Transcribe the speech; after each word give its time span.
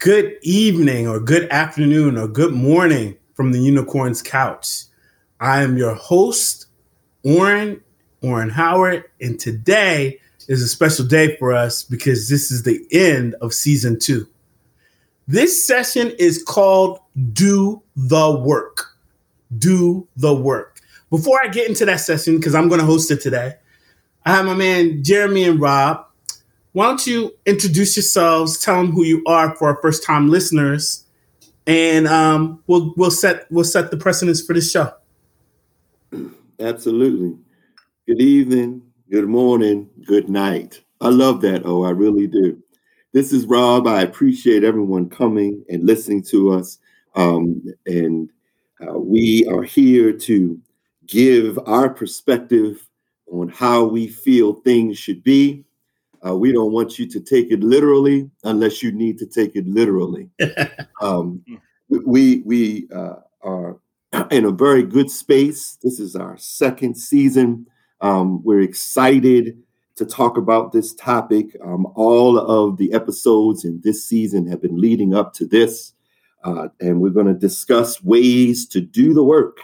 Good 0.00 0.38
evening, 0.42 1.08
or 1.08 1.18
good 1.18 1.50
afternoon, 1.50 2.16
or 2.16 2.28
good 2.28 2.54
morning 2.54 3.16
from 3.34 3.50
the 3.50 3.58
Unicorn's 3.58 4.22
Couch. 4.22 4.84
I 5.40 5.64
am 5.64 5.76
your 5.76 5.94
host, 5.94 6.66
Orin, 7.24 7.80
Orin 8.22 8.48
Howard, 8.48 9.06
and 9.20 9.40
today 9.40 10.20
is 10.46 10.62
a 10.62 10.68
special 10.68 11.04
day 11.04 11.36
for 11.38 11.52
us 11.52 11.82
because 11.82 12.28
this 12.28 12.52
is 12.52 12.62
the 12.62 12.80
end 12.92 13.34
of 13.40 13.52
season 13.52 13.98
two. 13.98 14.28
This 15.26 15.66
session 15.66 16.12
is 16.16 16.44
called 16.44 17.00
Do 17.32 17.82
the 17.96 18.40
Work. 18.40 18.96
Do 19.58 20.06
the 20.14 20.32
Work. 20.32 20.80
Before 21.10 21.40
I 21.42 21.48
get 21.48 21.68
into 21.68 21.84
that 21.86 21.98
session, 21.98 22.36
because 22.36 22.54
I'm 22.54 22.68
going 22.68 22.80
to 22.80 22.86
host 22.86 23.10
it 23.10 23.20
today, 23.20 23.56
I 24.24 24.30
have 24.30 24.46
my 24.46 24.54
man 24.54 25.02
Jeremy 25.02 25.42
and 25.42 25.60
Rob 25.60 26.07
why 26.72 26.86
don't 26.86 27.06
you 27.06 27.34
introduce 27.46 27.96
yourselves, 27.96 28.58
tell 28.58 28.76
them 28.82 28.92
who 28.92 29.04
you 29.04 29.22
are 29.26 29.54
for 29.56 29.68
our 29.68 29.80
first 29.80 30.04
time 30.04 30.28
listeners, 30.28 31.06
and 31.66 32.06
um, 32.06 32.62
we'll 32.66 32.92
we'll 32.96 33.10
set 33.10 33.46
we'll 33.50 33.64
set 33.64 33.90
the 33.90 33.96
precedence 33.96 34.42
for 34.42 34.54
this 34.54 34.70
show. 34.70 34.92
Absolutely. 36.60 37.36
Good 38.06 38.20
evening, 38.20 38.82
good 39.10 39.28
morning, 39.28 39.88
good 40.04 40.28
night. 40.28 40.82
I 41.00 41.08
love 41.08 41.40
that. 41.42 41.62
Oh, 41.64 41.84
I 41.84 41.90
really 41.90 42.26
do. 42.26 42.62
This 43.12 43.32
is 43.32 43.46
Rob. 43.46 43.86
I 43.86 44.02
appreciate 44.02 44.64
everyone 44.64 45.08
coming 45.08 45.64
and 45.68 45.86
listening 45.86 46.22
to 46.24 46.52
us. 46.52 46.78
Um, 47.14 47.62
and 47.86 48.30
uh, 48.80 48.98
we 48.98 49.46
are 49.46 49.62
here 49.62 50.12
to 50.12 50.60
give 51.06 51.58
our 51.66 51.88
perspective 51.88 52.86
on 53.30 53.48
how 53.48 53.84
we 53.84 54.06
feel 54.06 54.54
things 54.54 54.98
should 54.98 55.22
be 55.22 55.64
uh, 56.26 56.36
we 56.36 56.52
don't 56.52 56.72
want 56.72 56.98
you 56.98 57.06
to 57.06 57.20
take 57.20 57.50
it 57.50 57.60
literally 57.60 58.30
unless 58.44 58.82
you 58.82 58.92
need 58.92 59.18
to 59.18 59.26
take 59.26 59.54
it 59.54 59.66
literally. 59.66 60.30
um, 61.00 61.42
we 61.88 62.42
we 62.44 62.88
uh, 62.94 63.16
are 63.42 63.78
in 64.30 64.44
a 64.44 64.50
very 64.50 64.82
good 64.82 65.10
space. 65.10 65.78
This 65.82 66.00
is 66.00 66.16
our 66.16 66.36
second 66.38 66.96
season. 66.96 67.66
Um, 68.00 68.42
we're 68.44 68.62
excited 68.62 69.58
to 69.96 70.06
talk 70.06 70.36
about 70.36 70.72
this 70.72 70.94
topic. 70.94 71.56
Um, 71.64 71.86
all 71.94 72.38
of 72.38 72.76
the 72.78 72.92
episodes 72.92 73.64
in 73.64 73.80
this 73.82 74.04
season 74.04 74.46
have 74.46 74.62
been 74.62 74.80
leading 74.80 75.14
up 75.14 75.34
to 75.34 75.46
this, 75.46 75.92
uh, 76.44 76.68
and 76.80 77.00
we're 77.00 77.10
going 77.10 77.26
to 77.26 77.34
discuss 77.34 78.02
ways 78.02 78.66
to 78.68 78.80
do 78.80 79.12
the 79.12 79.24
work. 79.24 79.58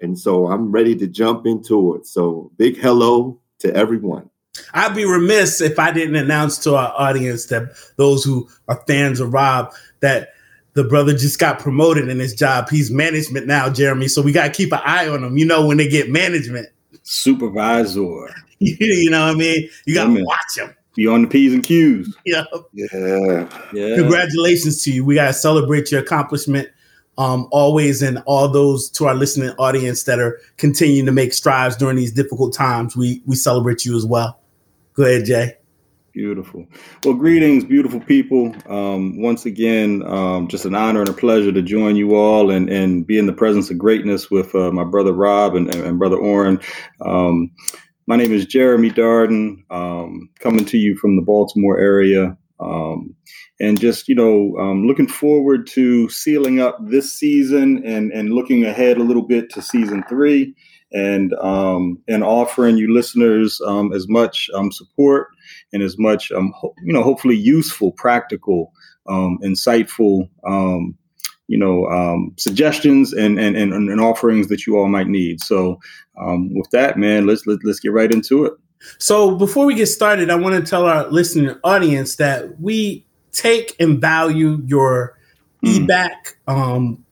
And 0.00 0.18
so 0.18 0.48
I'm 0.48 0.72
ready 0.72 0.96
to 0.96 1.06
jump 1.06 1.46
into 1.46 1.94
it. 1.94 2.06
So, 2.06 2.50
big 2.56 2.76
hello 2.78 3.40
to 3.60 3.74
everyone. 3.74 4.28
I'd 4.72 4.94
be 4.94 5.04
remiss 5.04 5.60
if 5.60 5.78
I 5.78 5.90
didn't 5.90 6.16
announce 6.16 6.58
to 6.58 6.76
our 6.76 6.92
audience 6.96 7.46
that 7.46 7.72
those 7.96 8.24
who 8.24 8.48
are 8.68 8.82
fans 8.86 9.20
of 9.20 9.32
Rob 9.32 9.72
that 10.00 10.30
the 10.74 10.84
brother 10.84 11.12
just 11.12 11.38
got 11.38 11.58
promoted 11.58 12.08
in 12.08 12.18
his 12.18 12.34
job. 12.34 12.68
He's 12.68 12.90
management 12.90 13.46
now, 13.46 13.70
Jeremy. 13.70 14.08
So 14.08 14.22
we 14.22 14.32
got 14.32 14.46
to 14.46 14.52
keep 14.52 14.72
an 14.72 14.80
eye 14.84 15.08
on 15.08 15.24
him. 15.24 15.36
You 15.36 15.46
know, 15.46 15.66
when 15.66 15.76
they 15.76 15.88
get 15.88 16.10
management, 16.10 16.68
supervisor. 17.02 18.28
you 18.58 19.10
know 19.10 19.26
what 19.26 19.34
I 19.34 19.38
mean? 19.38 19.68
You 19.86 19.94
got 19.94 20.06
to 20.06 20.24
watch 20.24 20.56
him. 20.56 20.74
Be 20.94 21.08
on 21.08 21.22
the 21.22 21.28
P's 21.28 21.52
and 21.52 21.64
Q's. 21.64 22.14
Yeah. 22.24 22.44
Yeah. 22.72 23.48
Yeah. 23.72 23.96
Congratulations 23.96 24.82
to 24.84 24.92
you. 24.92 25.04
We 25.04 25.16
got 25.16 25.26
to 25.26 25.32
celebrate 25.32 25.90
your 25.90 26.00
accomplishment 26.00 26.68
um, 27.18 27.48
always 27.50 28.02
and 28.02 28.22
all 28.26 28.48
those 28.48 28.90
to 28.90 29.06
our 29.06 29.14
listening 29.14 29.50
audience 29.58 30.04
that 30.04 30.18
are 30.18 30.40
continuing 30.56 31.06
to 31.06 31.12
make 31.12 31.32
strides 31.32 31.76
during 31.76 31.96
these 31.96 32.12
difficult 32.12 32.54
times. 32.54 32.96
We 32.96 33.22
we 33.26 33.36
celebrate 33.36 33.84
you 33.84 33.96
as 33.96 34.06
well. 34.06 34.40
Go 34.94 35.04
ahead, 35.04 35.24
Jay. 35.24 35.54
Beautiful. 36.12 36.64
Well, 37.04 37.14
greetings, 37.14 37.64
beautiful 37.64 37.98
people. 37.98 38.54
Um, 38.68 39.20
once 39.20 39.46
again, 39.46 40.04
um, 40.06 40.46
just 40.46 40.64
an 40.64 40.76
honor 40.76 41.00
and 41.00 41.08
a 41.08 41.12
pleasure 41.12 41.50
to 41.50 41.60
join 41.60 41.96
you 41.96 42.14
all 42.14 42.52
and, 42.52 42.70
and 42.70 43.04
be 43.04 43.18
in 43.18 43.26
the 43.26 43.32
presence 43.32 43.68
of 43.72 43.78
greatness 43.78 44.30
with 44.30 44.54
uh, 44.54 44.70
my 44.70 44.84
brother 44.84 45.12
Rob 45.12 45.56
and, 45.56 45.74
and, 45.74 45.82
and 45.84 45.98
brother 45.98 46.16
Orin. 46.16 46.60
Um, 47.04 47.50
my 48.06 48.14
name 48.14 48.32
is 48.32 48.46
Jeremy 48.46 48.90
Darden, 48.90 49.64
um, 49.70 50.30
coming 50.38 50.64
to 50.66 50.78
you 50.78 50.96
from 50.96 51.16
the 51.16 51.22
Baltimore 51.22 51.80
area. 51.80 52.36
Um, 52.60 53.16
and 53.58 53.80
just, 53.80 54.06
you 54.06 54.14
know, 54.14 54.56
um, 54.60 54.86
looking 54.86 55.08
forward 55.08 55.66
to 55.68 56.08
sealing 56.10 56.60
up 56.60 56.78
this 56.80 57.12
season 57.12 57.82
and, 57.84 58.12
and 58.12 58.32
looking 58.32 58.64
ahead 58.64 58.98
a 58.98 59.02
little 59.02 59.26
bit 59.26 59.50
to 59.50 59.62
season 59.62 60.04
three 60.08 60.54
and 60.94 61.34
um, 61.34 61.98
and 62.08 62.24
offering 62.24 62.78
you 62.78 62.94
listeners 62.94 63.60
um, 63.66 63.92
as 63.92 64.08
much 64.08 64.48
um, 64.54 64.70
support 64.70 65.28
and 65.72 65.82
as 65.82 65.98
much 65.98 66.30
um, 66.32 66.54
ho- 66.56 66.74
you 66.82 66.92
know 66.92 67.02
hopefully 67.02 67.36
useful, 67.36 67.92
practical, 67.92 68.72
um, 69.08 69.38
insightful 69.42 70.28
um, 70.46 70.96
you 71.48 71.58
know 71.58 72.32
suggestions 72.38 73.12
and, 73.12 73.38
and 73.38 73.56
and 73.56 73.72
and 73.72 74.00
offerings 74.00 74.48
that 74.48 74.66
you 74.66 74.78
all 74.78 74.88
might 74.88 75.08
need. 75.08 75.42
So 75.42 75.78
with 76.16 76.70
that, 76.70 76.96
man, 76.96 77.26
let's 77.26 77.46
let, 77.46 77.58
let's 77.64 77.80
get 77.80 77.92
right 77.92 78.10
into 78.10 78.44
it. 78.44 78.52
So 78.98 79.34
before 79.34 79.66
we 79.66 79.74
get 79.74 79.86
started, 79.86 80.30
I 80.30 80.36
want 80.36 80.54
to 80.62 80.70
tell 80.70 80.86
our 80.86 81.08
listening 81.08 81.56
audience 81.64 82.16
that 82.16 82.60
we 82.60 83.04
take 83.32 83.74
and 83.80 84.00
value 84.00 84.62
your 84.64 85.18
mm. 85.64 85.68
feedback. 85.68 86.36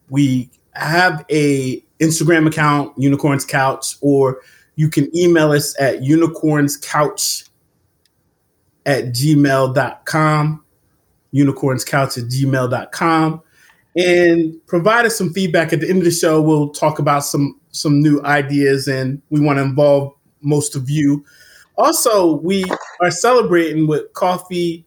we 0.09 0.49
have 0.75 1.25
a 1.29 1.83
Instagram 2.03 2.47
account, 2.47 2.93
Unicorns 2.97 3.45
Couch, 3.45 3.95
or 4.01 4.41
you 4.75 4.89
can 4.89 5.15
email 5.17 5.51
us 5.51 5.79
at 5.79 6.01
unicornscouch 6.01 7.49
at 8.85 9.05
gmail.com, 9.05 10.63
unicornscouch 11.33 12.17
at 12.17 12.29
gmail.com, 12.29 13.41
and 13.95 14.67
provide 14.67 15.05
us 15.05 15.17
some 15.17 15.31
feedback. 15.31 15.71
At 15.71 15.79
the 15.79 15.89
end 15.89 15.99
of 15.99 16.05
the 16.05 16.11
show, 16.11 16.41
we'll 16.41 16.69
talk 16.69 16.99
about 16.99 17.23
some 17.23 17.59
some 17.71 18.01
new 18.01 18.21
ideas, 18.23 18.87
and 18.87 19.21
we 19.29 19.39
want 19.39 19.57
to 19.57 19.63
involve 19.63 20.13
most 20.41 20.75
of 20.75 20.89
you. 20.89 21.23
Also, 21.77 22.35
we 22.35 22.65
are 23.01 23.09
celebrating 23.09 23.87
with 23.87 24.11
coffee, 24.13 24.85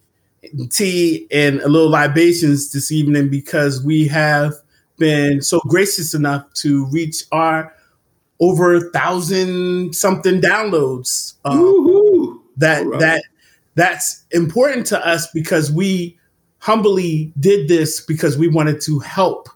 tea, 0.71 1.27
and 1.33 1.61
a 1.63 1.69
little 1.69 1.89
libations 1.89 2.73
this 2.73 2.93
evening 2.93 3.29
because 3.29 3.83
we 3.83 4.07
have– 4.07 4.53
been 4.97 5.43
so 5.43 5.61
gracious 5.69 6.15
enough 6.15 6.53
to 6.55 6.87
reach 6.87 7.25
our 7.33 7.75
over 8.41 8.75
a 8.75 8.81
thousand 8.91 9.95
something 9.95 10.41
downloads. 10.41 11.35
Um, 11.45 12.43
that 12.57 12.87
right. 12.87 13.01
that 13.01 13.23
that's 13.75 14.25
important 14.31 14.87
to 14.87 15.07
us 15.07 15.31
because 15.33 15.71
we 15.71 16.19
humbly 16.59 17.33
did 17.39 17.69
this 17.69 18.01
because 18.01 18.37
we 18.37 18.49
wanted 18.49 18.81
to 18.81 18.99
help 18.99 19.49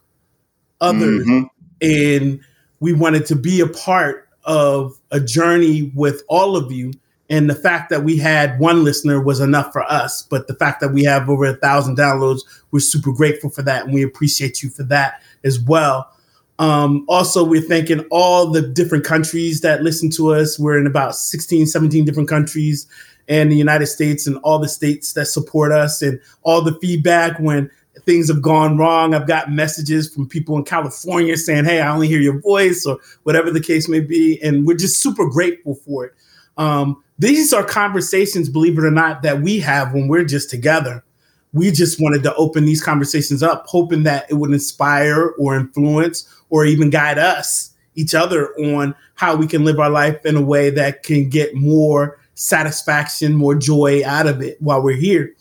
others 0.81 1.27
mm-hmm. 1.27 1.45
and 1.81 2.41
we 2.81 2.93
wanted 2.93 3.27
to 3.27 3.37
be 3.37 3.61
a 3.61 3.67
part 3.67 4.29
of 4.45 4.99
a 5.11 5.21
journey 5.21 5.91
with 5.95 6.23
all 6.29 6.57
of 6.57 6.71
you 6.71 6.93
and 7.31 7.49
the 7.49 7.55
fact 7.55 7.89
that 7.89 8.05
we 8.05 8.19
had 8.19 8.59
one 8.59 8.85
listener 8.85 9.23
was 9.23 9.41
enough 9.41 9.73
for 9.73 9.83
us 9.91 10.23
but 10.23 10.47
the 10.47 10.55
fact 10.55 10.81
that 10.81 10.93
we 10.93 11.03
have 11.03 11.31
over 11.31 11.47
a 11.47 11.55
thousand 11.55 11.97
downloads 11.97 12.41
we're 12.71 12.81
super 12.81 13.13
grateful 13.13 13.49
for 13.49 13.63
that 13.63 13.85
and 13.85 13.95
we 13.95 14.03
appreciate 14.03 14.63
you 14.63 14.69
for 14.69 14.83
that 14.83 15.23
as 15.45 15.59
well. 15.59 16.11
Um, 16.59 17.07
also, 17.09 17.43
we're 17.43 17.63
thanking 17.63 18.01
all 18.11 18.51
the 18.51 18.61
different 18.61 19.05
countries 19.05 19.63
that 19.63 19.83
listen 19.83 20.11
to 20.11 20.35
us. 20.35 20.59
We're 20.59 20.79
in 20.79 20.87
about 20.87 21.17
16, 21.17 21.67
17 21.67 22.05
different 22.05 22.29
countries 22.29 22.87
and 23.29 23.51
the 23.51 23.57
United 23.57 23.87
States 23.87 24.27
and 24.27 24.37
all 24.39 24.59
the 24.59 24.69
states 24.69 25.15
that 25.15 25.27
support 25.27 25.73
us 25.73 26.03
and 26.03 26.21
all 26.43 26.61
the 26.61 26.79
feedback 26.81 27.39
when 27.39 27.71
things 28.05 28.29
have 28.29 28.43
gone 28.43 28.77
wrong. 28.77 29.15
I've 29.15 29.27
got 29.27 29.51
messages 29.51 30.13
from 30.13 30.29
people 30.29 30.57
in 30.59 30.65
California 30.65 31.37
saying, 31.37 31.65
Hey, 31.65 31.81
I 31.81 31.91
only 31.91 32.09
hear 32.09 32.21
your 32.21 32.41
voice 32.41 32.85
or 32.85 32.99
whatever 33.23 33.51
the 33.51 33.61
case 33.61 33.89
may 33.89 34.01
be. 34.01 34.39
And 34.43 34.67
we're 34.67 34.77
just 34.77 35.01
super 35.01 35.27
grateful 35.27 35.77
for 35.77 36.07
it. 36.07 36.15
Um, 36.59 37.03
these 37.21 37.53
are 37.53 37.63
conversations, 37.63 38.49
believe 38.49 38.77
it 38.77 38.85
or 38.85 38.91
not, 38.91 39.23
that 39.23 39.41
we 39.41 39.61
have 39.61 39.95
when 39.95 40.09
we're 40.09 40.25
just 40.25 40.51
together 40.51 41.05
we 41.53 41.71
just 41.71 42.01
wanted 42.01 42.23
to 42.23 42.35
open 42.37 42.65
these 42.65 42.83
conversations 42.83 43.43
up, 43.43 43.67
hoping 43.67 44.05
that 44.05 44.31
it 44.31 44.35
would 44.35 44.53
inspire 44.53 45.31
or 45.39 45.57
influence 45.57 46.29
or 46.49 46.65
even 46.65 46.91
guide 46.91 47.19
us, 47.19 47.75
each 47.95 48.15
other, 48.15 48.55
on 48.59 48.95
how 49.15 49.35
we 49.35 49.47
can 49.47 49.65
live 49.65 49.81
our 49.81 49.91
life 49.91 50.25
in 50.25 50.37
a 50.37 50.43
way 50.43 50.71
that 50.71 51.03
can 51.03 51.29
get 51.29 51.55
more 51.55 52.19
satisfaction, 52.35 53.35
more 53.35 53.55
joy 53.55 54.03
out 54.07 54.27
of 54.27 54.41
it 54.41 54.61
while 54.63 54.83
we're 54.83 54.97
here. 54.97 55.35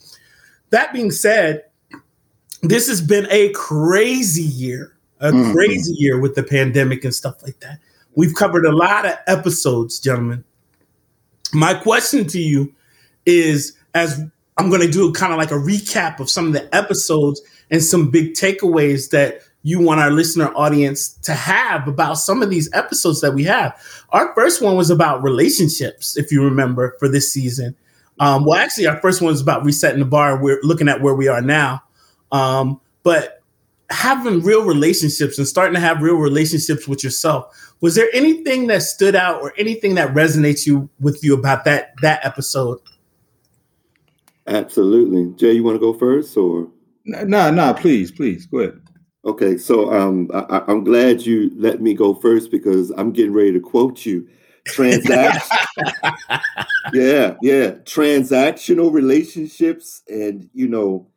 That 0.71 0.91
being 0.93 1.11
said, 1.11 1.65
this 2.61 2.87
has 2.87 3.01
been 3.01 3.27
a 3.29 3.49
crazy 3.53 4.43
year, 4.43 4.97
a 5.19 5.31
mm-hmm. 5.31 5.53
crazy 5.53 5.93
year 5.93 6.19
with 6.19 6.35
the 6.35 6.43
pandemic 6.43 7.03
and 7.03 7.13
stuff 7.13 7.41
like 7.43 7.59
that. 7.59 7.79
We've 8.15 8.33
covered 8.33 8.65
a 8.65 8.75
lot 8.75 9.05
of 9.05 9.13
episodes, 9.27 9.99
gentlemen. 9.99 10.43
My 11.53 11.73
question 11.73 12.27
to 12.27 12.39
you 12.39 12.73
is 13.25 13.75
as 13.93 14.21
I'm 14.57 14.69
going 14.69 14.81
to 14.81 14.91
do 14.91 15.11
kind 15.13 15.31
of 15.31 15.39
like 15.39 15.51
a 15.51 15.55
recap 15.55 16.19
of 16.19 16.29
some 16.29 16.47
of 16.47 16.53
the 16.53 16.73
episodes 16.75 17.41
and 17.71 17.83
some 17.83 18.09
big 18.09 18.33
takeaways 18.33 19.09
that 19.11 19.41
you 19.63 19.79
want 19.79 19.99
our 19.99 20.11
listener 20.11 20.51
audience 20.55 21.09
to 21.09 21.33
have 21.33 21.87
about 21.87 22.15
some 22.15 22.41
of 22.41 22.49
these 22.49 22.69
episodes 22.73 23.21
that 23.21 23.33
we 23.33 23.43
have. 23.43 23.77
Our 24.09 24.33
first 24.33 24.61
one 24.61 24.75
was 24.75 24.89
about 24.89 25.23
relationships, 25.23 26.17
if 26.17 26.31
you 26.31 26.43
remember, 26.43 26.95
for 26.99 27.07
this 27.07 27.31
season. 27.31 27.75
Um, 28.19 28.45
well, 28.45 28.57
actually, 28.57 28.87
our 28.87 28.99
first 28.99 29.21
one 29.21 29.31
was 29.31 29.41
about 29.41 29.63
resetting 29.63 29.99
the 29.99 30.05
bar. 30.05 30.41
We're 30.41 30.59
looking 30.61 30.89
at 30.89 31.01
where 31.01 31.15
we 31.15 31.27
are 31.27 31.41
now. 31.41 31.81
Um, 32.31 32.81
but 33.03 33.41
having 33.89 34.41
real 34.41 34.65
relationships 34.65 35.37
and 35.37 35.47
starting 35.47 35.73
to 35.73 35.79
have 35.79 36.01
real 36.01 36.15
relationships 36.15 36.87
with 36.87 37.03
yourself, 37.03 37.68
was 37.81 37.95
there 37.95 38.09
anything 38.13 38.67
that 38.67 38.81
stood 38.81 39.15
out 39.15 39.41
or 39.41 39.53
anything 39.57 39.95
that 39.95 40.13
resonates 40.13 40.65
you 40.65 40.89
with 40.99 41.23
you 41.23 41.33
about 41.33 41.65
that 41.65 41.93
that 42.01 42.25
episode? 42.25 42.79
Absolutely. 44.47 45.33
Jay, 45.35 45.53
you 45.53 45.63
want 45.63 45.75
to 45.75 45.79
go 45.79 45.93
first 45.93 46.35
or? 46.35 46.69
No, 47.05 47.23
nah, 47.23 47.51
nah, 47.51 47.73
please, 47.73 48.11
please 48.11 48.45
go 48.47 48.59
ahead. 48.59 48.81
Okay, 49.25 49.57
so 49.57 49.91
um, 49.91 50.29
I, 50.33 50.63
am 50.67 50.83
glad 50.83 51.25
you 51.25 51.51
let 51.55 51.81
me 51.81 51.93
go 51.93 52.13
first 52.13 52.51
because 52.51 52.89
I'm 52.91 53.11
getting 53.11 53.33
ready 53.33 53.51
to 53.53 53.59
quote 53.59 54.05
you. 54.05 54.27
Transaction, 54.65 55.57
yeah, 56.93 57.35
yeah, 57.41 57.71
transactional 57.85 58.93
relationships, 58.93 60.03
and 60.07 60.49
you 60.53 60.67
know, 60.67 61.07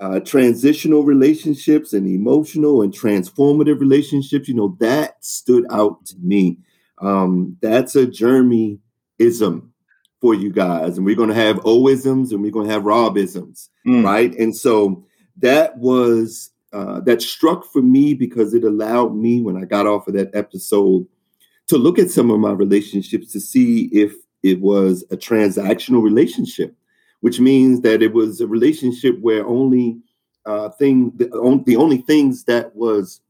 uh, 0.00 0.20
transitional 0.20 1.02
relationships, 1.02 1.92
and 1.92 2.06
emotional 2.06 2.82
and 2.82 2.92
transformative 2.92 3.80
relationships. 3.80 4.48
You 4.48 4.54
know, 4.54 4.76
that 4.80 5.24
stood 5.24 5.66
out 5.70 6.04
to 6.06 6.16
me. 6.22 6.58
Um, 7.00 7.56
that's 7.60 7.94
a 7.96 8.06
Jeremy 8.06 8.80
ism 9.18 9.72
for 10.20 10.34
you 10.34 10.52
guys, 10.52 10.96
and 10.96 11.06
we're 11.06 11.16
going 11.16 11.28
to 11.28 11.34
have 11.34 11.58
Oisms 11.58 12.32
and 12.32 12.42
we're 12.42 12.50
going 12.50 12.66
to 12.66 12.72
have 12.72 12.84
Robisms, 12.84 13.70
mm. 13.86 14.04
right? 14.04 14.34
And 14.36 14.56
so 14.56 15.04
that 15.36 15.78
was 15.78 16.50
uh, 16.72 17.00
that 17.00 17.22
struck 17.22 17.64
for 17.64 17.80
me 17.80 18.14
because 18.14 18.52
it 18.52 18.64
allowed 18.64 19.16
me 19.16 19.40
when 19.40 19.56
I 19.56 19.64
got 19.64 19.86
off 19.86 20.06
of 20.08 20.14
that 20.14 20.30
episode 20.34 21.06
to 21.68 21.78
look 21.78 21.98
at 21.98 22.10
some 22.10 22.30
of 22.30 22.40
my 22.40 22.52
relationships 22.52 23.32
to 23.32 23.40
see 23.40 23.86
if 23.92 24.12
it 24.42 24.60
was 24.60 25.04
a 25.10 25.16
transactional 25.16 26.02
relationship, 26.02 26.74
which 27.20 27.40
means 27.40 27.80
that 27.82 28.02
it 28.02 28.12
was 28.12 28.40
a 28.40 28.46
relationship 28.46 29.18
where 29.20 29.46
only 29.46 29.98
uh, 30.46 30.70
thing 30.70 31.12
the, 31.16 31.30
on, 31.32 31.64
the 31.64 31.76
only 31.76 31.98
things 31.98 32.44
that 32.44 32.74
was 32.74 33.20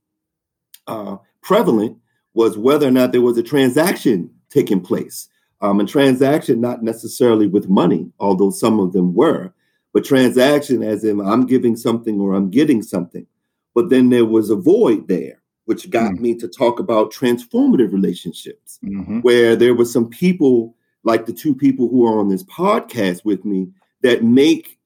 uh, 0.86 1.16
prevalent 1.42 1.96
was 2.34 2.58
whether 2.58 2.86
or 2.86 2.90
not 2.90 3.12
there 3.12 3.22
was 3.22 3.38
a 3.38 3.42
transaction 3.42 4.30
taking 4.50 4.80
place. 4.80 5.28
Um, 5.60 5.80
and 5.80 5.88
transaction 5.88 6.60
not 6.60 6.84
necessarily 6.84 7.48
with 7.48 7.68
money, 7.68 8.12
although 8.20 8.50
some 8.50 8.78
of 8.78 8.92
them 8.92 9.12
were, 9.12 9.52
but 9.92 10.04
transaction 10.04 10.84
as 10.84 11.02
in 11.02 11.20
I'm 11.20 11.46
giving 11.46 11.74
something 11.74 12.20
or 12.20 12.34
I'm 12.34 12.48
getting 12.48 12.80
something. 12.80 13.26
But 13.74 13.90
then 13.90 14.10
there 14.10 14.24
was 14.24 14.50
a 14.50 14.56
void 14.56 15.08
there, 15.08 15.42
which 15.64 15.90
got 15.90 16.12
mm. 16.12 16.20
me 16.20 16.34
to 16.36 16.46
talk 16.46 16.78
about 16.78 17.12
transformative 17.12 17.92
relationships, 17.92 18.78
mm-hmm. 18.84 19.20
where 19.20 19.56
there 19.56 19.74
were 19.74 19.84
some 19.84 20.08
people 20.08 20.76
like 21.08 21.26
the 21.26 21.32
two 21.32 21.54
people 21.54 21.88
who 21.88 22.06
are 22.06 22.20
on 22.20 22.28
this 22.28 22.44
podcast 22.44 23.24
with 23.24 23.44
me 23.44 23.66
that 24.02 24.22
make 24.22 24.78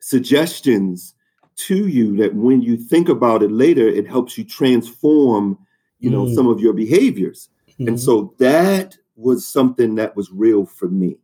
suggestions 0.00 1.14
to 1.56 1.86
you 1.86 2.16
that 2.16 2.34
when 2.34 2.62
you 2.62 2.76
think 2.76 3.08
about 3.08 3.42
it 3.42 3.52
later, 3.52 3.86
it 3.86 4.08
helps 4.08 4.36
you 4.36 4.44
transform, 4.44 5.58
you 6.00 6.10
know, 6.10 6.24
mm. 6.24 6.34
some 6.34 6.48
of 6.48 6.60
your 6.60 6.72
behaviors. 6.72 7.48
Mm-hmm. 7.72 7.88
And 7.88 8.00
so 8.00 8.34
that 8.38 8.96
was 9.16 9.46
something 9.46 9.94
that 9.96 10.16
was 10.16 10.30
real 10.32 10.64
for 10.64 10.88
me. 10.88 11.16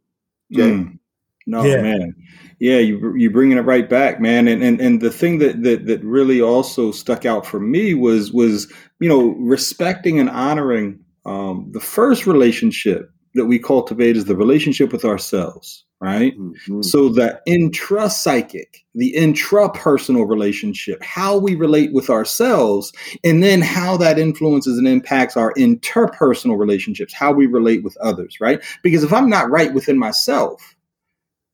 Okay. 0.52 0.62
Mm. 0.62 0.98
No, 1.46 1.64
yeah. 1.64 1.82
man. 1.82 2.14
Yeah, 2.60 2.78
you 2.78 3.16
you 3.16 3.31
bringing 3.31 3.58
it 3.58 3.62
right 3.62 3.88
back, 3.90 4.20
man. 4.20 4.46
And 4.46 4.62
and 4.62 4.81
and 4.81 5.00
the 5.00 5.10
thing 5.10 5.38
that 5.38 5.62
that 5.64 5.87
that 5.87 6.05
really 6.05 6.40
also 6.40 6.93
stuck 6.93 7.26
out 7.26 7.44
for 7.44 7.58
me 7.58 7.94
was 7.94 8.32
was 8.32 8.72
you 9.00 9.08
know 9.08 9.31
respecting 9.40 10.20
and 10.20 10.31
honoring 10.31 11.00
um, 11.26 11.69
the 11.72 11.81
first 11.81 12.26
relationship 12.26 13.10
that 13.34 13.46
we 13.46 13.58
cultivate 13.58 14.17
is 14.17 14.26
the 14.26 14.37
relationship 14.37 14.93
with 14.93 15.05
ourselves, 15.05 15.84
right? 16.00 16.38
Mm-hmm. 16.38 16.82
So 16.82 17.08
the 17.08 17.40
intra-psychic, 17.46 18.84
the 18.94 19.14
intrapersonal 19.17 20.29
relationship, 20.29 21.02
how 21.02 21.38
we 21.38 21.55
relate 21.55 21.93
with 21.93 22.11
ourselves, 22.11 22.93
and 23.25 23.43
then 23.43 23.62
how 23.62 23.96
that 23.99 24.19
influences 24.19 24.76
and 24.79 24.87
impacts 24.87 25.37
our 25.37 25.55
interpersonal 25.55 26.58
relationships, 26.58 27.14
how 27.14 27.32
we 27.32 27.46
relate 27.46 27.82
with 27.82 27.96
others, 27.99 28.38
right? 28.40 28.62
Because 28.82 29.02
if 29.02 29.12
I'm 29.12 29.31
not 29.31 29.50
right 29.50 29.73
within 29.73 29.99
myself, 29.99 30.75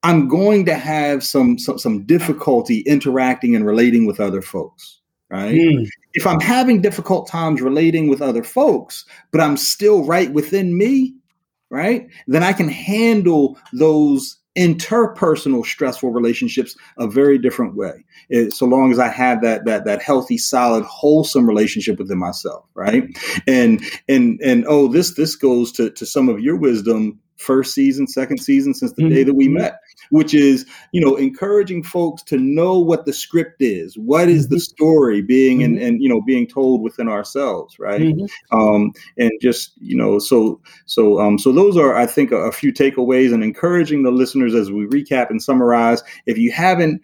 I'm 0.03 0.29
going 0.29 0.65
to 0.67 0.75
have 0.75 1.25
some, 1.25 1.59
some, 1.59 1.79
some 1.79 2.05
difficulty 2.05 2.81
interacting 2.81 3.55
and 3.55 3.67
relating 3.67 4.07
with 4.07 4.21
other 4.21 4.43
folks, 4.43 5.01
right? 5.31 5.55
Mm. 5.55 5.87
If 6.15 6.27
I'm 6.27 6.41
having 6.41 6.81
difficult 6.81 7.29
times 7.29 7.61
relating 7.61 8.09
with 8.09 8.23
other 8.23 8.45
folks, 8.45 9.05
but 9.31 9.41
I'm 9.41 9.57
still 9.57 10.05
right 10.05 10.33
within 10.33 10.77
me, 10.79 11.15
right? 11.71 12.07
Then 12.27 12.43
I 12.43 12.53
can 12.53 12.69
handle 12.69 13.59
those 13.73 14.39
interpersonal 14.59 15.65
stressful 15.65 16.11
relationships 16.11 16.77
a 16.99 17.07
very 17.07 17.39
different 17.39 17.77
way. 17.77 18.05
It, 18.29 18.53
so 18.53 18.67
long 18.67 18.91
as 18.91 18.99
I 18.99 19.09
have 19.09 19.41
that 19.43 19.65
that 19.67 19.85
that 19.85 20.03
healthy, 20.03 20.37
solid, 20.37 20.85
wholesome 20.85 21.47
relationship 21.47 21.99
within 21.99 22.19
myself, 22.19 22.65
right? 22.75 23.05
And 23.47 23.81
and 24.09 24.41
and 24.43 24.65
oh, 24.67 24.89
this 24.89 25.15
this 25.15 25.37
goes 25.37 25.71
to 25.73 25.91
to 25.91 26.05
some 26.05 26.29
of 26.29 26.41
your 26.41 26.57
wisdom 26.57 27.21
first 27.39 27.75
season, 27.75 28.07
second 28.07 28.39
season 28.39 28.75
since 28.75 28.93
the 28.93 29.03
mm-hmm. 29.03 29.15
day 29.15 29.23
that 29.25 29.35
we 29.35 29.49
met 29.49 29.81
which 30.11 30.35
is 30.35 30.67
you 30.93 31.01
know 31.01 31.17
encouraging 31.17 31.83
folks 31.83 32.23
to 32.23 32.39
know 32.39 32.79
what 32.79 33.05
the 33.05 33.13
script 33.13 33.61
is 33.61 33.97
what 33.99 34.29
is 34.29 34.49
the 34.49 34.57
mm-hmm. 34.57 34.61
story 34.61 35.23
being 35.23 35.59
mm-hmm. 35.59 35.75
and, 35.75 35.83
and 35.83 36.03
you 36.03 36.09
know 36.09 36.21
being 36.23 36.47
told 36.47 36.83
within 36.83 37.09
ourselves 37.09 37.79
right 37.79 38.01
mm-hmm. 38.01 38.59
um, 38.59 38.93
and 39.17 39.31
just 39.41 39.73
you 39.79 39.97
know 39.97 40.19
so 40.19 40.61
so 40.87 41.21
um, 41.21 41.39
so 41.39 41.53
those 41.53 41.77
are 41.77 41.95
i 41.97 42.07
think 42.07 42.33
a, 42.33 42.37
a 42.37 42.53
few 42.53 42.73
takeaways 42.73 43.33
and 43.33 43.43
encouraging 43.43 44.03
the 44.03 44.11
listeners 44.11 44.55
as 44.55 44.71
we 44.71 44.87
recap 44.87 45.31
and 45.31 45.43
summarize 45.43 46.03
if 46.27 46.39
you 46.39 46.51
haven't 46.51 47.01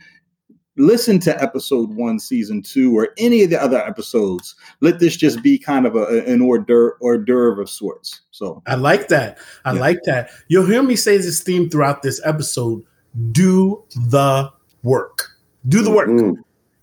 listen 0.76 1.18
to 1.20 1.42
episode 1.42 1.90
one, 1.94 2.18
season 2.18 2.62
two, 2.62 2.96
or 2.96 3.10
any 3.18 3.42
of 3.42 3.50
the 3.50 3.62
other 3.62 3.78
episodes. 3.78 4.54
Let 4.80 4.98
this 4.98 5.16
just 5.16 5.42
be 5.42 5.58
kind 5.58 5.86
of 5.86 5.96
a, 5.96 6.24
an 6.26 6.42
hors 6.42 6.58
d'oeuvre, 6.58 6.96
hors 7.00 7.18
d'oeuvre 7.18 7.62
of 7.62 7.70
sorts. 7.70 8.20
So 8.30 8.62
I 8.66 8.74
like 8.74 9.08
that. 9.08 9.38
I 9.64 9.72
yeah. 9.72 9.80
like 9.80 9.98
that. 10.04 10.30
You'll 10.48 10.66
hear 10.66 10.82
me 10.82 10.96
say 10.96 11.16
this 11.16 11.40
theme 11.40 11.70
throughout 11.70 12.02
this 12.02 12.20
episode 12.24 12.82
do 13.30 13.82
the 14.08 14.50
work. 14.82 15.30
Do 15.68 15.82
the 15.82 15.90
work. 15.90 16.08
Mm-hmm. 16.08 16.40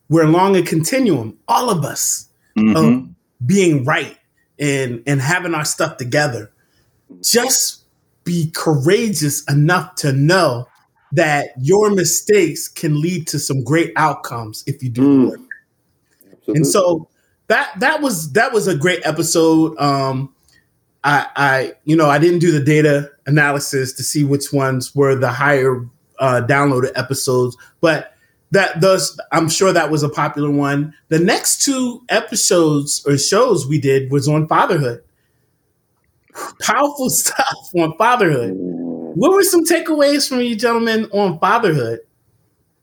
We're 0.09 0.25
along 0.25 0.55
a 0.55 0.61
continuum, 0.61 1.37
all 1.47 1.69
of 1.69 1.85
us, 1.85 2.29
mm-hmm. 2.57 2.75
of 2.75 3.09
being 3.45 3.85
right 3.85 4.17
and 4.59 5.03
and 5.07 5.21
having 5.21 5.53
our 5.53 5.65
stuff 5.65 5.97
together. 5.97 6.51
Just 7.21 7.83
be 8.23 8.51
courageous 8.51 9.43
enough 9.45 9.95
to 9.95 10.13
know 10.13 10.67
that 11.13 11.49
your 11.59 11.89
mistakes 11.91 12.67
can 12.67 13.01
lead 13.01 13.27
to 13.27 13.39
some 13.39 13.63
great 13.63 13.91
outcomes 13.95 14.63
if 14.67 14.81
you 14.81 14.89
do 14.89 15.01
mm. 15.01 15.29
work. 15.29 15.39
Absolutely. 16.23 16.55
And 16.55 16.67
so 16.67 17.07
that 17.47 17.79
that 17.79 18.01
was 18.01 18.31
that 18.33 18.53
was 18.53 18.67
a 18.67 18.75
great 18.75 19.05
episode. 19.05 19.77
Um, 19.77 20.33
I, 21.03 21.27
I 21.35 21.73
you 21.83 21.95
know 21.95 22.09
I 22.09 22.17
didn't 22.17 22.39
do 22.39 22.51
the 22.51 22.63
data 22.63 23.11
analysis 23.25 23.93
to 23.93 24.03
see 24.03 24.23
which 24.23 24.53
ones 24.53 24.95
were 24.95 25.15
the 25.15 25.31
higher 25.31 25.85
uh, 26.19 26.41
downloaded 26.47 26.91
episodes, 26.95 27.57
but 27.81 28.15
that 28.51 28.79
thus 28.79 29.17
I'm 29.31 29.49
sure 29.49 29.73
that 29.73 29.91
was 29.91 30.03
a 30.03 30.09
popular 30.09 30.49
one. 30.49 30.93
The 31.09 31.19
next 31.19 31.61
two 31.63 32.01
episodes 32.09 33.03
or 33.05 33.17
shows 33.17 33.67
we 33.67 33.79
did 33.79 34.11
was 34.11 34.27
on 34.27 34.47
fatherhood. 34.47 35.03
Powerful 36.61 37.09
stuff 37.09 37.69
on 37.75 37.97
fatherhood. 37.97 38.51
What 39.15 39.33
were 39.33 39.43
some 39.43 39.65
takeaways 39.65 40.27
from 40.27 40.41
you 40.41 40.55
gentlemen 40.55 41.09
on 41.11 41.39
fatherhood? 41.39 41.99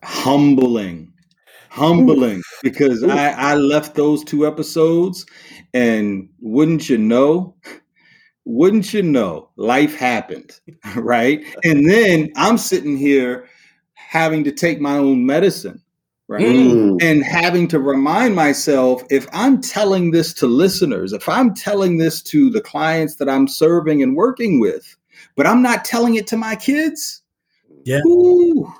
Humbling. 0.02 1.12
Humbling. 1.70 2.42
Because 2.62 3.02
I, 3.04 3.30
I 3.30 3.54
left 3.54 3.94
those 3.94 4.24
two 4.24 4.46
episodes 4.46 5.24
and 5.72 6.28
wouldn't 6.40 6.88
you 6.88 6.98
know, 6.98 7.54
wouldn't 8.44 8.92
you 8.92 9.02
know, 9.02 9.50
life 9.56 9.94
happened, 9.94 10.58
right? 10.96 11.44
And 11.64 11.88
then 11.88 12.30
I'm 12.36 12.58
sitting 12.58 12.96
here 12.96 13.48
having 13.94 14.44
to 14.44 14.52
take 14.52 14.80
my 14.80 14.96
own 14.96 15.26
medicine, 15.26 15.82
right? 16.28 16.44
Mm. 16.44 17.02
And 17.02 17.22
having 17.22 17.68
to 17.68 17.78
remind 17.78 18.34
myself 18.34 19.02
if 19.10 19.26
I'm 19.32 19.60
telling 19.60 20.10
this 20.10 20.32
to 20.34 20.46
listeners, 20.46 21.12
if 21.12 21.28
I'm 21.28 21.54
telling 21.54 21.98
this 21.98 22.22
to 22.22 22.50
the 22.50 22.60
clients 22.60 23.16
that 23.16 23.28
I'm 23.28 23.46
serving 23.46 24.02
and 24.02 24.16
working 24.16 24.60
with, 24.60 24.96
but 25.38 25.46
I'm 25.46 25.62
not 25.62 25.86
telling 25.86 26.16
it 26.16 26.26
to 26.26 26.36
my 26.36 26.56
kids, 26.56 27.22
yeah. 27.84 28.00
Ooh, 28.06 28.70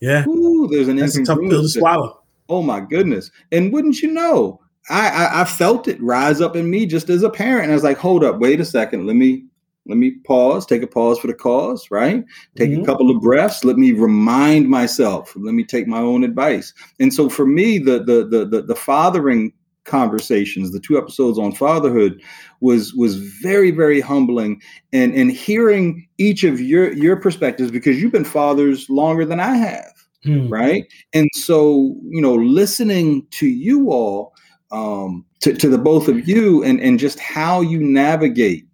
yeah. 0.00 0.26
Ooh, 0.26 0.66
there's 0.68 0.88
an 0.88 0.96
That's 0.96 1.16
a 1.16 1.24
tough 1.24 1.38
pill 1.38 1.62
to 1.62 1.68
swallow. 1.68 2.22
Oh 2.48 2.62
my 2.62 2.80
goodness. 2.80 3.30
And 3.52 3.72
wouldn't 3.72 4.00
you 4.00 4.10
know, 4.10 4.60
I, 4.90 5.08
I, 5.08 5.42
I 5.42 5.44
felt 5.44 5.86
it 5.86 6.02
rise 6.02 6.40
up 6.40 6.56
in 6.56 6.70
me 6.70 6.86
just 6.86 7.10
as 7.10 7.22
a 7.22 7.30
parent. 7.30 7.70
I 7.70 7.74
was 7.74 7.84
like, 7.84 7.98
hold 7.98 8.24
up, 8.24 8.38
wait 8.38 8.58
a 8.58 8.64
second. 8.64 9.06
Let 9.06 9.16
me 9.16 9.44
let 9.86 9.96
me 9.96 10.12
pause, 10.26 10.66
take 10.66 10.82
a 10.82 10.86
pause 10.86 11.18
for 11.18 11.28
the 11.28 11.34
cause, 11.34 11.90
right? 11.90 12.24
Take 12.56 12.70
mm-hmm. 12.70 12.82
a 12.82 12.86
couple 12.86 13.10
of 13.10 13.22
breaths. 13.22 13.64
Let 13.64 13.76
me 13.76 13.92
remind 13.92 14.68
myself. 14.68 15.34
Let 15.36 15.54
me 15.54 15.64
take 15.64 15.86
my 15.86 16.00
own 16.00 16.24
advice. 16.24 16.74
And 17.00 17.12
so 17.12 17.28
for 17.28 17.46
me, 17.46 17.78
the 17.78 18.02
the 18.02 18.26
the 18.26 18.44
the, 18.44 18.62
the 18.62 18.74
fathering 18.74 19.52
conversations, 19.88 20.72
the 20.72 20.80
two 20.80 20.96
episodes 20.96 21.38
on 21.38 21.52
fatherhood, 21.52 22.22
was 22.60 22.94
was 22.94 23.16
very 23.16 23.70
very 23.70 24.00
humbling. 24.00 24.60
And 24.92 25.14
and 25.14 25.32
hearing 25.32 26.06
each 26.18 26.44
of 26.44 26.60
your 26.60 26.92
your 26.92 27.16
perspectives 27.16 27.70
because 27.70 28.00
you've 28.00 28.12
been 28.12 28.24
fathers 28.24 28.88
longer 28.88 29.24
than 29.24 29.40
I 29.40 29.56
have 29.56 29.98
hmm. 30.24 30.48
right? 30.48 30.84
And 31.12 31.28
so, 31.34 31.96
you 32.08 32.20
know, 32.20 32.34
listening 32.34 33.26
to 33.32 33.46
you 33.46 33.90
all, 33.90 34.34
um, 34.70 35.24
to, 35.40 35.54
to 35.54 35.68
the 35.68 35.78
both 35.78 36.08
of 36.08 36.28
you, 36.28 36.62
and 36.62 36.80
and 36.80 36.98
just 36.98 37.18
how 37.18 37.60
you 37.60 37.80
navigate 37.80 38.66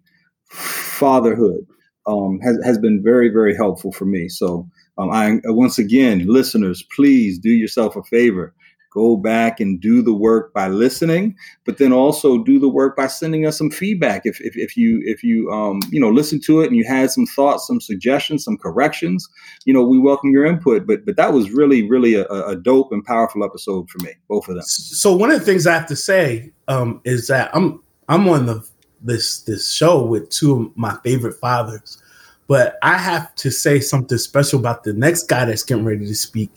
fatherhood 0.49 1.65
um, 2.07 2.39
has 2.41 2.57
has 2.63 2.77
been 2.77 3.01
very 3.03 3.29
very 3.29 3.55
helpful 3.55 3.91
for 3.91 4.05
me. 4.05 4.27
So, 4.27 4.67
um, 4.97 5.09
I 5.11 5.39
once 5.45 5.77
again, 5.77 6.25
listeners, 6.27 6.83
please 6.95 7.39
do 7.39 7.51
yourself 7.51 7.95
a 7.95 8.03
favor 8.03 8.53
go 8.95 9.17
back 9.17 9.59
and 9.59 9.79
do 9.81 10.01
the 10.01 10.13
work 10.13 10.53
by 10.53 10.69
listening, 10.69 11.35
but 11.65 11.77
then 11.77 11.91
also 11.91 12.43
do 12.43 12.57
the 12.57 12.69
work 12.69 12.95
by 12.95 13.07
sending 13.07 13.45
us 13.45 13.57
some 13.57 13.69
feedback. 13.69 14.21
If, 14.23 14.39
if, 14.39 14.55
if 14.55 14.77
you 14.77 15.01
if 15.03 15.21
you 15.21 15.51
um, 15.51 15.81
you 15.91 15.99
know 15.99 16.09
listen 16.09 16.39
to 16.41 16.61
it 16.61 16.67
and 16.67 16.77
you 16.77 16.85
had 16.85 17.11
some 17.11 17.25
thoughts, 17.25 17.67
some 17.67 17.81
suggestions, 17.81 18.45
some 18.45 18.57
corrections, 18.57 19.27
you 19.65 19.73
know 19.73 19.83
we 19.83 19.99
welcome 19.99 20.31
your 20.31 20.45
input. 20.45 20.87
But 20.87 21.05
but 21.05 21.17
that 21.17 21.33
was 21.33 21.51
really 21.51 21.87
really 21.87 22.15
a, 22.15 22.25
a 22.25 22.55
dope 22.55 22.91
and 22.93 23.03
powerful 23.03 23.43
episode 23.43 23.89
for 23.89 24.01
me, 24.01 24.13
both 24.29 24.47
of 24.47 24.55
them. 24.55 24.63
So 24.63 25.13
one 25.13 25.29
of 25.29 25.37
the 25.39 25.45
things 25.45 25.67
I 25.67 25.73
have 25.73 25.87
to 25.87 25.95
say 25.95 26.51
um, 26.69 27.01
is 27.03 27.27
that 27.27 27.51
I'm 27.53 27.83
I'm 28.07 28.27
on 28.29 28.45
the 28.45 28.65
this 29.01 29.41
this 29.41 29.71
show 29.71 30.05
with 30.05 30.29
two 30.29 30.55
of 30.55 30.77
my 30.77 30.97
favorite 31.03 31.35
fathers. 31.35 32.01
But 32.47 32.77
I 32.83 32.99
have 32.99 33.33
to 33.35 33.49
say 33.49 33.79
something 33.79 34.19
special 34.19 34.59
about 34.59 34.83
the 34.83 34.93
next 34.93 35.23
guy 35.23 35.45
that's 35.45 35.63
getting 35.63 35.83
ready 35.83 36.05
to 36.05 36.13
speak 36.13 36.51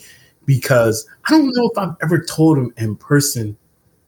because 0.49 1.07
I 1.27 1.33
don't 1.33 1.55
know 1.55 1.69
if 1.69 1.77
I've 1.77 1.95
ever 2.03 2.25
told 2.25 2.57
him 2.57 2.73
in 2.79 2.97
person. 2.97 3.57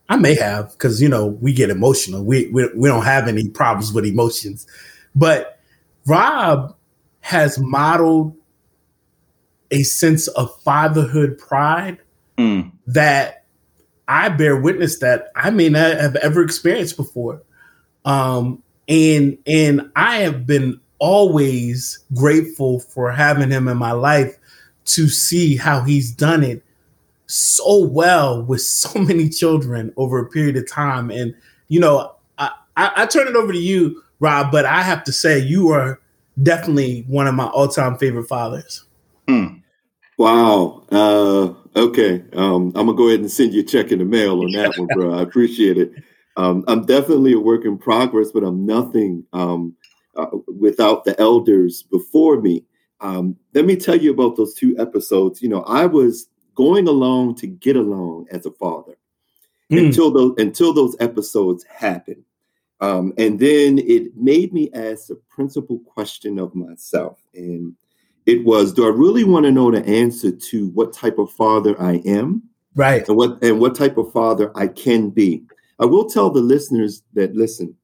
I 0.08 0.16
may 0.16 0.34
have 0.36 0.72
because 0.72 1.00
you 1.00 1.08
know 1.08 1.26
we 1.26 1.52
get 1.52 1.68
emotional. 1.68 2.24
We, 2.24 2.48
we 2.48 2.68
we 2.74 2.88
don't 2.88 3.04
have 3.04 3.28
any 3.28 3.48
problems 3.48 3.92
with 3.92 4.06
emotions, 4.06 4.66
but 5.14 5.60
Rob 6.06 6.74
has 7.20 7.58
modeled 7.58 8.34
a 9.70 9.82
sense 9.82 10.26
of 10.28 10.58
fatherhood 10.62 11.38
pride 11.38 11.98
mm. 12.38 12.72
that 12.86 13.44
I 14.08 14.30
bear 14.30 14.56
witness 14.56 14.98
that 15.00 15.28
I 15.36 15.50
may 15.50 15.68
not 15.68 15.98
have 15.98 16.16
ever 16.16 16.42
experienced 16.42 16.96
before. 16.96 17.42
Um, 18.06 18.62
and 18.88 19.36
and 19.46 19.90
I 19.94 20.20
have 20.20 20.46
been 20.46 20.80
always 20.98 21.98
grateful 22.14 22.80
for 22.80 23.12
having 23.12 23.50
him 23.50 23.68
in 23.68 23.76
my 23.76 23.92
life 23.92 24.36
to 24.94 25.08
see 25.08 25.56
how 25.56 25.82
he's 25.82 26.10
done 26.10 26.42
it 26.42 26.62
so 27.26 27.84
well 27.84 28.42
with 28.42 28.60
so 28.60 28.98
many 29.00 29.28
children 29.28 29.92
over 29.96 30.18
a 30.18 30.28
period 30.28 30.56
of 30.56 30.70
time. 30.70 31.10
And 31.10 31.34
you 31.68 31.80
know, 31.80 32.14
I, 32.38 32.50
I, 32.76 32.92
I 32.96 33.06
turn 33.06 33.28
it 33.28 33.36
over 33.36 33.52
to 33.52 33.58
you, 33.58 34.02
Rob, 34.18 34.50
but 34.50 34.64
I 34.64 34.82
have 34.82 35.04
to 35.04 35.12
say 35.12 35.38
you 35.38 35.70
are 35.70 36.00
definitely 36.42 37.04
one 37.06 37.26
of 37.26 37.34
my 37.34 37.46
all-time 37.46 37.96
favorite 37.96 38.28
fathers. 38.28 38.84
Hmm. 39.28 39.58
Wow. 40.18 40.84
Uh, 40.90 41.54
okay. 41.76 42.22
Um, 42.34 42.72
I'm 42.74 42.86
gonna 42.86 42.94
go 42.94 43.08
ahead 43.08 43.20
and 43.20 43.30
send 43.30 43.54
you 43.54 43.60
a 43.60 43.64
check 43.64 43.92
in 43.92 44.00
the 44.00 44.04
mail 44.04 44.40
on 44.40 44.52
that 44.52 44.76
one, 44.76 44.88
bro. 44.94 45.18
I 45.18 45.22
appreciate 45.22 45.78
it. 45.78 45.92
Um, 46.36 46.64
I'm 46.68 46.84
definitely 46.84 47.32
a 47.32 47.38
work 47.38 47.64
in 47.64 47.78
progress, 47.78 48.30
but 48.32 48.44
I'm 48.44 48.66
nothing 48.66 49.24
um, 49.32 49.74
uh, 50.16 50.26
without 50.58 51.04
the 51.04 51.18
elders 51.20 51.82
before 51.84 52.40
me. 52.40 52.64
Um, 53.00 53.36
let 53.54 53.64
me 53.64 53.76
tell 53.76 53.96
you 53.96 54.12
about 54.12 54.36
those 54.36 54.54
two 54.54 54.76
episodes. 54.78 55.42
You 55.42 55.48
know, 55.48 55.62
I 55.62 55.86
was 55.86 56.28
going 56.54 56.88
along 56.88 57.36
to 57.36 57.46
get 57.46 57.76
along 57.76 58.26
as 58.30 58.46
a 58.46 58.50
father 58.52 58.96
mm. 59.70 59.86
until 59.86 60.10
those 60.10 60.34
until 60.38 60.72
those 60.72 60.96
episodes 61.00 61.64
happened. 61.64 62.24
Um, 62.80 63.12
and 63.18 63.38
then 63.38 63.78
it 63.78 64.16
made 64.16 64.52
me 64.52 64.70
ask 64.72 65.08
the 65.08 65.20
principal 65.28 65.78
question 65.80 66.38
of 66.38 66.54
myself. 66.54 67.18
And 67.34 67.74
it 68.24 68.44
was, 68.44 68.72
do 68.72 68.86
I 68.86 68.88
really 68.88 69.24
want 69.24 69.44
to 69.44 69.52
know 69.52 69.70
the 69.70 69.84
answer 69.86 70.30
to 70.30 70.68
what 70.70 70.92
type 70.94 71.18
of 71.18 71.30
father 71.32 71.80
I 71.80 71.96
am? 72.06 72.42
Right. 72.74 73.06
And 73.06 73.16
what 73.16 73.42
and 73.42 73.60
what 73.60 73.74
type 73.74 73.98
of 73.98 74.12
father 74.12 74.50
I 74.54 74.68
can 74.68 75.10
be. 75.10 75.42
I 75.78 75.86
will 75.86 76.08
tell 76.08 76.30
the 76.30 76.40
listeners 76.40 77.02
that 77.14 77.34
listen, 77.34 77.74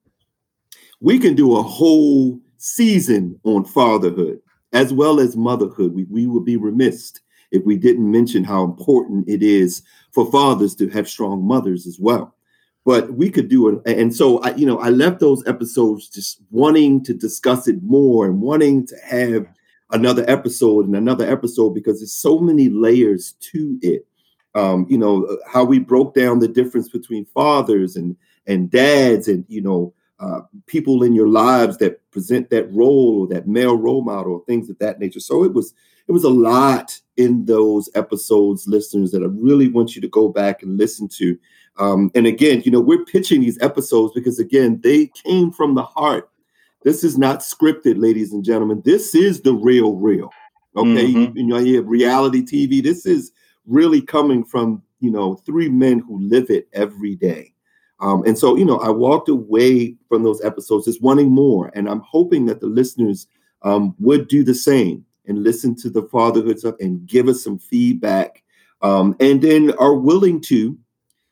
we 1.01 1.19
can 1.19 1.35
do 1.35 1.57
a 1.57 1.63
whole 1.63 2.39
season 2.59 3.39
on 3.45 3.65
fatherhood 3.65 4.41
as 4.73 4.93
well 4.93 5.21
as 5.21 5.37
motherhood. 5.37 5.95
We, 5.95 6.05
we 6.05 6.27
would 6.27 6.45
be 6.45 6.57
remiss 6.57 7.13
if 7.51 7.65
we 7.65 7.77
didn't 7.77 8.11
mention 8.11 8.45
how 8.45 8.65
important 8.65 9.29
it 9.29 9.43
is 9.43 9.83
for 10.13 10.31
fathers 10.31 10.75
to 10.77 10.89
have 10.89 11.09
strong 11.09 11.47
mothers 11.47 11.87
as 11.87 11.99
well. 11.99 12.35
But 12.85 13.15
we 13.15 13.31
could 13.31 13.49
do 13.49 13.69
it. 13.69 13.99
And 13.99 14.15
so, 14.15 14.39
I, 14.39 14.55
you 14.55 14.67
know, 14.67 14.79
I 14.79 14.91
left 14.91 15.19
those 15.19 15.47
episodes 15.47 16.09
just 16.09 16.41
wanting 16.51 17.03
to 17.05 17.15
discuss 17.15 17.67
it 17.67 17.83
more 17.83 18.27
and 18.27 18.41
wanting 18.41 18.87
to 18.87 18.97
have 19.05 19.47
another 19.91 20.25
episode 20.29 20.87
and 20.87 20.95
another 20.95 21.29
episode 21.29 21.71
because 21.71 21.99
there's 22.01 22.13
so 22.13 22.39
many 22.39 22.69
layers 22.69 23.33
to 23.41 23.79
it. 23.83 24.07
Um, 24.55 24.87
you 24.89 24.99
know, 24.99 25.37
how 25.47 25.65
we 25.65 25.79
broke 25.79 26.15
down 26.15 26.39
the 26.39 26.49
difference 26.49 26.89
between 26.89 27.27
fathers 27.27 27.97
and 27.97 28.17
and 28.47 28.71
dads 28.71 29.29
and, 29.29 29.45
you 29.49 29.61
know, 29.61 29.93
uh, 30.19 30.41
people 30.67 31.03
in 31.03 31.15
your 31.15 31.29
lives 31.29 31.77
that 31.79 32.01
present 32.11 32.49
that 32.51 32.73
role 32.73 33.21
or 33.21 33.27
that 33.29 33.47
male 33.47 33.77
role 33.77 34.03
model 34.03 34.35
or 34.35 34.45
things 34.47 34.71
of 34.71 34.79
that 34.79 34.99
nature. 34.99 35.21
So 35.21 35.45
it 35.45 35.53
was 35.53 35.75
it 36.09 36.13
was 36.13 36.25
a 36.25 36.31
lot 36.31 36.99
in 37.17 37.45
those 37.47 37.89
episodes, 37.95 38.69
listeners, 38.69 39.11
that 39.11 39.23
I 39.23 39.27
really 39.27 39.69
want 39.69 39.97
you 39.97 40.03
to 40.03 40.09
go 40.09 40.29
back 40.29 40.63
and 40.63 40.79
listen 40.79 41.09
to. 41.17 41.37
Um, 41.79 42.11
and 42.15 42.27
again, 42.27 42.63
you 42.65 42.71
know, 42.71 42.81
we're 42.81 43.05
pitching 43.05 43.41
these 43.41 43.61
episodes 43.61 44.15
because 44.15 44.39
again, 44.39 44.81
they 44.83 45.11
came 45.25 45.51
from 45.51 45.75
the 45.75 45.83
heart. 45.83 46.31
This 46.85 47.03
is 47.03 47.19
not 47.19 47.41
scripted, 47.41 48.01
ladies 48.01 48.33
and 48.33 48.45
gentlemen. 48.45 48.83
This 48.85 49.15
is 49.15 49.41
the 49.41 49.53
real, 49.53 49.97
real. 49.97 50.31
Okay, 50.77 51.07
mm-hmm. 51.07 51.19
you, 51.19 51.33
you 51.35 51.45
know, 51.45 51.59
you 51.59 51.77
have 51.77 51.89
reality 51.89 52.43
TV. 52.43 52.83
This 52.83 53.07
is 53.07 53.33
really 53.67 54.01
coming 54.01 54.45
from 54.45 54.83
you 55.01 55.11
know 55.11 55.35
three 55.35 55.69
men 55.69 55.99
who 55.99 56.21
live 56.21 56.51
it 56.51 56.69
every 56.73 57.17
day. 57.17 57.53
Um, 58.01 58.25
and 58.27 58.39
so, 58.39 58.57
you 58.57 58.65
know, 58.65 58.79
I 58.79 58.91
walked 58.91 59.29
away 59.29 59.97
from 60.09 60.23
those 60.23 60.45
episodes 60.45 60.85
just 60.85 61.03
wanting 61.03 61.31
more. 61.31 61.71
And 61.75 61.89
I'm 61.89 62.01
hoping 62.01 62.47
that 62.47 62.61
the 62.61 62.67
listeners 62.67 63.27
um, 63.63 63.95
would 63.99 64.29
do 64.29 64.45
the 64.45 64.55
same 64.55 65.05
and 65.27 65.43
listen 65.43 65.75
to 65.77 65.91
the 65.91 66.03
fatherhood 66.03 66.59
stuff 66.59 66.77
and 66.81 67.07
give 67.07 67.29
us 67.29 67.43
some 67.43 67.59
feedback. 67.59 68.43
Um, 68.83 69.17
and 69.21 69.41
then 69.41 69.73
are 69.79 69.95
willing 69.95 70.41
to 70.43 70.79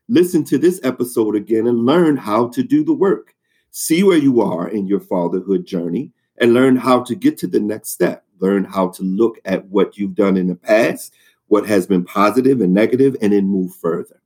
listen 0.08 0.44
to 0.44 0.58
this 0.58 0.80
episode 0.82 1.36
again 1.36 1.66
and 1.66 1.86
learn 1.86 2.16
how 2.16 2.48
to 2.48 2.62
do 2.62 2.84
the 2.84 2.94
work. 2.94 3.34
See 3.70 4.02
where 4.02 4.18
you 4.18 4.40
are 4.40 4.68
in 4.68 4.86
your 4.86 5.00
fatherhood 5.00 5.66
journey 5.66 6.12
and 6.40 6.54
learn 6.54 6.76
how 6.76 7.02
to 7.04 7.14
get 7.14 7.38
to 7.38 7.46
the 7.46 7.60
next 7.60 7.90
step. 7.90 8.24
Learn 8.40 8.64
how 8.64 8.88
to 8.88 9.02
look 9.02 9.38
at 9.44 9.64
what 9.66 9.96
you've 9.96 10.14
done 10.14 10.36
in 10.36 10.48
the 10.48 10.54
past, 10.54 11.14
what 11.48 11.66
has 11.66 11.86
been 11.86 12.04
positive 12.04 12.60
and 12.60 12.74
negative, 12.74 13.16
and 13.20 13.32
then 13.32 13.46
move 13.46 13.74
further. 13.74 14.20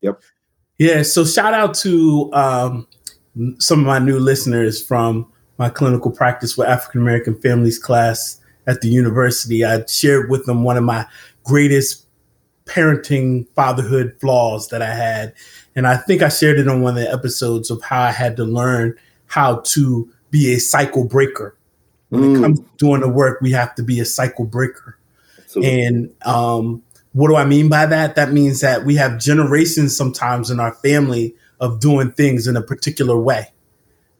Yep. 0.00 0.22
Yeah. 0.78 1.02
So 1.02 1.24
shout 1.24 1.54
out 1.54 1.74
to 1.76 2.32
um, 2.32 2.86
some 3.58 3.80
of 3.80 3.86
my 3.86 3.98
new 3.98 4.18
listeners 4.18 4.82
from 4.82 5.30
my 5.58 5.68
clinical 5.68 6.10
practice 6.10 6.56
with 6.56 6.68
African 6.68 7.00
American 7.00 7.34
families 7.40 7.78
class 7.78 8.40
at 8.66 8.80
the 8.80 8.88
university. 8.88 9.64
I 9.64 9.84
shared 9.86 10.30
with 10.30 10.46
them 10.46 10.62
one 10.62 10.76
of 10.76 10.84
my 10.84 11.06
greatest 11.44 12.06
parenting 12.66 13.46
fatherhood 13.54 14.16
flaws 14.20 14.68
that 14.68 14.82
I 14.82 14.94
had. 14.94 15.34
And 15.74 15.86
I 15.86 15.96
think 15.96 16.22
I 16.22 16.28
shared 16.28 16.58
it 16.58 16.68
on 16.68 16.82
one 16.82 16.96
of 16.96 17.02
the 17.02 17.10
episodes 17.10 17.70
of 17.70 17.82
how 17.82 18.02
I 18.02 18.12
had 18.12 18.36
to 18.36 18.44
learn 18.44 18.94
how 19.26 19.60
to 19.60 20.10
be 20.30 20.52
a 20.52 20.58
cycle 20.58 21.04
breaker. 21.04 21.56
When 22.10 22.22
mm. 22.22 22.38
it 22.38 22.42
comes 22.42 22.60
to 22.60 22.66
doing 22.76 23.00
the 23.00 23.08
work, 23.08 23.40
we 23.40 23.50
have 23.52 23.74
to 23.76 23.82
be 23.82 24.00
a 24.00 24.04
cycle 24.04 24.44
breaker. 24.44 24.98
Absolutely. 25.38 25.84
And 25.84 26.14
um, 26.24 26.82
what 27.12 27.28
do 27.28 27.36
I 27.36 27.44
mean 27.44 27.68
by 27.68 27.86
that? 27.86 28.14
That 28.16 28.32
means 28.32 28.60
that 28.60 28.84
we 28.84 28.94
have 28.96 29.18
generations 29.18 29.96
sometimes 29.96 30.50
in 30.50 30.60
our 30.60 30.74
family 30.74 31.34
of 31.60 31.80
doing 31.80 32.12
things 32.12 32.46
in 32.46 32.56
a 32.56 32.62
particular 32.62 33.18
way, 33.18 33.48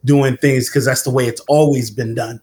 doing 0.03 0.37
things 0.37 0.69
because 0.69 0.85
that's 0.85 1.03
the 1.03 1.11
way 1.11 1.25
it's 1.25 1.41
always 1.41 1.91
been 1.91 2.15
done, 2.15 2.41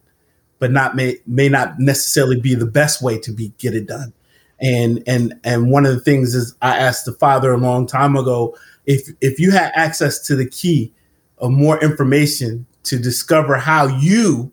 but 0.58 0.70
not 0.70 0.96
may 0.96 1.18
may 1.26 1.48
not 1.48 1.78
necessarily 1.78 2.40
be 2.40 2.54
the 2.54 2.66
best 2.66 3.02
way 3.02 3.18
to 3.18 3.32
be 3.32 3.52
get 3.58 3.74
it 3.74 3.86
done. 3.86 4.12
And 4.60 5.02
and 5.06 5.34
and 5.44 5.70
one 5.70 5.84
of 5.84 5.94
the 5.94 6.00
things 6.00 6.34
is 6.34 6.54
I 6.62 6.78
asked 6.78 7.04
the 7.04 7.12
father 7.12 7.52
a 7.52 7.58
long 7.58 7.86
time 7.86 8.16
ago 8.16 8.56
if 8.86 9.10
if 9.20 9.38
you 9.38 9.50
had 9.50 9.72
access 9.74 10.20
to 10.26 10.36
the 10.36 10.48
key 10.48 10.92
of 11.38 11.50
more 11.50 11.82
information 11.82 12.66
to 12.84 12.98
discover 12.98 13.56
how 13.56 13.86
you 13.86 14.52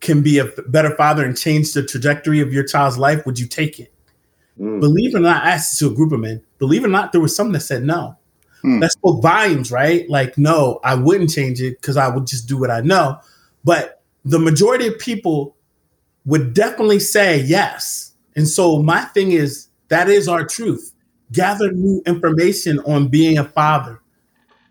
can 0.00 0.22
be 0.22 0.38
a 0.38 0.46
better 0.66 0.94
father 0.96 1.24
and 1.24 1.38
change 1.38 1.72
the 1.72 1.82
trajectory 1.82 2.40
of 2.40 2.52
your 2.52 2.64
child's 2.64 2.98
life, 2.98 3.24
would 3.24 3.38
you 3.38 3.46
take 3.46 3.78
it? 3.78 3.93
Mm. 4.58 4.80
Believe 4.80 5.14
it 5.14 5.18
or 5.18 5.20
not, 5.20 5.44
I 5.44 5.50
asked 5.50 5.78
to 5.78 5.88
a 5.88 5.94
group 5.94 6.12
of 6.12 6.20
men. 6.20 6.42
Believe 6.58 6.84
it 6.84 6.88
or 6.88 6.90
not, 6.90 7.12
there 7.12 7.20
was 7.20 7.34
some 7.34 7.52
that 7.52 7.60
said 7.60 7.82
no. 7.82 8.16
Mm. 8.64 8.80
That 8.80 8.92
spoke 8.92 9.22
volumes, 9.22 9.70
right? 9.70 10.08
Like, 10.08 10.38
no, 10.38 10.80
I 10.84 10.94
wouldn't 10.94 11.30
change 11.30 11.60
it 11.60 11.80
because 11.80 11.96
I 11.96 12.08
would 12.08 12.26
just 12.26 12.48
do 12.48 12.58
what 12.58 12.70
I 12.70 12.80
know. 12.80 13.18
But 13.64 14.02
the 14.24 14.38
majority 14.38 14.86
of 14.86 14.98
people 14.98 15.56
would 16.24 16.54
definitely 16.54 17.00
say 17.00 17.42
yes. 17.42 18.12
And 18.36 18.48
so 18.48 18.82
my 18.82 19.02
thing 19.02 19.32
is 19.32 19.68
that 19.88 20.08
is 20.08 20.28
our 20.28 20.44
truth. 20.44 20.92
Gather 21.32 21.72
new 21.72 22.02
information 22.06 22.78
on 22.80 23.08
being 23.08 23.38
a 23.38 23.44
father. 23.44 24.00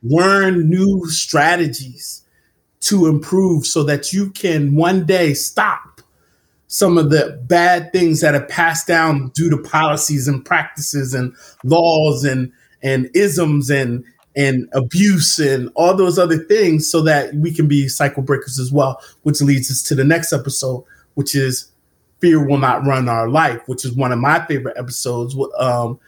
Learn 0.02 0.70
new 0.70 1.06
strategies 1.08 2.24
to 2.82 3.08
improve 3.08 3.66
so 3.66 3.84
that 3.84 4.12
you 4.12 4.30
can 4.32 4.75
one 4.75 5.06
day 5.06 5.34
stop 5.34 5.93
some 6.74 6.98
of 6.98 7.12
the 7.12 7.39
bad 7.44 7.94
things 7.94 8.20
that 8.22 8.34
are 8.34 8.48
passed 8.48 8.88
down 8.88 9.30
due 9.36 9.48
to 9.48 9.62
policies 9.62 10.27
and 10.27 10.44
practices 10.44 11.13
and 11.13 11.36
laws 11.63 12.24
and 12.24 12.51
and 12.82 13.12
isms 13.13 13.70
and 13.70 14.03
and 14.36 14.68
abuse 14.74 15.38
and 15.38 15.70
all 15.75 15.94
those 15.94 16.18
other 16.18 16.39
things 16.46 16.89
so 16.89 17.03
that 17.03 17.32
we 17.36 17.53
can 17.53 17.68
be 17.68 17.88
cycle 17.88 18.24
breakers 18.24 18.58
as 18.58 18.72
well 18.72 19.00
which 19.22 19.39
leads 19.39 19.70
us 19.70 19.84
to 19.84 19.94
the 19.94 20.03
next 20.03 20.34
episode 20.34 20.84
which 21.13 21.36
is 21.36 21.70
fear 22.20 22.44
will 22.44 22.58
not 22.58 22.84
run 22.88 23.08
our 23.08 23.30
life 23.30 23.62
which 23.68 23.86
is 23.86 23.92
one 23.94 24.12
of 24.12 24.18
my 24.18 24.44
favorite 24.48 24.75
episodes. 24.75 25.38
Um 25.60 26.00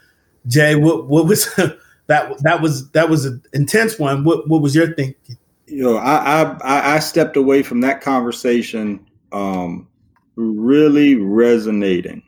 jay 0.48 0.74
what 0.74 1.06
what 1.06 1.28
was 1.28 1.46
that 2.08 2.40
that 2.40 2.60
was 2.60 2.90
that 2.92 3.08
was 3.08 3.26
an 3.26 3.44
intense 3.54 4.00
one. 4.00 4.24
What 4.24 4.50
what 4.50 4.64
was 4.64 4.74
your 4.74 4.96
thinking? 4.96 5.38
You 5.68 5.84
know 5.84 5.98
i 5.98 6.58
i 6.64 6.96
i 6.96 7.00
stepped 7.00 7.38
away 7.38 7.62
from 7.62 7.82
that 7.82 8.02
conversation 8.02 9.06
um 9.32 9.88
really 10.36 11.16
resonating 11.16 12.22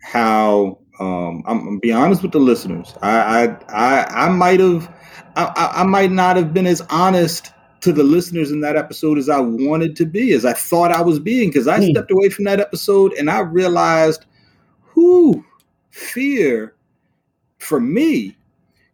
how 0.00 0.78
um, 1.00 1.42
I'm, 1.46 1.66
I'm 1.66 1.78
be 1.78 1.92
honest 1.92 2.22
with 2.22 2.32
the 2.32 2.40
listeners. 2.40 2.94
I 3.02 3.18
I 3.18 3.44
I, 3.68 4.26
I 4.26 4.28
might 4.28 4.60
have 4.60 4.92
I, 5.36 5.72
I 5.76 5.84
might 5.84 6.10
not 6.10 6.36
have 6.36 6.52
been 6.52 6.66
as 6.66 6.80
honest 6.90 7.52
to 7.80 7.92
the 7.92 8.02
listeners 8.02 8.50
in 8.50 8.60
that 8.60 8.76
episode 8.76 9.18
as 9.18 9.28
I 9.28 9.38
wanted 9.38 9.94
to 9.96 10.04
be, 10.04 10.32
as 10.32 10.44
I 10.44 10.52
thought 10.52 10.90
I 10.90 11.00
was 11.00 11.20
being, 11.20 11.50
because 11.50 11.68
I 11.68 11.78
mm. 11.78 11.90
stepped 11.90 12.10
away 12.10 12.28
from 12.28 12.44
that 12.46 12.58
episode 12.60 13.12
and 13.12 13.30
I 13.30 13.40
realized, 13.40 14.26
who 14.82 15.44
fear 15.90 16.74
for 17.58 17.78
me 17.78 18.36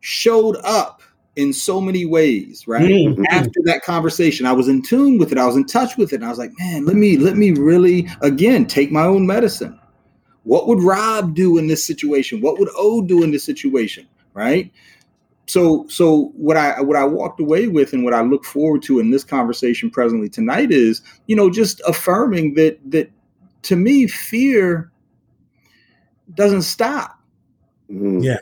showed 0.01 0.57
up 0.65 0.94
in 1.37 1.53
so 1.53 1.81
many 1.81 2.05
ways, 2.05 2.67
right? 2.69 2.83
Mm-hmm. 2.83 3.25
After 3.31 3.61
that 3.65 3.83
conversation, 3.83 4.47
I 4.47 4.53
was 4.53 4.69
in 4.69 4.83
tune 4.83 5.19
with 5.19 5.33
it. 5.33 5.39
I 5.39 5.47
was 5.47 5.57
in 5.57 5.67
touch 5.67 5.97
with 5.97 6.13
it. 6.13 6.17
And 6.17 6.25
I 6.25 6.29
was 6.29 6.39
like, 6.39 6.53
man, 6.59 6.85
let 6.85 6.97
me 6.97 7.17
let 7.17 7.37
me 7.37 7.53
really 7.53 8.09
again 8.21 8.67
take 8.67 8.93
my 8.93 9.05
own 9.05 9.27
medicine. 9.27 9.79
What 10.45 10.69
would 10.69 10.83
Rob 10.83 11.35
do 11.35 11.59
in 11.59 11.67
this 11.67 11.85
situation? 11.85 12.41
What 12.41 12.59
would 12.59 12.69
O 12.77 13.03
do 13.03 13.23
in 13.23 13.31
this 13.31 13.45
situation? 13.45 14.07
Right? 14.35 14.73
So 15.47 15.87
so 15.89 16.33
what 16.37 16.57
I 16.57 16.81
what 16.81 16.97
I 16.97 17.05
walked 17.05 17.41
away 17.41 17.69
with 17.69 17.93
and 17.93 18.05
what 18.05 18.15
I 18.15 18.23
look 18.23 18.45
forward 18.45 18.83
to 18.85 19.01
in 19.01 19.11
this 19.11 19.25
conversation 19.25 19.91
presently 19.91 20.29
tonight 20.29 20.71
is, 20.71 21.03
you 21.27 21.37
know, 21.37 21.51
just 21.51 21.81
affirming 21.87 22.55
that 22.55 22.79
that 22.91 23.11
to 23.63 23.77
me, 23.77 24.07
fear 24.07 24.91
doesn't 26.35 26.63
stop. 26.63 27.19
Mm-hmm. 27.91 28.21
Yeah. 28.21 28.39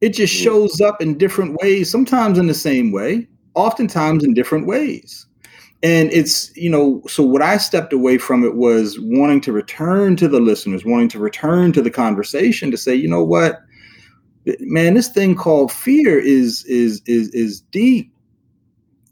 It 0.00 0.10
just 0.10 0.32
shows 0.32 0.80
up 0.80 1.02
in 1.02 1.18
different 1.18 1.56
ways, 1.60 1.90
sometimes 1.90 2.38
in 2.38 2.46
the 2.46 2.54
same 2.54 2.92
way, 2.92 3.26
oftentimes 3.54 4.22
in 4.22 4.32
different 4.32 4.66
ways. 4.66 5.26
And 5.82 6.12
it's, 6.12 6.56
you 6.56 6.70
know, 6.70 7.02
so 7.08 7.22
what 7.22 7.42
I 7.42 7.56
stepped 7.56 7.92
away 7.92 8.18
from 8.18 8.44
it 8.44 8.54
was 8.54 8.98
wanting 9.00 9.40
to 9.42 9.52
return 9.52 10.16
to 10.16 10.28
the 10.28 10.40
listeners, 10.40 10.84
wanting 10.84 11.08
to 11.10 11.18
return 11.18 11.72
to 11.72 11.82
the 11.82 11.90
conversation 11.90 12.70
to 12.70 12.76
say, 12.76 12.94
you 12.94 13.08
know 13.08 13.24
what, 13.24 13.60
man, 14.60 14.94
this 14.94 15.08
thing 15.08 15.34
called 15.34 15.72
fear 15.72 16.18
is 16.18 16.64
is 16.64 17.02
is 17.06 17.28
is 17.30 17.60
deep. 17.60 18.12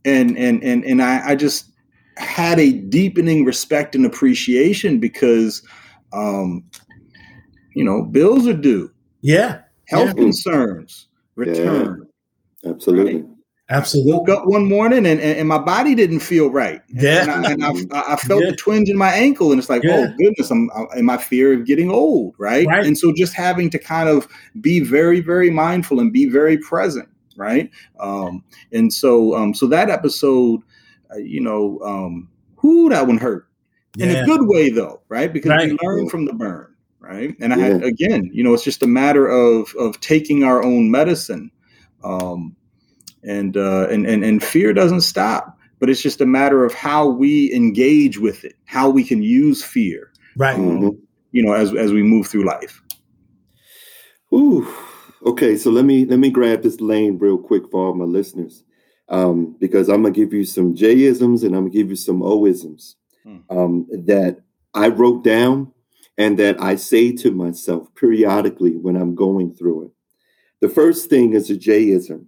And 0.05 0.37
and 0.39 0.63
and 0.63 0.85
and 0.85 1.03
I, 1.03 1.31
I 1.31 1.35
just 1.35 1.71
had 2.17 2.59
a 2.59 2.73
deepening 2.73 3.45
respect 3.45 3.95
and 3.95 4.07
appreciation 4.07 4.99
because 4.99 5.63
um, 6.13 6.65
you 7.75 7.85
know, 7.85 8.03
bills 8.03 8.47
are 8.47 8.55
due. 8.55 8.91
Yeah 9.21 9.61
health 9.87 10.09
yeah. 10.09 10.15
concerns 10.15 11.09
return. 11.35 12.07
Yeah, 12.63 12.71
absolutely. 12.71 13.23
Right? 13.23 13.31
Absolutely. 13.69 14.13
I 14.13 14.17
woke 14.17 14.29
up 14.29 14.47
one 14.47 14.69
morning 14.69 15.07
and, 15.07 15.21
and, 15.21 15.39
and, 15.39 15.49
my 15.49 15.59
body 15.59 15.97
didn't 15.97 16.21
feel 16.21 16.51
right. 16.51 16.81
Yeah. 16.89 17.23
And 17.23 17.65
I, 17.65 17.75
and 17.75 17.93
I, 17.93 18.13
I 18.13 18.17
felt 18.17 18.45
yeah. 18.45 18.51
the 18.51 18.57
twinge 18.57 18.89
in 18.89 18.97
my 18.97 19.13
ankle, 19.13 19.51
and 19.51 19.59
it's 19.59 19.69
like, 19.69 19.83
yeah. 19.83 20.07
oh 20.09 20.15
goodness, 20.17 20.53
I'm 20.53 20.71
in 20.95 21.05
my 21.05 21.17
fear 21.17 21.53
of 21.53 21.67
getting 21.67 21.91
old, 21.91 22.37
right? 22.39 22.65
right? 22.69 22.87
And 22.87 22.97
so 22.97 23.13
just 23.13 23.35
having 23.35 23.69
to 23.71 23.79
kind 23.79 24.09
of 24.09 24.29
be 24.61 24.81
very, 24.81 25.21
very 25.21 25.51
mindful 25.51 25.99
and 25.99 26.13
be 26.13 26.27
very 26.27 26.59
present, 26.59 27.09
right? 27.37 27.69
Um, 27.99 28.45
and 28.71 28.93
so, 28.93 29.35
um, 29.35 29.53
so 29.53 29.67
that 29.67 29.91
episode, 29.91 30.61
uh, 31.13 31.19
you 31.19 31.41
know, 31.41 31.81
um, 31.85 32.29
whoo, 32.63 32.89
that 32.91 33.09
one 33.09 33.19
hurt 33.19 33.49
in 33.99 34.15
a 34.15 34.27
good 34.27 34.47
way 34.47 34.71
though, 34.71 35.01
right? 35.09 35.33
Because 35.33 35.51
right. 35.51 35.71
we 35.71 35.79
learned 35.83 36.11
from 36.11 36.25
the 36.25 36.35
burn 36.35 36.76
right? 37.09 37.37
And 37.41 37.53
I 37.53 37.59
had, 37.59 37.83
again, 37.83 38.31
you 38.33 38.43
know, 38.43 38.55
it's 38.55 38.65
just 38.65 38.83
a 38.83 38.87
matter 38.87 39.29
of 39.29 39.75
of 39.79 40.01
taking 40.01 40.45
our 40.45 40.63
own 40.63 40.91
medicine, 40.91 41.51
um, 42.03 42.57
and 43.23 43.57
uh, 43.57 43.89
and 43.89 44.07
and 44.07 44.25
and 44.25 44.43
fear 44.43 44.73
doesn't 44.73 45.03
stop, 45.03 45.59
but 45.79 45.89
it's 45.89 46.03
just 46.03 46.21
a 46.21 46.27
matter 46.27 46.65
of 46.65 46.75
how 46.75 47.07
we 47.07 47.53
engage 47.55 48.19
with 48.19 48.45
it, 48.45 48.55
how 48.65 48.89
we 48.89 49.05
can 49.05 49.23
use 49.23 49.63
fear, 49.63 50.13
right? 50.37 50.57
Um, 50.57 50.81
mm-hmm. 50.81 50.89
You 51.33 51.45
know, 51.45 51.53
as 51.53 51.75
as 51.75 51.93
we 51.93 52.03
move 52.03 52.27
through 52.27 52.45
life. 52.45 52.83
Ooh, 54.33 54.67
okay. 55.25 55.57
So 55.57 55.71
let 55.71 55.85
me 55.85 56.05
let 56.05 56.19
me 56.19 56.31
grab 56.31 56.63
this 56.63 56.81
lane 56.81 57.19
real 57.19 57.39
quick 57.39 57.71
for 57.71 57.87
all 57.87 57.95
my 57.95 58.05
listeners, 58.05 58.65
um, 59.09 59.57
because 59.61 59.89
I'm 59.89 60.03
gonna 60.03 60.13
give 60.13 60.33
you 60.33 60.45
some 60.45 60.75
J-isms 60.75 61.43
and 61.45 61.55
I'm 61.55 61.65
gonna 61.65 61.75
give 61.75 61.91
you 61.91 61.97
some 61.97 62.23
O-isms 62.23 62.97
hmm. 63.23 63.39
um, 63.51 63.87
that 64.07 64.41
I 64.75 64.89
wrote 64.89 65.25
down 65.25 65.73
and 66.19 66.39
that 66.39 66.61
I 66.61 66.77
say 66.77 67.13
to 67.13 67.31
myself 67.31 67.89
periodically 67.95 68.77
when 68.77 68.97
I'm 68.97 69.15
going 69.15 69.55
through 69.55 69.87
it. 69.87 69.91
The 70.61 70.69
first 70.69 71.11
thing 71.11 71.35
is 71.35 71.51
a 71.51 71.57
J-ism. 71.57 72.27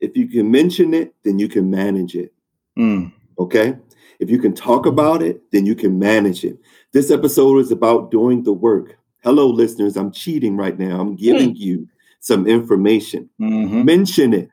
If 0.00 0.16
you 0.16 0.28
can 0.28 0.50
mention 0.50 0.92
it, 0.92 1.14
then 1.24 1.38
you 1.38 1.48
can 1.48 1.70
manage 1.70 2.14
it. 2.14 2.34
Mm. 2.78 3.12
Okay? 3.38 3.76
If 4.18 4.30
you 4.30 4.38
can 4.38 4.54
talk 4.54 4.86
about 4.86 5.22
it, 5.22 5.40
then 5.52 5.64
you 5.64 5.74
can 5.74 5.98
manage 5.98 6.44
it. 6.44 6.58
This 6.92 7.10
episode 7.10 7.58
is 7.58 7.72
about 7.72 8.10
doing 8.10 8.42
the 8.42 8.52
work. 8.52 8.98
Hello, 9.22 9.46
listeners. 9.48 9.96
I'm 9.96 10.12
cheating 10.12 10.56
right 10.56 10.78
now. 10.78 11.00
I'm 11.00 11.16
giving 11.16 11.54
mm. 11.54 11.58
you 11.58 11.88
some 12.20 12.46
information. 12.46 13.28
Mm-hmm. 13.40 13.84
Mention 13.84 14.32
it, 14.32 14.48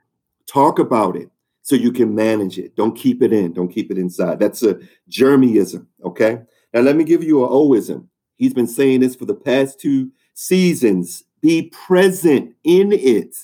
talk 0.48 0.80
about 0.80 1.16
it 1.16 1.30
so 1.62 1.76
you 1.76 1.92
can 1.92 2.16
manage 2.16 2.58
it. 2.58 2.76
Don't 2.76 2.96
keep 2.96 3.22
it 3.22 3.32
in, 3.32 3.54
don't 3.54 3.72
keep 3.72 3.92
it 3.92 3.98
inside. 3.98 4.40
That's 4.40 4.64
a 4.64 4.80
Jeremyism. 5.10 5.86
Okay? 6.04 6.40
Now, 6.74 6.82
let 6.82 6.96
me 6.96 7.04
give 7.04 7.24
you 7.24 7.44
an 7.44 7.50
Oism. 7.52 8.09
He's 8.40 8.54
been 8.54 8.68
saying 8.68 9.02
this 9.02 9.16
for 9.16 9.26
the 9.26 9.36
past 9.36 9.80
two 9.80 10.12
seasons. 10.34 11.24
Be 11.42 11.64
present 11.72 12.56
in 12.64 12.92
it. 12.92 13.36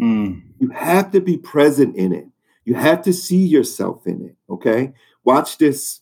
Mm. 0.00 0.42
You 0.58 0.68
have 0.68 1.10
to 1.12 1.20
be 1.20 1.38
present 1.38 1.96
in 1.96 2.12
it. 2.12 2.26
You 2.64 2.74
have 2.74 3.02
to 3.02 3.12
see 3.12 3.44
yourself 3.44 4.06
in 4.06 4.26
it. 4.26 4.36
Okay. 4.48 4.92
Watch 5.24 5.58
this. 5.58 6.00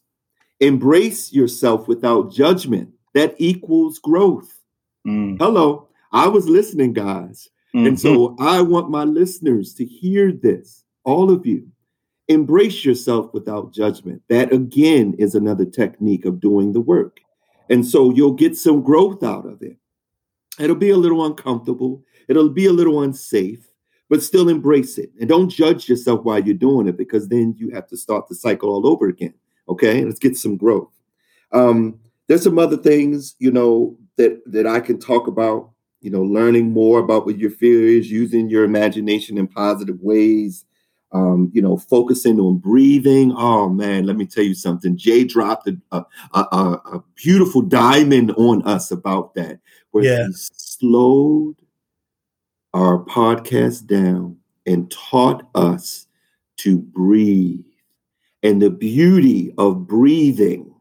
Embrace 0.59 1.33
yourself 1.33 1.89
without 1.89 2.33
judgment. 2.33 2.91
That 3.15 3.35
equals 3.39 3.99
growth. 3.99 4.61
Mm. 5.07 5.39
Hello. 5.39 5.89
I 6.13 6.27
was 6.29 6.49
listening, 6.49 6.93
guys. 6.93 7.49
Mm-hmm. 7.75 7.87
And 7.87 8.01
so 8.01 8.37
I 8.41 8.63
want 8.63 8.91
my 8.91 9.05
listeners 9.05 9.75
to 9.75 9.85
hear 9.85 10.33
this, 10.33 10.85
all 11.05 11.31
of 11.31 11.47
you. 11.47 11.69
Embrace 12.27 12.85
yourself 12.85 13.33
without 13.33 13.73
judgment. 13.73 14.23
That 14.29 14.53
again 14.53 15.15
is 15.19 15.37
another 15.37 15.65
technique 15.65 16.25
of 16.25 16.41
doing 16.41 16.73
the 16.73 16.81
work. 16.81 17.21
And 17.71 17.87
so 17.87 18.13
you'll 18.13 18.35
get 18.35 18.57
some 18.57 18.83
growth 18.83 19.23
out 19.23 19.47
of 19.47 19.63
it. 19.63 19.77
It'll 20.59 20.77
be 20.77 20.91
a 20.91 20.97
little 20.97 21.25
uncomfortable, 21.25 22.05
it'll 22.29 22.51
be 22.51 22.67
a 22.67 22.73
little 22.73 23.03
unsafe, 23.03 23.67
but 24.11 24.23
still 24.23 24.49
embrace 24.49 24.99
it. 24.99 25.11
And 25.19 25.29
don't 25.29 25.49
judge 25.49 25.89
yourself 25.89 26.25
while 26.25 26.41
you're 26.41 26.55
doing 26.55 26.89
it 26.89 26.99
because 26.99 27.29
then 27.29 27.55
you 27.57 27.71
have 27.71 27.87
to 27.87 27.97
start 27.97 28.29
the 28.29 28.35
cycle 28.35 28.69
all 28.69 28.87
over 28.87 29.09
again. 29.09 29.35
Okay, 29.69 30.05
let's 30.05 30.19
get 30.19 30.37
some 30.37 30.57
growth. 30.57 30.91
Um, 31.53 31.99
there's 32.27 32.43
some 32.43 32.59
other 32.59 32.77
things, 32.77 33.37
you 33.39 33.51
know, 33.51 33.97
that 34.17 34.43
that 34.47 34.67
I 34.67 34.81
can 34.81 34.99
talk 34.99 35.27
about. 35.27 35.71
You 36.01 36.11
know, 36.11 36.23
learning 36.23 36.71
more 36.71 36.99
about 36.99 37.27
what 37.27 37.39
your 37.39 37.51
fear 37.51 37.87
is, 37.87 38.11
using 38.11 38.49
your 38.49 38.65
imagination 38.65 39.37
in 39.37 39.47
positive 39.47 40.01
ways, 40.01 40.65
um, 41.13 41.51
you 41.53 41.61
know, 41.63 41.77
focusing 41.77 42.39
on 42.39 42.59
breathing. 42.59 43.33
Oh 43.37 43.69
man, 43.69 44.07
let 44.07 44.17
me 44.17 44.27
tell 44.27 44.45
you 44.45 44.55
something. 44.55 44.97
Jay 44.97 45.25
dropped 45.25 45.69
a, 45.69 45.77
a, 45.93 46.05
a, 46.33 46.81
a 46.93 47.05
beautiful 47.15 47.63
diamond 47.63 48.33
on 48.33 48.63
us 48.63 48.91
about 48.91 49.35
that, 49.35 49.59
where 49.91 50.05
yeah. 50.05 50.27
he 50.27 50.33
slowed 50.33 51.57
our 52.73 53.05
podcast 53.05 53.87
down 53.87 54.37
and 54.67 54.91
taught 54.91 55.49
us 55.55 56.07
to 56.59 56.79
breathe 56.79 57.65
and 58.43 58.61
the 58.61 58.71
beauty 58.71 59.53
of 59.59 59.87
breathing 59.87 60.73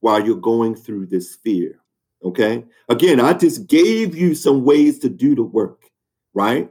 while 0.00 0.24
you're 0.24 0.36
going 0.36 0.74
through 0.74 1.06
this 1.06 1.34
fear. 1.34 1.80
Okay. 2.22 2.64
Again, 2.88 3.20
I 3.20 3.32
just 3.34 3.66
gave 3.66 4.14
you 4.14 4.34
some 4.34 4.64
ways 4.64 4.98
to 5.00 5.08
do 5.08 5.34
the 5.34 5.42
work, 5.42 5.90
right? 6.32 6.70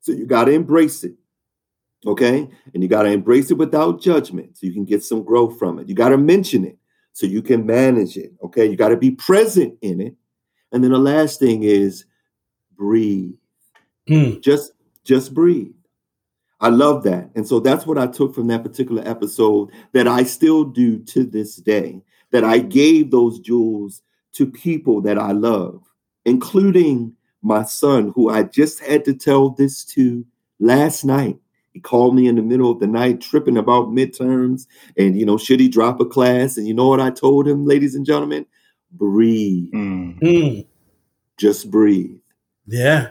So 0.00 0.12
you 0.12 0.26
got 0.26 0.44
to 0.44 0.52
embrace 0.52 1.04
it. 1.04 1.14
Okay. 2.06 2.48
And 2.74 2.82
you 2.82 2.88
got 2.88 3.02
to 3.02 3.10
embrace 3.10 3.50
it 3.50 3.58
without 3.58 4.00
judgment 4.00 4.56
so 4.56 4.66
you 4.66 4.72
can 4.72 4.84
get 4.84 5.04
some 5.04 5.22
growth 5.22 5.58
from 5.58 5.78
it. 5.78 5.88
You 5.88 5.94
got 5.94 6.08
to 6.08 6.18
mention 6.18 6.64
it 6.64 6.76
so 7.12 7.26
you 7.26 7.42
can 7.42 7.64
manage 7.64 8.16
it. 8.16 8.32
Okay. 8.42 8.66
You 8.66 8.76
got 8.76 8.88
to 8.88 8.96
be 8.96 9.12
present 9.12 9.78
in 9.82 10.00
it. 10.00 10.14
And 10.72 10.82
then 10.82 10.90
the 10.90 10.98
last 10.98 11.38
thing 11.38 11.62
is 11.62 12.04
breathe. 12.76 13.34
Hmm. 14.08 14.40
Just 14.40 14.72
just 15.04 15.32
breathe. 15.34 15.74
I 16.60 16.68
love 16.68 17.02
that. 17.04 17.30
And 17.34 17.46
so 17.46 17.60
that's 17.60 17.86
what 17.86 17.98
I 17.98 18.06
took 18.06 18.34
from 18.34 18.46
that 18.48 18.62
particular 18.62 19.02
episode 19.06 19.70
that 19.92 20.08
I 20.08 20.22
still 20.24 20.64
do 20.64 20.98
to 21.00 21.24
this 21.24 21.56
day. 21.56 22.02
that 22.32 22.44
I 22.44 22.58
gave 22.58 23.10
those 23.10 23.38
jewels 23.38 24.02
to 24.32 24.46
people 24.46 25.00
that 25.02 25.18
I 25.18 25.32
love, 25.32 25.84
including 26.24 27.14
my 27.42 27.62
son, 27.62 28.12
who 28.14 28.30
I 28.30 28.42
just 28.44 28.80
had 28.80 29.04
to 29.04 29.14
tell 29.14 29.50
this 29.50 29.84
to 29.86 30.24
last 30.58 31.04
night. 31.04 31.38
He 31.72 31.80
called 31.80 32.14
me 32.14 32.28
in 32.28 32.36
the 32.36 32.42
middle 32.42 32.70
of 32.70 32.80
the 32.80 32.86
night, 32.86 33.20
tripping 33.20 33.56
about 33.56 33.88
midterms, 33.88 34.66
and 34.96 35.18
you 35.18 35.24
know, 35.24 35.38
should 35.38 35.60
he 35.60 35.68
drop 35.68 36.00
a 36.00 36.04
class? 36.04 36.56
And 36.56 36.66
you 36.66 36.74
know 36.74 36.88
what 36.88 37.00
I 37.00 37.10
told 37.10 37.48
him, 37.48 37.66
ladies 37.66 37.94
and 37.94 38.04
gentlemen? 38.04 38.46
Breathe. 38.92 39.72
Mm. 39.72 40.66
Just 41.38 41.70
breathe. 41.70 42.18
Yeah. 42.66 43.10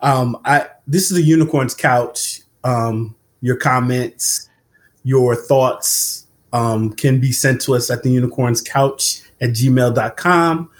Um, 0.00 0.38
I 0.44 0.68
this 0.86 1.10
is 1.10 1.18
a 1.18 1.22
unicorn's 1.22 1.74
couch. 1.74 2.40
Um, 2.64 3.14
your 3.40 3.56
comments, 3.56 4.48
your 5.02 5.36
thoughts 5.36 6.26
um, 6.52 6.92
can 6.92 7.20
be 7.20 7.32
sent 7.32 7.60
to 7.62 7.74
us 7.74 7.90
at 7.90 8.02
the 8.02 8.10
unicorn's 8.10 8.62
couch 8.62 9.22
at 9.40 9.50
gmail.com. 9.50 10.70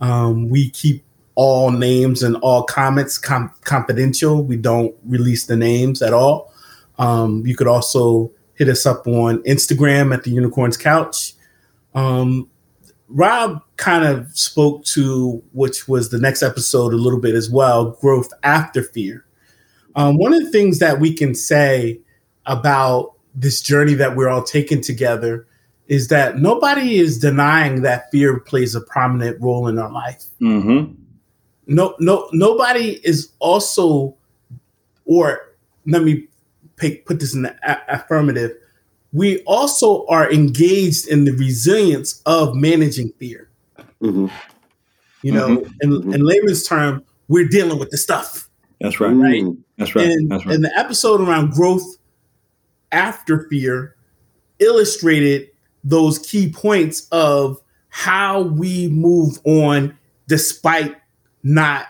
Um, 0.00 0.48
we 0.48 0.70
keep 0.70 1.04
all 1.34 1.70
names 1.70 2.22
and 2.22 2.36
all 2.36 2.64
comments 2.64 3.18
com- 3.18 3.52
confidential. 3.62 4.42
We 4.42 4.56
don't 4.56 4.94
release 5.04 5.46
the 5.46 5.56
names 5.56 6.02
at 6.02 6.12
all. 6.12 6.52
Um, 6.98 7.46
you 7.46 7.56
could 7.56 7.66
also 7.66 8.32
hit 8.54 8.68
us 8.68 8.86
up 8.86 9.06
on 9.06 9.42
Instagram 9.42 10.14
at 10.14 10.24
the 10.24 10.30
Unicorn's 10.30 10.76
Couch. 10.76 11.34
Um, 11.94 12.48
Rob 13.08 13.62
kind 13.76 14.04
of 14.04 14.36
spoke 14.36 14.84
to, 14.86 15.42
which 15.52 15.86
was 15.86 16.10
the 16.10 16.18
next 16.18 16.42
episode 16.42 16.92
a 16.92 16.96
little 16.96 17.20
bit 17.20 17.34
as 17.34 17.50
well, 17.50 17.90
growth 18.00 18.32
after 18.42 18.82
fear. 18.82 19.24
Um, 19.94 20.18
one 20.18 20.32
of 20.34 20.42
the 20.42 20.50
things 20.50 20.78
that 20.80 21.00
we 21.00 21.14
can 21.14 21.34
say 21.34 22.00
about 22.46 23.12
this 23.34 23.60
journey 23.60 23.94
that 23.94 24.16
we're 24.16 24.28
all 24.28 24.42
taking 24.42 24.80
together 24.80 25.46
is 25.88 26.08
that 26.08 26.38
nobody 26.38 26.96
is 26.96 27.18
denying 27.18 27.82
that 27.82 28.10
fear 28.10 28.40
plays 28.40 28.74
a 28.74 28.80
prominent 28.80 29.40
role 29.40 29.68
in 29.68 29.78
our 29.78 29.90
life. 29.90 30.24
Mm-hmm. 30.40 30.92
No, 31.68 31.94
no, 31.98 32.28
nobody 32.32 33.00
is 33.04 33.32
also, 33.38 34.16
or 35.04 35.54
let 35.86 36.02
me 36.02 36.26
put 36.78 37.20
this 37.20 37.34
in 37.34 37.42
the 37.42 37.54
a- 37.68 37.94
affirmative. 37.94 38.52
We 39.12 39.40
also 39.42 40.04
are 40.06 40.30
engaged 40.30 41.08
in 41.08 41.24
the 41.24 41.32
resilience 41.32 42.20
of 42.26 42.54
managing 42.54 43.12
fear. 43.18 43.48
Mm-hmm. 44.02 44.26
You 45.22 45.32
know, 45.32 45.48
Mhm. 45.58 45.72
in, 45.80 45.90
Mhm. 45.90 46.14
in 46.14 46.20
layman's 46.24 46.62
term, 46.64 47.02
we're 47.28 47.48
dealing 47.48 47.78
with 47.78 47.90
the 47.90 47.98
stuff. 47.98 48.48
That's 48.80 49.00
right. 49.00 49.12
Right. 49.14 49.42
Mm. 49.42 49.56
That's 49.78 49.94
right. 49.94 50.06
and, 50.06 50.30
That's 50.30 50.44
right. 50.44 50.54
and 50.54 50.64
the 50.64 50.78
episode 50.78 51.20
around 51.20 51.52
growth 51.52 51.96
after 52.92 53.46
fear 53.48 53.96
illustrated 54.58 55.48
those 55.82 56.18
key 56.18 56.50
points 56.52 57.06
of 57.12 57.60
how 57.88 58.42
we 58.42 58.88
move 58.88 59.38
on 59.44 59.96
despite 60.28 60.96
not 61.42 61.86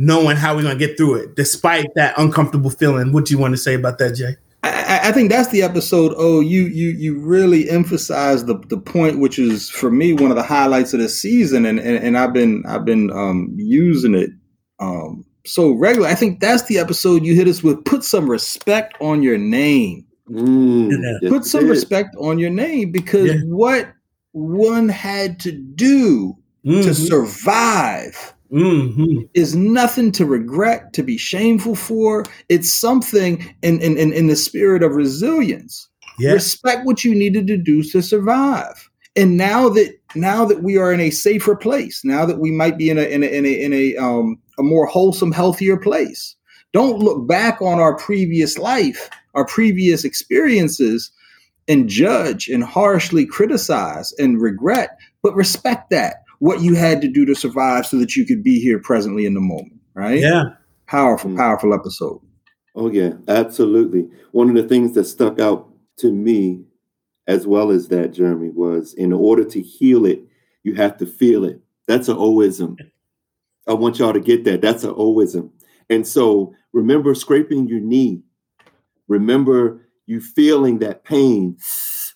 knowing 0.00 0.34
how 0.36 0.56
we're 0.56 0.62
going 0.62 0.78
to 0.78 0.86
get 0.86 0.96
through 0.96 1.14
it, 1.16 1.36
despite 1.36 1.86
that 1.94 2.14
uncomfortable 2.18 2.70
feeling. 2.70 3.12
What 3.12 3.26
do 3.26 3.34
you 3.34 3.38
want 3.38 3.52
to 3.52 3.58
say 3.58 3.74
about 3.74 3.98
that, 3.98 4.14
Jay? 4.14 4.36
I, 4.62 4.68
I- 5.04 5.08
I 5.08 5.12
think 5.12 5.30
that's 5.30 5.48
the 5.50 5.62
episode. 5.62 6.12
Oh, 6.16 6.40
you 6.40 6.62
you 6.62 6.88
you 6.90 7.18
really 7.20 7.68
emphasize 7.70 8.44
the 8.46 8.58
the 8.68 8.78
point, 8.78 9.18
which 9.20 9.38
is 9.38 9.68
for 9.70 9.90
me 9.90 10.12
one 10.12 10.30
of 10.30 10.36
the 10.36 10.42
highlights 10.42 10.92
of 10.94 11.00
this 11.00 11.20
season, 11.20 11.64
and 11.66 11.78
and, 11.78 12.02
and 12.04 12.18
I've 12.18 12.32
been 12.32 12.62
I've 12.66 12.84
been 12.84 13.10
um, 13.10 13.52
using 13.56 14.14
it 14.14 14.30
um, 14.78 15.24
so 15.46 15.72
regular. 15.72 16.08
I 16.08 16.14
think 16.14 16.40
that's 16.40 16.64
the 16.64 16.78
episode 16.78 17.24
you 17.24 17.34
hit 17.34 17.48
us 17.48 17.62
with. 17.62 17.84
Put 17.84 18.04
some 18.04 18.28
respect 18.30 18.94
on 19.00 19.22
your 19.22 19.38
name. 19.38 20.06
Yeah. 20.28 21.28
Put 21.28 21.44
some 21.44 21.64
is. 21.64 21.70
respect 21.70 22.14
on 22.20 22.38
your 22.38 22.50
name 22.50 22.92
because 22.92 23.26
Yeah. 23.26 23.40
what 23.46 23.92
one 24.32 24.88
had 24.88 25.40
to 25.40 25.52
do 25.52 26.36
to 26.64 26.70
Mhm. 26.70 27.08
survive 27.08 28.34
Mhm. 28.52 29.28
is 29.34 29.54
nothing 29.54 30.10
to 30.12 30.24
regret, 30.26 30.92
to 30.94 31.02
be 31.02 31.16
shameful 31.16 31.76
for. 31.76 32.24
It's 32.48 32.72
something 32.72 33.44
in 33.62 33.80
in, 33.80 33.96
in, 33.96 34.12
in 34.12 34.26
the 34.26 34.36
spirit 34.36 34.82
of 34.82 34.96
resilience. 34.96 35.88
Respect 36.34 36.84
what 36.84 37.04
you 37.04 37.14
needed 37.14 37.46
to 37.46 37.56
do 37.56 37.82
to 37.84 38.02
survive. 38.02 38.90
And 39.16 39.36
now 39.36 39.68
that 39.70 39.94
now 40.14 40.44
that 40.44 40.62
we 40.62 40.76
are 40.76 40.92
in 40.92 41.00
a 41.00 41.10
safer 41.10 41.54
place, 41.56 42.02
now 42.04 42.24
that 42.26 42.38
we 42.40 42.50
might 42.50 42.76
be 42.76 42.90
in 42.90 42.98
a 42.98 43.02
in 43.02 43.22
a 43.22 43.26
in 43.26 43.46
a, 43.46 43.62
in 43.62 43.72
a 43.72 43.96
um 43.96 44.38
a 44.58 44.62
more 44.62 44.86
wholesome, 44.86 45.32
healthier 45.32 45.76
place, 45.76 46.34
don't 46.72 46.98
look 46.98 47.26
back 47.26 47.62
on 47.62 47.78
our 47.78 47.96
previous 47.96 48.58
life, 48.58 49.08
our 49.34 49.44
previous 49.46 50.04
experiences, 50.04 51.10
and 51.68 51.88
judge 51.88 52.48
and 52.48 52.64
harshly 52.64 53.24
criticize 53.24 54.12
and 54.18 54.40
regret, 54.40 54.98
but 55.22 55.34
respect 55.36 55.90
that 55.90 56.22
what 56.40 56.60
you 56.60 56.74
had 56.74 57.00
to 57.02 57.08
do 57.08 57.24
to 57.26 57.34
survive 57.34 57.86
so 57.86 57.96
that 57.98 58.16
you 58.16 58.26
could 58.26 58.42
be 58.42 58.60
here 58.60 58.78
presently 58.80 59.24
in 59.24 59.34
the 59.34 59.40
moment. 59.40 59.80
Right? 59.94 60.20
Yeah. 60.20 60.44
Powerful, 60.86 61.30
Mm. 61.30 61.36
powerful 61.36 61.72
episode. 61.72 62.20
Oh 62.74 62.90
yeah, 62.90 63.12
absolutely. 63.28 64.08
One 64.32 64.48
of 64.48 64.56
the 64.56 64.68
things 64.68 64.92
that 64.94 65.04
stuck 65.04 65.38
out 65.40 65.68
to 65.98 66.12
me, 66.12 66.64
as 67.26 67.46
well 67.46 67.70
as 67.70 67.88
that, 67.88 68.12
Jeremy, 68.12 68.50
was 68.50 68.94
in 68.94 69.12
order 69.12 69.44
to 69.44 69.60
heal 69.60 70.04
it, 70.06 70.22
you 70.64 70.74
have 70.74 70.96
to 70.98 71.06
feel 71.06 71.44
it. 71.44 71.60
That's 71.88 72.08
an 72.08 72.16
oism. 72.18 72.76
I 73.66 73.74
want 73.74 73.98
y'all 73.98 74.12
to 74.12 74.20
get 74.20 74.44
that. 74.44 74.60
That's 74.62 74.84
an 74.84 74.94
oism. 74.96 75.50
And 75.88 76.06
so 76.06 76.54
remember 76.72 77.14
scraping 77.14 77.66
your 77.68 77.80
knee. 77.80 78.22
Remember 79.08 79.80
you 80.06 80.20
feeling 80.20 80.78
that 80.78 81.02
pain. 81.04 81.56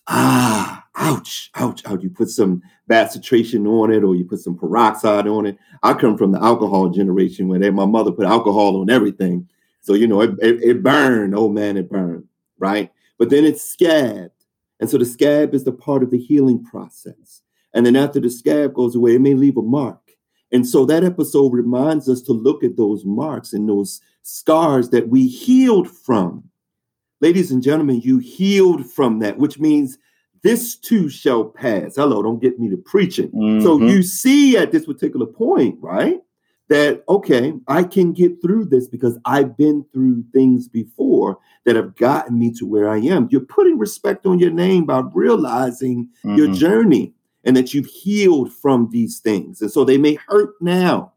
Ah, 0.07 0.84
ouch, 0.95 1.51
ouch, 1.55 1.81
ouch. 1.85 2.01
You 2.01 2.09
put 2.09 2.29
some 2.29 2.61
bacitration 2.89 3.67
on 3.67 3.91
it 3.91 4.03
or 4.03 4.15
you 4.15 4.25
put 4.25 4.39
some 4.39 4.57
peroxide 4.57 5.27
on 5.27 5.45
it. 5.45 5.57
I 5.83 5.93
come 5.93 6.17
from 6.17 6.31
the 6.31 6.43
alcohol 6.43 6.89
generation 6.89 7.47
where 7.47 7.59
they, 7.59 7.69
my 7.69 7.85
mother 7.85 8.11
put 8.11 8.25
alcohol 8.25 8.79
on 8.81 8.89
everything. 8.89 9.47
So, 9.81 9.93
you 9.93 10.07
know, 10.07 10.21
it, 10.21 10.31
it, 10.41 10.63
it 10.63 10.83
burned. 10.83 11.35
Oh 11.35 11.49
man, 11.49 11.77
it 11.77 11.89
burned. 11.89 12.25
Right. 12.57 12.91
But 13.17 13.29
then 13.29 13.45
it's 13.45 13.63
scabbed. 13.63 14.31
And 14.79 14.89
so 14.89 14.97
the 14.97 15.05
scab 15.05 15.53
is 15.53 15.63
the 15.63 15.71
part 15.71 16.03
of 16.03 16.11
the 16.11 16.17
healing 16.17 16.63
process. 16.63 17.41
And 17.73 17.85
then 17.85 17.95
after 17.95 18.19
the 18.19 18.29
scab 18.29 18.73
goes 18.73 18.95
away, 18.95 19.15
it 19.15 19.21
may 19.21 19.33
leave 19.33 19.57
a 19.57 19.61
mark. 19.61 19.99
And 20.51 20.67
so 20.67 20.85
that 20.85 21.03
episode 21.03 21.53
reminds 21.53 22.07
us 22.07 22.21
to 22.23 22.31
look 22.31 22.63
at 22.63 22.77
those 22.77 23.03
marks 23.03 23.53
and 23.53 23.67
those 23.67 24.01
scars 24.21 24.89
that 24.89 25.09
we 25.09 25.27
healed 25.27 25.89
from. 25.89 26.43
Ladies 27.21 27.51
and 27.51 27.63
gentlemen, 27.63 28.01
you 28.01 28.19
healed 28.19 28.89
from 28.89 29.19
that, 29.19 29.37
which 29.37 29.59
means 29.59 29.97
this 30.45 30.75
too 30.75 31.09
shall 31.09 31.43
pass. 31.43 31.95
Hello, 31.95 32.21
don't 32.21 32.39
get 32.39 32.59
me 32.59 32.69
to 32.69 32.77
preaching. 32.77 33.31
So 33.63 33.79
Mhm. 33.79 33.89
you 33.89 34.03
see 34.03 34.55
at 34.55 34.71
this 34.71 34.85
particular 34.85 35.25
point, 35.25 35.75
right, 35.81 36.21
that 36.67 37.03
okay, 37.09 37.53
I 37.67 37.83
can 37.83 38.13
get 38.13 38.39
through 38.43 38.65
this 38.65 38.87
because 38.87 39.17
I've 39.25 39.57
been 39.57 39.83
through 39.91 40.23
things 40.33 40.67
before 40.67 41.39
that 41.65 41.75
have 41.75 41.95
gotten 41.95 42.37
me 42.37 42.51
to 42.59 42.65
where 42.67 42.87
I 42.87 42.99
am. 42.99 43.27
You're 43.31 43.41
putting 43.41 43.79
respect 43.79 44.27
on 44.27 44.37
your 44.37 44.51
name 44.51 44.85
by 44.85 45.01
realizing 45.15 46.09
your 46.23 46.47
Mhm. 46.47 46.53
journey 46.53 47.13
and 47.43 47.57
that 47.57 47.73
you've 47.73 47.87
healed 47.87 48.53
from 48.53 48.89
these 48.91 49.19
things. 49.19 49.63
And 49.63 49.71
so 49.71 49.83
they 49.83 49.97
may 49.97 50.13
hurt 50.27 50.53
now. 50.61 51.11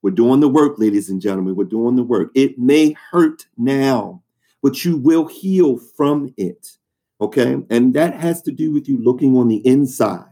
We're 0.00 0.10
doing 0.10 0.40
the 0.40 0.48
work, 0.48 0.78
ladies 0.78 1.10
and 1.10 1.20
gentlemen. 1.20 1.54
We're 1.54 1.64
doing 1.64 1.96
the 1.96 2.02
work. 2.02 2.30
It 2.34 2.58
may 2.58 2.96
hurt 3.10 3.46
now, 3.58 4.22
but 4.62 4.86
you 4.86 4.96
will 4.96 5.26
heal 5.26 5.76
from 5.76 6.32
it. 6.38 6.77
Okay. 7.20 7.56
And 7.70 7.94
that 7.94 8.14
has 8.14 8.42
to 8.42 8.52
do 8.52 8.72
with 8.72 8.88
you 8.88 9.02
looking 9.02 9.36
on 9.36 9.48
the 9.48 9.66
inside 9.66 10.24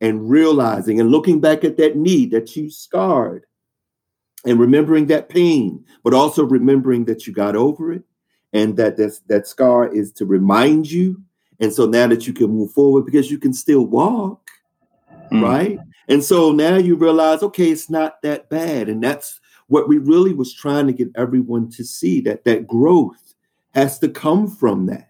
and 0.00 0.28
realizing 0.28 1.00
and 1.00 1.10
looking 1.10 1.40
back 1.40 1.64
at 1.64 1.76
that 1.78 1.96
need 1.96 2.30
that 2.32 2.54
you 2.54 2.70
scarred 2.70 3.44
and 4.44 4.60
remembering 4.60 5.06
that 5.06 5.28
pain, 5.28 5.84
but 6.04 6.14
also 6.14 6.44
remembering 6.44 7.06
that 7.06 7.26
you 7.26 7.32
got 7.32 7.56
over 7.56 7.92
it 7.92 8.02
and 8.52 8.76
that 8.76 8.96
that's, 8.96 9.20
that 9.20 9.46
scar 9.46 9.88
is 9.92 10.12
to 10.12 10.26
remind 10.26 10.90
you. 10.90 11.20
And 11.60 11.72
so 11.72 11.86
now 11.86 12.06
that 12.06 12.26
you 12.26 12.32
can 12.32 12.50
move 12.50 12.72
forward 12.72 13.04
because 13.06 13.30
you 13.30 13.38
can 13.38 13.52
still 13.52 13.86
walk, 13.86 14.48
Mm. 15.30 15.42
right? 15.42 15.78
And 16.08 16.24
so 16.24 16.52
now 16.52 16.76
you 16.76 16.96
realize, 16.96 17.42
okay, 17.42 17.70
it's 17.70 17.90
not 17.90 18.22
that 18.22 18.48
bad. 18.48 18.88
And 18.88 19.02
that's 19.02 19.40
what 19.66 19.88
we 19.88 19.98
really 19.98 20.32
was 20.32 20.54
trying 20.54 20.86
to 20.86 20.92
get 20.92 21.08
everyone 21.16 21.70
to 21.72 21.84
see 21.84 22.20
that 22.22 22.44
that 22.44 22.66
growth 22.66 23.34
has 23.74 23.98
to 23.98 24.08
come 24.08 24.48
from 24.48 24.86
that 24.86 25.07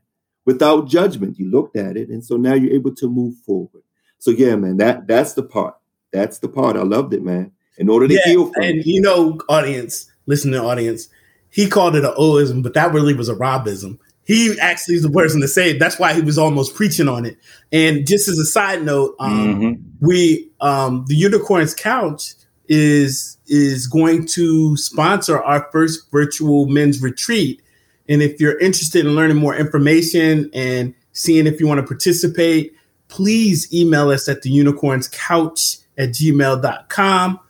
without 0.49 0.89
judgment. 0.89 1.39
You 1.39 1.51
looked 1.51 1.77
at 1.77 1.99
it, 1.99 2.09
and 2.09 2.25
so 2.25 2.39
now 2.39 2.55
you're 2.55 2.73
able 2.73 2.95
to 2.95 3.07
move 3.07 3.35
forward. 3.45 3.83
So 4.19 4.31
yeah, 4.31 4.57
man, 4.57 4.79
that 4.79 5.07
that's 5.07 5.35
the 5.35 5.43
part. 5.43 5.75
That's 6.11 6.39
the 6.39 6.49
part. 6.49 6.75
I 6.77 6.83
loved 6.85 7.13
it, 7.13 7.23
man. 7.23 7.53
In 7.77 7.91
order 7.91 8.09
to 8.09 8.15
Yeah, 8.15 8.21
heal 8.25 8.47
from 8.53 8.63
And 8.65 8.79
it. 8.79 8.87
you 8.87 9.03
know, 9.03 9.39
audience, 9.51 10.11
listening 10.25 10.59
audience, 10.59 11.09
he 11.51 11.69
called 11.69 11.97
it 11.97 12.05
an 12.05 12.15
oism, 12.19 12.63
but 12.63 12.73
that 12.73 12.95
really 12.95 13.13
was 13.13 13.29
a 13.29 13.35
Robism. 13.35 13.99
He 14.25 14.57
actually 14.59 14.95
is 14.97 15.03
the 15.03 15.11
person 15.11 15.43
to 15.43 15.49
say 15.49 15.71
it. 15.73 15.79
That's 15.79 15.99
why 15.99 16.15
he 16.15 16.23
was 16.23 16.39
almost 16.39 16.75
preaching 16.75 17.09
on 17.09 17.27
it. 17.27 17.37
And 17.71 18.07
just 18.07 18.27
as 18.27 18.39
a 18.39 18.47
side 18.47 18.83
note, 18.85 19.17
um, 19.21 19.33
Mhm. 19.61 19.79
we 20.01 20.51
um, 20.63 21.05
the 21.09 21.15
Unicorns 21.15 21.75
Couch 21.75 22.33
is 22.69 23.37
is 23.47 23.87
going 23.87 24.27
to 24.29 24.77
sponsor 24.79 25.43
our 25.43 25.69
first 25.73 26.11
virtual 26.11 26.67
men's 26.67 27.03
retreat. 27.03 27.61
And 28.09 28.23
if 28.23 28.41
you're 28.41 28.59
interested 28.59 29.05
in 29.05 29.15
learning 29.15 29.37
more 29.37 29.55
information 29.55 30.51
and 30.55 30.95
seeing 31.13 31.47
if 31.47 31.61
you 31.61 31.67
want 31.67 31.81
to 31.81 31.87
participate, 31.87 32.75
please 33.09 33.73
email 33.73 34.11
us 34.11 34.29
at 34.29 34.43
the 34.43 34.51
unicorns 34.51 35.09
couch 35.09 35.79
at 35.99 36.11
gmail.com. 36.11 37.41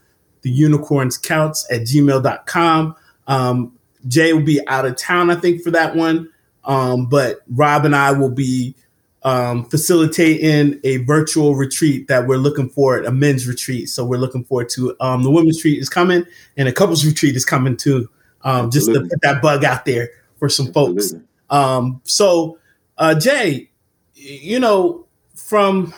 The 0.43 0.51
unicorns 0.51 1.19
couch 1.19 1.59
at 1.71 1.83
gmail.com. 1.83 2.97
Um, 3.27 3.79
Jay 4.07 4.33
will 4.33 4.43
be 4.43 4.67
out 4.69 4.87
of 4.87 4.97
town, 4.97 5.31
I 5.31 5.37
think, 5.37 5.63
for 5.63 5.71
that 5.73 5.95
one. 5.95 6.31
Um, 6.65 7.07
but 7.07 7.41
Rob 7.49 7.85
and 7.85 7.95
I 7.95 8.13
will 8.13 8.31
be 8.31 8.75
um, 9.23 9.65
facilitating 9.65 10.81
a 10.85 10.99
virtual 10.99 11.55
retreat 11.55 12.09
that 12.09 12.27
we're 12.27 12.39
looking 12.39 12.69
for, 12.69 12.99
a 12.99 13.13
men's 13.13 13.47
retreat. 13.47 13.89
So 13.89 14.05
we're 14.05 14.19
looking 14.19 14.45
forward 14.45 14.69
to 14.71 14.97
um, 15.01 15.23
the 15.23 15.31
women's 15.31 15.59
retreat 15.59 15.81
is 15.81 15.89
coming 15.89 16.25
and 16.57 16.69
a 16.69 16.73
couples 16.73 17.05
retreat 17.05 17.37
is 17.37 17.45
coming 17.45 17.77
too. 17.77 18.09
Um, 18.43 18.71
just 18.71 18.87
to 18.93 19.01
put 19.01 19.21
that 19.23 19.43
bug 19.43 19.65
out 19.65 19.85
there 19.85 20.11
for 20.39 20.49
some 20.49 20.73
folks. 20.73 21.15
Um, 21.51 22.01
so, 22.05 22.59
uh, 22.97 23.15
Jay, 23.19 23.71
you 24.15 24.61
know, 24.61 25.07
from 25.35 25.95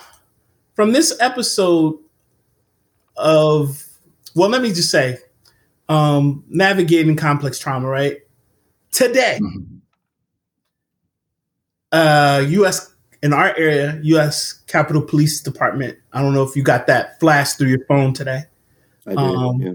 from 0.74 0.92
this 0.92 1.16
episode 1.20 1.98
of 3.16 3.86
well, 4.34 4.48
let 4.48 4.62
me 4.62 4.68
just 4.72 4.90
say, 4.90 5.18
um, 5.88 6.44
navigating 6.48 7.16
complex 7.16 7.58
trauma, 7.58 7.88
right? 7.88 8.18
Today, 8.92 9.38
mm-hmm. 9.42 9.76
uh, 11.92 12.44
U.S. 12.48 12.94
in 13.22 13.32
our 13.32 13.54
area, 13.56 13.98
U.S. 14.02 14.52
Capitol 14.66 15.02
Police 15.02 15.40
Department. 15.40 15.98
I 16.12 16.22
don't 16.22 16.32
know 16.32 16.42
if 16.42 16.54
you 16.56 16.62
got 16.62 16.86
that 16.86 17.18
flash 17.20 17.54
through 17.54 17.68
your 17.68 17.84
phone 17.86 18.12
today. 18.12 18.44
I 19.06 19.10
did. 19.10 19.18
Um, 19.18 19.60
yeah. 19.60 19.72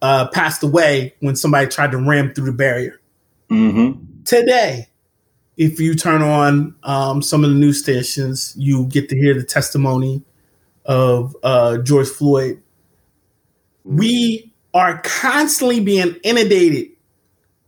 uh, 0.00 0.28
passed 0.28 0.62
away 0.62 1.14
when 1.20 1.36
somebody 1.36 1.66
tried 1.66 1.92
to 1.92 1.98
ram 1.98 2.32
through 2.32 2.46
the 2.46 2.52
barrier. 2.52 3.00
Mm-hmm. 3.52 4.22
Today, 4.24 4.88
if 5.56 5.78
you 5.78 5.94
turn 5.94 6.22
on 6.22 6.74
um, 6.82 7.22
some 7.22 7.44
of 7.44 7.50
the 7.50 7.56
news 7.56 7.82
stations, 7.82 8.54
you 8.56 8.86
get 8.86 9.08
to 9.10 9.16
hear 9.16 9.34
the 9.34 9.44
testimony 9.44 10.22
of 10.86 11.36
uh, 11.42 11.78
George 11.78 12.08
Floyd. 12.08 12.62
We 13.84 14.52
are 14.74 15.00
constantly 15.02 15.80
being 15.80 16.16
inundated 16.24 16.88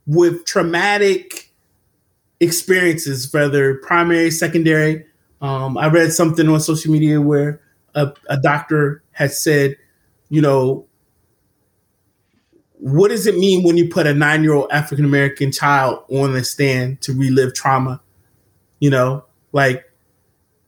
with 0.07 0.45
traumatic 0.45 1.51
experiences, 2.39 3.31
whether 3.31 3.75
primary, 3.75 4.31
secondary. 4.31 5.05
Um, 5.41 5.77
I 5.77 5.87
read 5.87 6.11
something 6.13 6.47
on 6.49 6.59
social 6.59 6.91
media 6.91 7.21
where 7.21 7.61
a, 7.93 8.11
a 8.29 8.37
doctor 8.37 9.03
had 9.11 9.31
said, 9.31 9.77
you 10.29 10.41
know, 10.41 10.87
what 12.79 13.09
does 13.09 13.27
it 13.27 13.35
mean 13.35 13.63
when 13.63 13.77
you 13.77 13.89
put 13.89 14.07
a 14.07 14.13
nine 14.13 14.43
year 14.43 14.53
old 14.53 14.71
African 14.71 15.05
American 15.05 15.51
child 15.51 16.03
on 16.09 16.33
the 16.33 16.43
stand 16.43 17.01
to 17.01 17.13
relive 17.13 17.53
trauma? 17.53 18.01
You 18.79 18.89
know, 18.89 19.25
like 19.51 19.89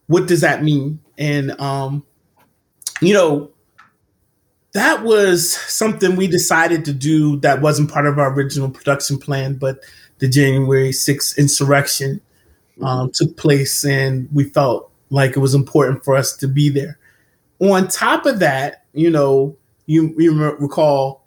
what 0.07 0.27
does 0.27 0.41
that 0.41 0.63
mean? 0.63 0.99
And 1.17 1.59
um, 1.59 2.05
you 3.01 3.13
know, 3.13 3.51
that 4.73 5.03
was 5.03 5.53
something 5.53 6.15
we 6.15 6.27
decided 6.27 6.85
to 6.85 6.93
do 6.93 7.37
that 7.37 7.61
wasn't 7.61 7.91
part 7.91 8.05
of 8.05 8.17
our 8.19 8.31
original 8.33 8.69
production 8.69 9.17
plan, 9.17 9.55
but 9.55 9.79
the 10.19 10.27
January 10.27 10.89
6th 10.89 11.37
insurrection 11.37 12.21
um, 12.81 13.11
took 13.11 13.37
place, 13.37 13.83
and 13.85 14.29
we 14.33 14.43
felt 14.45 14.91
like 15.09 15.35
it 15.35 15.39
was 15.39 15.55
important 15.55 16.03
for 16.03 16.15
us 16.15 16.35
to 16.37 16.47
be 16.47 16.69
there. 16.69 16.97
On 17.59 17.87
top 17.87 18.25
of 18.25 18.39
that, 18.39 18.85
you 18.93 19.09
know, 19.09 19.55
you, 19.85 20.13
you 20.17 20.33
recall 20.59 21.26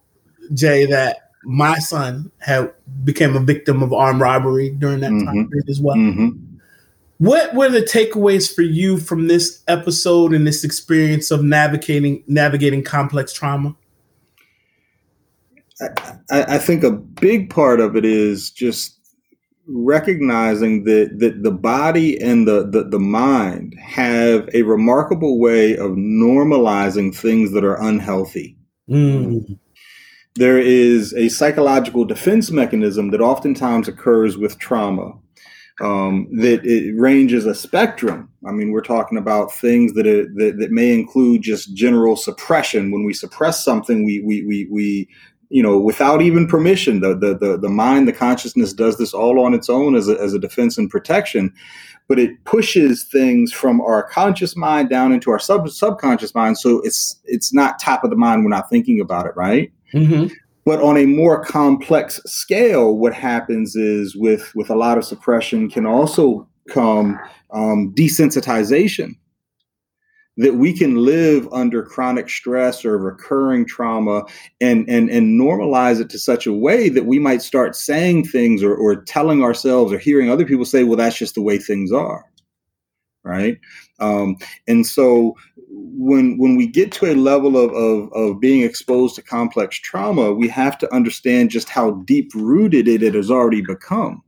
Jay, 0.55 0.87
that 0.87 1.31
my 1.45 1.79
son 1.79 2.31
had 2.39 2.73
became 3.05 3.37
a 3.37 3.41
victim 3.41 3.83
of 3.83 3.93
armed 3.93 4.21
robbery 4.21 4.71
during 4.71 5.01
that 5.01 5.11
mm-hmm. 5.11 5.27
time 5.27 5.49
period 5.49 5.69
as 5.69 5.81
well. 5.81 5.97
Mm-hmm. 5.97 6.29
What 7.19 7.55
were 7.55 7.69
the 7.69 7.83
takeaways 7.83 8.53
for 8.53 8.63
you 8.63 8.99
from 8.99 9.29
this 9.29 9.63
episode 9.69 10.33
and 10.33 10.47
this 10.47 10.65
experience 10.65 11.31
of 11.31 11.43
navigating 11.43 12.25
navigating 12.27 12.83
complex 12.83 13.33
trauma? 13.33 13.77
I, 16.31 16.55
I 16.55 16.59
think 16.59 16.83
a 16.83 16.91
big 16.91 17.51
part 17.51 17.81
of 17.81 17.97
it 17.97 18.05
is 18.05 18.51
just 18.51 18.99
recognizing 19.67 20.85
that 20.85 21.19
that 21.19 21.43
the 21.43 21.51
body 21.51 22.21
and 22.21 22.49
the, 22.49 22.67
the, 22.67 22.85
the 22.85 22.99
mind 22.99 23.75
have 23.79 24.49
a 24.55 24.63
remarkable 24.63 25.39
way 25.39 25.77
of 25.77 25.93
normalizing 25.93 27.15
things 27.15 27.53
that 27.53 27.65
are 27.65 27.81
unhealthy. 27.81 28.57
Mm 28.89 29.59
there 30.37 30.59
is 30.59 31.12
a 31.14 31.29
psychological 31.29 32.05
defense 32.05 32.51
mechanism 32.51 33.11
that 33.11 33.21
oftentimes 33.21 33.88
occurs 33.88 34.37
with 34.37 34.59
trauma. 34.59 35.12
Um, 35.81 36.29
that 36.33 36.62
it 36.66 36.95
ranges 36.99 37.47
a 37.47 37.55
spectrum. 37.55 38.29
I 38.47 38.53
mean, 38.53 38.71
we're 38.71 38.83
talking 38.83 39.16
about 39.16 39.51
things 39.55 39.95
that, 39.95 40.07
are, 40.07 40.25
that 40.35 40.57
that 40.59 40.71
may 40.71 40.93
include 40.93 41.40
just 41.40 41.75
general 41.75 42.16
suppression. 42.16 42.90
When 42.90 43.05
we 43.05 43.14
suppress 43.14 43.64
something, 43.64 44.05
we 44.05 44.21
we 44.21 44.45
we, 44.45 44.69
we 44.71 45.09
you 45.49 45.62
know, 45.62 45.79
without 45.79 46.21
even 46.21 46.47
permission, 46.47 47.01
the, 47.01 47.16
the 47.16 47.35
the 47.35 47.57
the 47.57 47.71
mind, 47.71 48.07
the 48.07 48.12
consciousness 48.12 48.75
does 48.75 48.99
this 48.99 49.14
all 49.14 49.40
on 49.40 49.55
its 49.55 49.71
own 49.71 49.95
as 49.95 50.07
a, 50.07 50.21
as 50.21 50.35
a 50.35 50.38
defense 50.38 50.77
and 50.77 50.90
protection. 50.90 51.51
But 52.09 52.19
it 52.19 52.45
pushes 52.45 53.05
things 53.05 53.51
from 53.51 53.81
our 53.81 54.03
conscious 54.03 54.57
mind 54.57 54.90
down 54.90 55.12
into 55.12 55.31
our 55.31 55.38
sub 55.38 55.66
subconscious 55.71 56.35
mind, 56.35 56.59
so 56.59 56.81
it's 56.81 57.19
it's 57.25 57.55
not 57.55 57.79
top 57.79 58.05
of 58.05 58.11
the 58.11 58.16
mind. 58.16 58.45
We're 58.45 58.51
not 58.51 58.69
thinking 58.69 59.01
about 59.01 59.25
it, 59.25 59.33
right? 59.35 59.73
Mm-hmm. 59.94 60.33
But 60.64 60.83
on 60.83 60.96
a 60.96 61.07
more 61.07 61.44
complex 61.44 62.20
scale, 62.26 62.96
what 62.96 63.14
happens 63.14 63.76
is 63.76 64.14
with 64.14 64.53
with 64.55 64.70
a 64.70 64.76
lot 64.76 64.98
of 64.98 65.05
suppression 65.05 65.70
can 65.70 65.87
also 65.87 66.46
come 66.68 67.18
um, 67.53 67.92
desensitization. 67.94 69.16
That 70.37 70.55
we 70.55 70.72
can 70.72 70.96
live 70.96 71.48
under 71.53 71.83
chronic 71.83 72.31
stress 72.31 72.85
or 72.85 72.96
recurring 72.96 73.66
trauma 73.66 74.22
and, 74.61 74.88
and, 74.88 75.11
and 75.11 75.38
normalize 75.38 76.00
it 76.00 76.09
to 76.11 76.18
such 76.18 76.46
a 76.46 76.53
way 76.53 76.88
that 76.88 77.05
we 77.05 77.18
might 77.18 77.42
start 77.42 77.76
saying 77.76 78.24
things 78.24 78.62
or, 78.62 78.74
or 78.74 79.03
telling 79.03 79.42
ourselves 79.42 79.92
or 79.92 79.98
hearing 79.98 80.31
other 80.31 80.46
people 80.46 80.64
say, 80.64 80.85
well, 80.85 80.96
that's 80.96 81.18
just 81.18 81.35
the 81.35 81.42
way 81.42 81.59
things 81.59 81.92
are 81.92 82.24
right 83.22 83.59
um, 83.98 84.37
and 84.66 84.87
so 84.87 85.37
when 85.83 86.38
when 86.38 86.57
we 86.57 86.66
get 86.66 86.93
to 86.93 87.07
a 87.07 87.14
level 87.14 87.57
of, 87.57 87.73
of, 87.73 88.12
of 88.12 88.40
being 88.40 88.62
exposed 88.62 89.14
to 89.16 89.23
complex 89.23 89.79
trauma, 89.79 90.33
we 90.33 90.49
have 90.49 90.79
to 90.79 90.95
understand 90.95 91.51
just 91.51 91.69
how 91.69 91.93
deep 92.05 92.31
rooted 92.35 92.88
it, 92.88 93.03
it 93.03 93.14
has 93.14 93.31
already 93.31 93.61
become. 93.61 94.23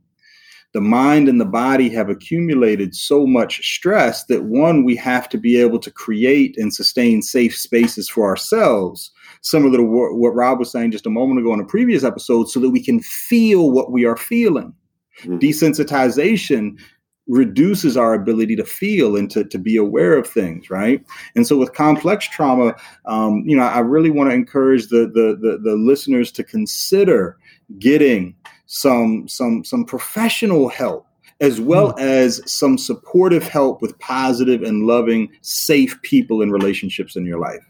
The 0.73 0.81
mind 0.81 1.29
and 1.29 1.39
the 1.39 1.45
body 1.45 1.87
have 1.89 2.09
accumulated 2.09 2.95
so 2.95 3.27
much 3.27 3.63
stress 3.63 4.23
that 4.25 4.45
one, 4.45 4.83
we 4.83 4.95
have 4.95 5.29
to 5.29 5.37
be 5.37 5.57
able 5.57 5.77
to 5.79 5.91
create 5.91 6.57
and 6.57 6.73
sustain 6.73 7.21
safe 7.21 7.55
spaces 7.55 8.09
for 8.09 8.25
ourselves, 8.27 9.11
similar 9.41 9.77
to 9.77 9.83
what, 9.83 10.15
what 10.15 10.33
Rob 10.33 10.57
was 10.57 10.71
saying 10.71 10.89
just 10.89 11.05
a 11.05 11.11
moment 11.11 11.39
ago 11.39 11.53
in 11.53 11.59
a 11.59 11.65
previous 11.65 12.03
episode, 12.03 12.49
so 12.49 12.59
that 12.59 12.71
we 12.71 12.83
can 12.83 13.01
feel 13.01 13.69
what 13.69 13.91
we 13.91 14.03
are 14.05 14.17
feeling. 14.17 14.73
Mm-hmm. 15.21 15.37
Desensitization 15.37 16.79
reduces 17.27 17.95
our 17.95 18.13
ability 18.13 18.55
to 18.55 18.65
feel 18.65 19.15
and 19.15 19.31
to, 19.31 19.45
to 19.45 19.57
be 19.57 19.77
aware 19.77 20.17
of 20.17 20.27
things 20.27 20.69
right? 20.69 21.03
And 21.35 21.47
so 21.47 21.57
with 21.57 21.73
complex 21.73 22.27
trauma 22.27 22.75
um, 23.05 23.43
you 23.45 23.55
know 23.55 23.63
i 23.63 23.79
really 23.79 24.09
want 24.09 24.29
to 24.29 24.35
encourage 24.35 24.87
the, 24.87 25.07
the, 25.13 25.37
the 25.39 25.57
the 25.57 25.75
listeners 25.75 26.31
to 26.33 26.43
consider 26.43 27.37
getting 27.79 28.35
some 28.65 29.27
some 29.27 29.63
some 29.63 29.85
professional 29.85 30.69
help 30.69 31.07
as 31.41 31.59
well 31.59 31.93
mm. 31.93 32.01
as 32.01 32.41
some 32.51 32.77
supportive 32.77 33.47
help 33.47 33.81
with 33.81 33.97
positive 33.99 34.63
and 34.63 34.87
loving 34.87 35.29
safe 35.41 36.01
people 36.01 36.41
and 36.41 36.51
relationships 36.51 37.15
in 37.15 37.25
your 37.25 37.39
life. 37.39 37.63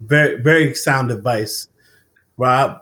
Very 0.00 0.40
very 0.40 0.74
sound 0.74 1.10
advice. 1.10 1.68
Rob 2.36 2.80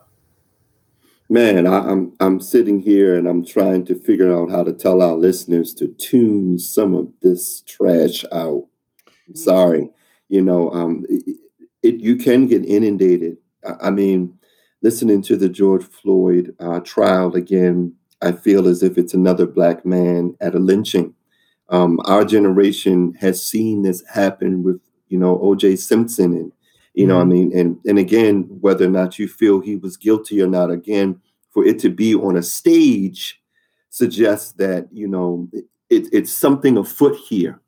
Man, 1.31 1.67
I, 1.67 1.79
am 1.79 1.89
I'm, 1.89 2.13
I'm 2.21 2.41
sitting 2.41 2.81
here 2.81 3.15
and 3.15 3.29
I'm 3.29 3.45
trying 3.45 3.85
to 3.87 3.95
figure 3.95 4.35
out 4.35 4.51
how 4.51 4.65
to 4.65 4.73
tell 4.73 5.03
our 5.03 5.15
listeners 5.15 5.75
to 5.75 5.89
tune 5.89 6.59
some 6.59 6.95
of 6.95 7.09
this 7.21 7.61
trash 7.63 8.25
out. 8.33 8.67
I'm 9.07 9.35
mm. 9.35 9.39
sorry, 9.39 9.91
you 10.31 10.41
know, 10.41 10.71
um, 10.71 11.05
it, 11.11 11.37
it, 11.83 11.95
you 11.97 12.17
can 12.17 12.47
get 12.47 12.65
inundated. 12.65 13.37
I, 13.63 13.89
I, 13.89 13.91
mean, 13.91 14.39
listening 14.81 15.21
to 15.23 15.37
the 15.37 15.51
George 15.51 15.85
Floyd 15.85 16.55
uh, 16.61 16.81
trial 16.81 17.35
again, 17.35 17.95
I 18.23 18.33
feel 18.33 18.67
as 18.67 18.83
if 18.83 18.97
it's 18.97 19.13
another 19.13 19.47
black 19.47 19.85
man 19.85 20.35
at 20.41 20.55
a 20.55 20.59
lynching. 20.59 21.15
Um, 21.69 22.01
our 22.07 22.25
generation 22.25 23.13
has 23.21 23.47
seen 23.47 23.83
this 23.83 24.03
happen 24.09 24.63
with, 24.63 24.81
you 25.09 25.19
know, 25.19 25.39
O.J. 25.43 25.77
Simpson 25.77 26.33
and 26.33 26.53
you 26.99 27.07
know, 27.07 27.21
mm-hmm. 27.21 27.31
I 27.31 27.33
mean, 27.33 27.57
and 27.57 27.79
and 27.87 27.97
again, 27.97 28.43
whether 28.61 28.85
or 28.85 28.91
not 28.91 29.21
you 29.21 29.29
feel 29.29 29.61
he 29.61 29.77
was 29.77 29.97
guilty 29.97 30.43
or 30.43 30.49
not, 30.49 30.73
again, 30.73 31.21
for 31.51 31.65
it 31.65 31.79
to 31.81 31.91
be 31.91 32.13
on 32.17 32.37
a 32.37 32.43
stage 32.43 33.41
suggests 33.89 34.51
that 34.55 34.89
you 34.91 35.07
know 35.07 35.49
it, 35.53 36.09
it's 36.13 36.33
something 36.33 36.77
afoot 36.77 37.17
here. 37.29 37.61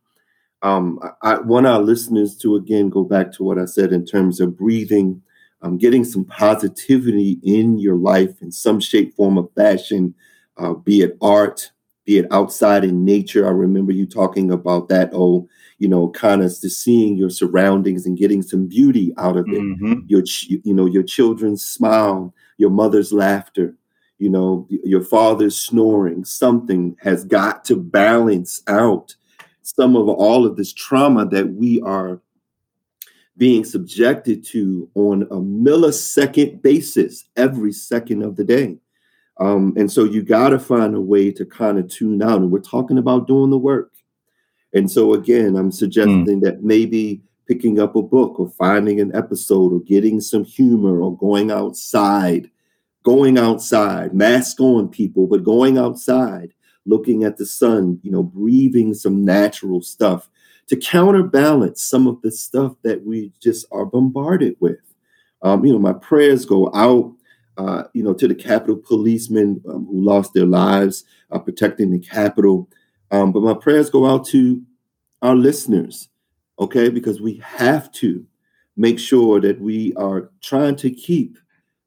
Um, 0.62 0.98
I, 1.22 1.34
I, 1.34 1.38
want 1.42 1.68
our 1.68 1.80
listeners 1.80 2.36
to 2.38 2.56
again 2.56 2.90
go 2.90 3.04
back 3.04 3.30
to 3.34 3.44
what 3.44 3.56
I 3.56 3.66
said 3.66 3.92
in 3.92 4.04
terms 4.04 4.40
of 4.40 4.58
breathing, 4.58 5.22
um, 5.62 5.78
getting 5.78 6.04
some 6.04 6.24
positivity 6.24 7.38
in 7.44 7.78
your 7.78 7.96
life 7.96 8.42
in 8.42 8.50
some 8.50 8.80
shape, 8.80 9.14
form, 9.14 9.38
or 9.38 9.48
fashion, 9.54 10.12
uh, 10.56 10.74
be 10.74 11.02
it 11.02 11.16
art, 11.22 11.70
be 12.04 12.18
it 12.18 12.26
outside 12.32 12.82
in 12.82 13.04
nature. 13.04 13.46
I 13.46 13.50
remember 13.50 13.92
you 13.92 14.06
talking 14.06 14.50
about 14.50 14.88
that. 14.88 15.10
Oh, 15.12 15.48
you 15.80 15.88
know, 15.88 16.10
kind 16.10 16.42
of 16.42 16.50
just 16.60 16.82
seeing 16.82 17.16
your 17.16 17.30
surroundings 17.30 18.04
and 18.04 18.18
getting 18.18 18.42
some 18.42 18.66
beauty 18.66 19.14
out 19.16 19.38
of 19.38 19.46
it. 19.48 19.62
Mm-hmm. 19.62 20.00
Your, 20.06 20.22
you 20.46 20.74
know, 20.74 20.84
your 20.84 21.02
children's 21.02 21.64
smile, 21.64 22.34
your 22.58 22.68
mother's 22.68 23.14
laughter, 23.14 23.74
you 24.18 24.28
know, 24.28 24.68
your 24.68 25.00
father's 25.00 25.58
snoring. 25.58 26.22
Something 26.26 26.96
has 27.00 27.24
got 27.24 27.64
to 27.64 27.76
balance 27.76 28.62
out 28.68 29.16
some 29.62 29.96
of 29.96 30.06
all 30.06 30.44
of 30.44 30.56
this 30.56 30.74
trauma 30.74 31.24
that 31.26 31.54
we 31.54 31.80
are 31.80 32.20
being 33.38 33.64
subjected 33.64 34.44
to 34.44 34.86
on 34.94 35.22
a 35.22 35.36
millisecond 35.36 36.60
basis 36.60 37.24
every 37.36 37.72
second 37.72 38.22
of 38.22 38.36
the 38.36 38.44
day. 38.44 38.76
Um, 39.38 39.72
and 39.78 39.90
so 39.90 40.04
you 40.04 40.22
got 40.22 40.50
to 40.50 40.58
find 40.58 40.94
a 40.94 41.00
way 41.00 41.30
to 41.30 41.46
kind 41.46 41.78
of 41.78 41.88
tune 41.88 42.20
out. 42.20 42.42
And 42.42 42.50
we're 42.50 42.60
talking 42.60 42.98
about 42.98 43.26
doing 43.26 43.48
the 43.48 43.56
work. 43.56 43.94
And 44.72 44.90
so, 44.90 45.14
again, 45.14 45.56
I'm 45.56 45.72
suggesting 45.72 46.26
mm. 46.26 46.42
that 46.42 46.62
maybe 46.62 47.22
picking 47.48 47.80
up 47.80 47.96
a 47.96 48.02
book 48.02 48.38
or 48.38 48.48
finding 48.48 49.00
an 49.00 49.14
episode 49.14 49.72
or 49.72 49.80
getting 49.80 50.20
some 50.20 50.44
humor 50.44 51.00
or 51.00 51.16
going 51.16 51.50
outside, 51.50 52.48
going 53.02 53.37
outside, 53.37 54.14
mask 54.14 54.61
on 54.61 54.88
people, 54.88 55.26
but 55.26 55.42
going 55.42 55.76
outside, 55.76 56.52
looking 56.87 57.24
at 57.24 57.37
the 57.37 57.46
sun, 57.46 57.98
you 58.02 58.11
know, 58.11 58.22
breathing 58.22 58.94
some 58.94 59.24
natural 59.24 59.83
stuff 59.83 60.30
to 60.68 60.76
counterbalance 60.76 61.83
some 61.83 62.06
of 62.06 62.22
the 62.22 62.30
stuff 62.30 62.76
that 62.85 63.04
we 63.04 63.33
just 63.40 63.66
are 63.72 63.85
bombarded 63.85 64.54
with. 64.61 64.78
Um, 65.42 65.64
you 65.64 65.72
know, 65.72 65.80
my 65.80 65.94
prayers 65.94 66.44
go 66.44 66.70
out, 66.72 67.12
uh, 67.56 67.85
you 67.92 68.04
know, 68.04 68.14
to 68.14 68.28
the 68.28 68.35
Capitol 68.37 68.76
policemen 68.76 69.61
um, 69.68 69.87
who 69.87 70.00
lost 70.00 70.33
their 70.33 70.46
lives 70.46 71.04
uh, 71.33 71.40
protecting 71.40 71.90
the 71.90 71.98
Capitol. 71.98 72.68
Um, 73.10 73.32
but 73.32 73.42
my 73.42 73.54
prayers 73.54 73.90
go 73.90 74.06
out 74.06 74.26
to 74.28 74.62
our 75.22 75.34
listeners, 75.34 76.08
okay, 76.58 76.88
because 76.88 77.20
we 77.20 77.34
have 77.44 77.90
to 77.92 78.24
make 78.76 78.98
sure 78.98 79.40
that 79.40 79.60
we 79.60 79.92
are 79.94 80.30
trying 80.40 80.76
to 80.76 80.90
keep 80.90 81.36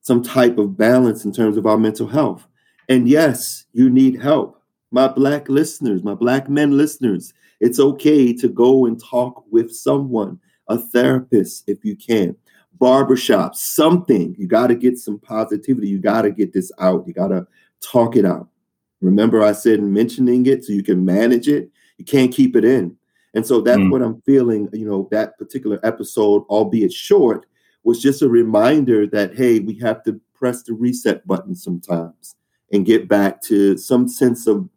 some 0.01 0.21
type 0.21 0.57
of 0.57 0.77
balance 0.77 1.25
in 1.25 1.31
terms 1.31 1.57
of 1.57 1.65
our 1.65 1.77
mental 1.77 2.07
health. 2.07 2.47
And 2.89 3.07
yes, 3.07 3.65
you 3.73 3.89
need 3.89 4.21
help. 4.21 4.62
My 4.91 5.07
Black 5.07 5.49
listeners, 5.49 6.03
my 6.03 6.13
Black 6.13 6.49
men 6.49 6.77
listeners, 6.77 7.33
it's 7.59 7.79
okay 7.79 8.33
to 8.33 8.49
go 8.49 8.86
and 8.86 9.01
talk 9.01 9.45
with 9.49 9.73
someone, 9.73 10.39
a 10.67 10.77
therapist 10.77 11.63
if 11.67 11.83
you 11.86 11.95
can, 11.95 12.36
barbershop, 12.73 13.55
something. 13.55 14.36
You 14.38 14.47
got 14.47 14.67
to 14.67 14.75
get 14.75 14.97
some 14.97 15.17
positivity. 15.19 15.88
You 15.88 15.99
got 15.99 16.23
to 16.23 16.31
get 16.31 16.53
this 16.53 16.71
out. 16.79 17.07
You 17.07 17.13
got 17.13 17.29
to 17.29 17.47
talk 17.81 18.17
it 18.17 18.25
out. 18.25 18.49
Remember, 19.04 19.44
I 19.44 19.52
said 19.52 19.82
mentioning 19.82 20.46
it 20.46 20.63
so 20.63 20.72
you 20.72 20.82
can 20.82 21.04
manage 21.04 21.48
it. 21.48 21.70
You 21.98 22.06
can't 22.06 22.34
keep 22.34 22.56
it 22.56 22.63
in. 22.63 22.96
And 23.34 23.46
so 23.46 23.62
that's 23.62 23.80
mm. 23.80 23.92
what 23.92 24.02
I'm 24.02 24.22
feeling. 24.22 24.70
You 24.72 24.86
know, 24.86 25.08
that 25.12 25.38
particular 25.38 25.80
episode, 25.84 26.44
albeit 26.50 26.94
short, 26.94 27.46
was 27.84 28.02
just 28.02 28.22
a 28.22 28.30
reminder 28.30 29.06
that, 29.08 29.36
hey, 29.36 29.60
we 29.60 29.78
have 29.80 30.04
to 30.04 30.22
press 30.34 30.63
the 30.63 30.74
reset 30.74 31.28
button 31.28 31.54
sometimes 31.54 32.36
and 32.72 32.86
get 32.86 33.10
back 33.10 33.42
to 33.42 33.78
some 33.78 34.08
sense 34.08 34.48
of, 34.48 34.70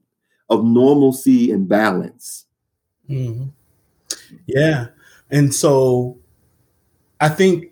of 0.51 0.65
normalcy 0.65 1.53
and 1.53 1.69
balance. 1.69 2.47
Mm-hmm. 3.09 3.47
Yeah. 4.47 4.89
And 5.31 5.55
so 5.55 6.19
I 7.21 7.29
think 7.29 7.71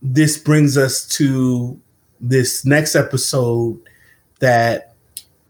this 0.00 0.38
brings 0.38 0.78
us 0.78 1.06
to 1.08 1.80
this 2.20 2.64
next 2.64 2.94
episode 2.94 3.80
that 4.38 4.93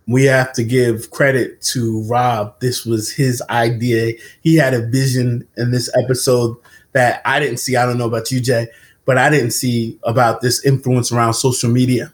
we 0.07 0.25
have 0.25 0.53
to 0.55 0.65
give 0.65 1.11
credit 1.11 1.63
to 1.63 2.03
Rob. 2.03 2.59
This 2.61 2.85
was 2.85 3.11
his 3.11 3.43
idea. 3.49 4.15
He 4.43 4.57
had 4.57 4.75
a 4.75 4.87
vision 4.87 5.47
in 5.57 5.71
this 5.71 5.91
episode 5.97 6.57
that 6.93 7.23
I 7.25 7.41
didn't 7.41 7.59
see. 7.59 7.77
I 7.77 7.87
don't 7.87 7.99
know 7.99 8.07
about 8.07 8.31
you, 8.31 8.41
Jay, 8.41 8.69
but 9.05 9.19
I 9.19 9.31
didn't 9.31 9.53
see 9.53 9.99
about 10.05 10.41
this 10.41 10.65
influence 10.65 11.11
around 11.11 11.35
social 11.35 11.71
media 11.71 12.13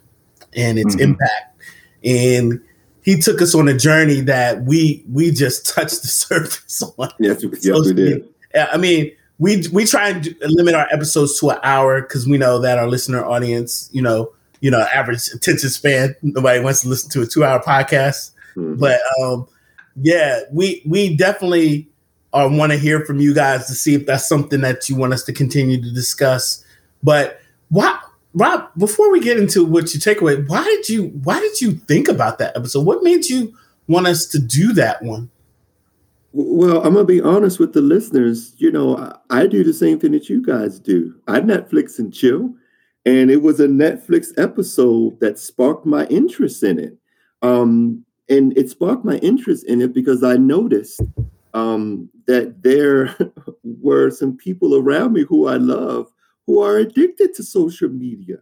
and 0.54 0.78
its 0.78 0.94
mm-hmm. 0.94 1.10
impact. 1.10 1.62
And 2.04 2.60
he 3.02 3.18
took 3.18 3.42
us 3.42 3.54
on 3.54 3.68
a 3.68 3.76
journey 3.76 4.20
that 4.22 4.62
we 4.64 5.04
we 5.10 5.30
just 5.30 5.66
touched 5.74 6.02
the 6.02 6.08
surface 6.08 6.82
on. 6.98 7.10
Yes, 7.18 7.44
yes 7.62 7.86
we 7.86 7.92
did. 7.92 8.28
I 8.54 8.76
mean, 8.76 9.12
we 9.38 9.66
we 9.72 9.84
try 9.84 10.10
and 10.10 10.36
limit 10.42 10.74
our 10.74 10.86
episodes 10.92 11.40
to 11.40 11.50
an 11.50 11.58
hour 11.62 12.02
because 12.02 12.26
we 12.26 12.38
know 12.38 12.60
that 12.60 12.78
our 12.78 12.88
listener 12.88 13.24
audience, 13.24 13.88
you 13.92 14.02
know, 14.02 14.32
you 14.60 14.70
know, 14.70 14.80
average 14.92 15.28
attention 15.34 15.70
span, 15.70 16.14
nobody 16.22 16.60
wants 16.60 16.82
to 16.82 16.88
listen 16.88 17.10
to 17.10 17.22
a 17.22 17.26
two 17.26 17.44
hour 17.44 17.60
podcast. 17.62 18.32
Mm-hmm. 18.56 18.76
But 18.76 19.00
um, 19.22 19.48
yeah, 19.96 20.40
we 20.52 20.82
we 20.86 21.16
definitely 21.16 21.88
uh, 22.32 22.48
want 22.50 22.72
to 22.72 22.78
hear 22.78 23.04
from 23.04 23.20
you 23.20 23.34
guys 23.34 23.66
to 23.66 23.74
see 23.74 23.94
if 23.94 24.06
that's 24.06 24.28
something 24.28 24.60
that 24.60 24.88
you 24.88 24.96
want 24.96 25.12
us 25.12 25.24
to 25.24 25.32
continue 25.32 25.80
to 25.80 25.90
discuss. 25.92 26.64
But 27.02 27.40
why 27.68 27.98
Rob, 28.32 28.68
before 28.78 29.10
we 29.10 29.20
get 29.20 29.38
into 29.38 29.64
what 29.64 29.92
you 29.92 30.00
take 30.00 30.20
away, 30.20 30.36
why 30.42 30.62
did 30.62 30.88
you 30.88 31.08
why 31.24 31.40
did 31.40 31.60
you 31.60 31.72
think 31.72 32.08
about 32.08 32.38
that 32.38 32.56
episode? 32.56 32.86
What 32.86 33.02
made 33.02 33.26
you 33.26 33.56
want 33.88 34.06
us 34.06 34.26
to 34.26 34.38
do 34.38 34.72
that 34.74 35.02
one? 35.02 35.30
Well, 36.32 36.84
I'm 36.84 36.94
gonna 36.94 37.04
be 37.04 37.20
honest 37.20 37.58
with 37.58 37.72
the 37.72 37.80
listeners. 37.80 38.54
You 38.58 38.70
know, 38.70 38.96
I, 38.96 39.16
I 39.30 39.46
do 39.46 39.64
the 39.64 39.72
same 39.72 39.98
thing 39.98 40.12
that 40.12 40.28
you 40.28 40.42
guys 40.42 40.78
do. 40.78 41.14
I 41.26 41.40
Netflix 41.40 41.98
and 41.98 42.14
chill, 42.14 42.54
and 43.04 43.30
it 43.30 43.42
was 43.42 43.60
a 43.60 43.66
Netflix 43.66 44.28
episode 44.36 45.18
that 45.20 45.38
sparked 45.38 45.86
my 45.86 46.06
interest 46.06 46.62
in 46.62 46.78
it. 46.78 46.96
Um, 47.42 48.04
and 48.28 48.56
it 48.56 48.70
sparked 48.70 49.04
my 49.04 49.16
interest 49.16 49.66
in 49.66 49.80
it 49.80 49.92
because 49.92 50.22
I 50.22 50.36
noticed 50.36 51.00
um, 51.54 52.08
that 52.26 52.62
there 52.62 53.16
were 53.64 54.10
some 54.10 54.36
people 54.36 54.76
around 54.76 55.14
me 55.14 55.24
who 55.24 55.48
I 55.48 55.56
love 55.56 56.10
who 56.46 56.60
are 56.62 56.78
addicted 56.78 57.34
to 57.34 57.42
social 57.42 57.88
media, 57.88 58.36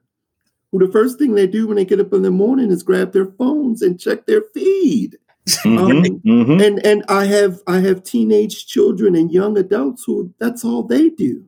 who 0.73 0.79
the 0.79 0.90
first 0.90 1.18
thing 1.18 1.35
they 1.35 1.47
do 1.47 1.66
when 1.66 1.77
they 1.77 1.85
get 1.85 2.01
up 2.01 2.12
in 2.12 2.23
the 2.23 2.31
morning 2.31 2.71
is 2.71 2.83
grab 2.83 3.12
their 3.12 3.27
phones 3.27 3.83
and 3.83 4.01
check 4.01 4.27
their 4.27 4.42
feed. 4.55 5.16
Mm-hmm, 5.49 5.79
um, 5.79 6.03
mm-hmm. 6.03 6.61
And 6.61 6.85
and 6.85 7.05
I 7.09 7.25
have 7.27 7.61
I 7.66 7.81
have 7.81 8.03
teenage 8.03 8.66
children 8.66 9.14
and 9.14 9.33
young 9.33 9.57
adults 9.57 10.05
who 10.05 10.33
that's 10.38 10.64
all 10.64 10.83
they 10.83 11.11
do. 11.11 11.44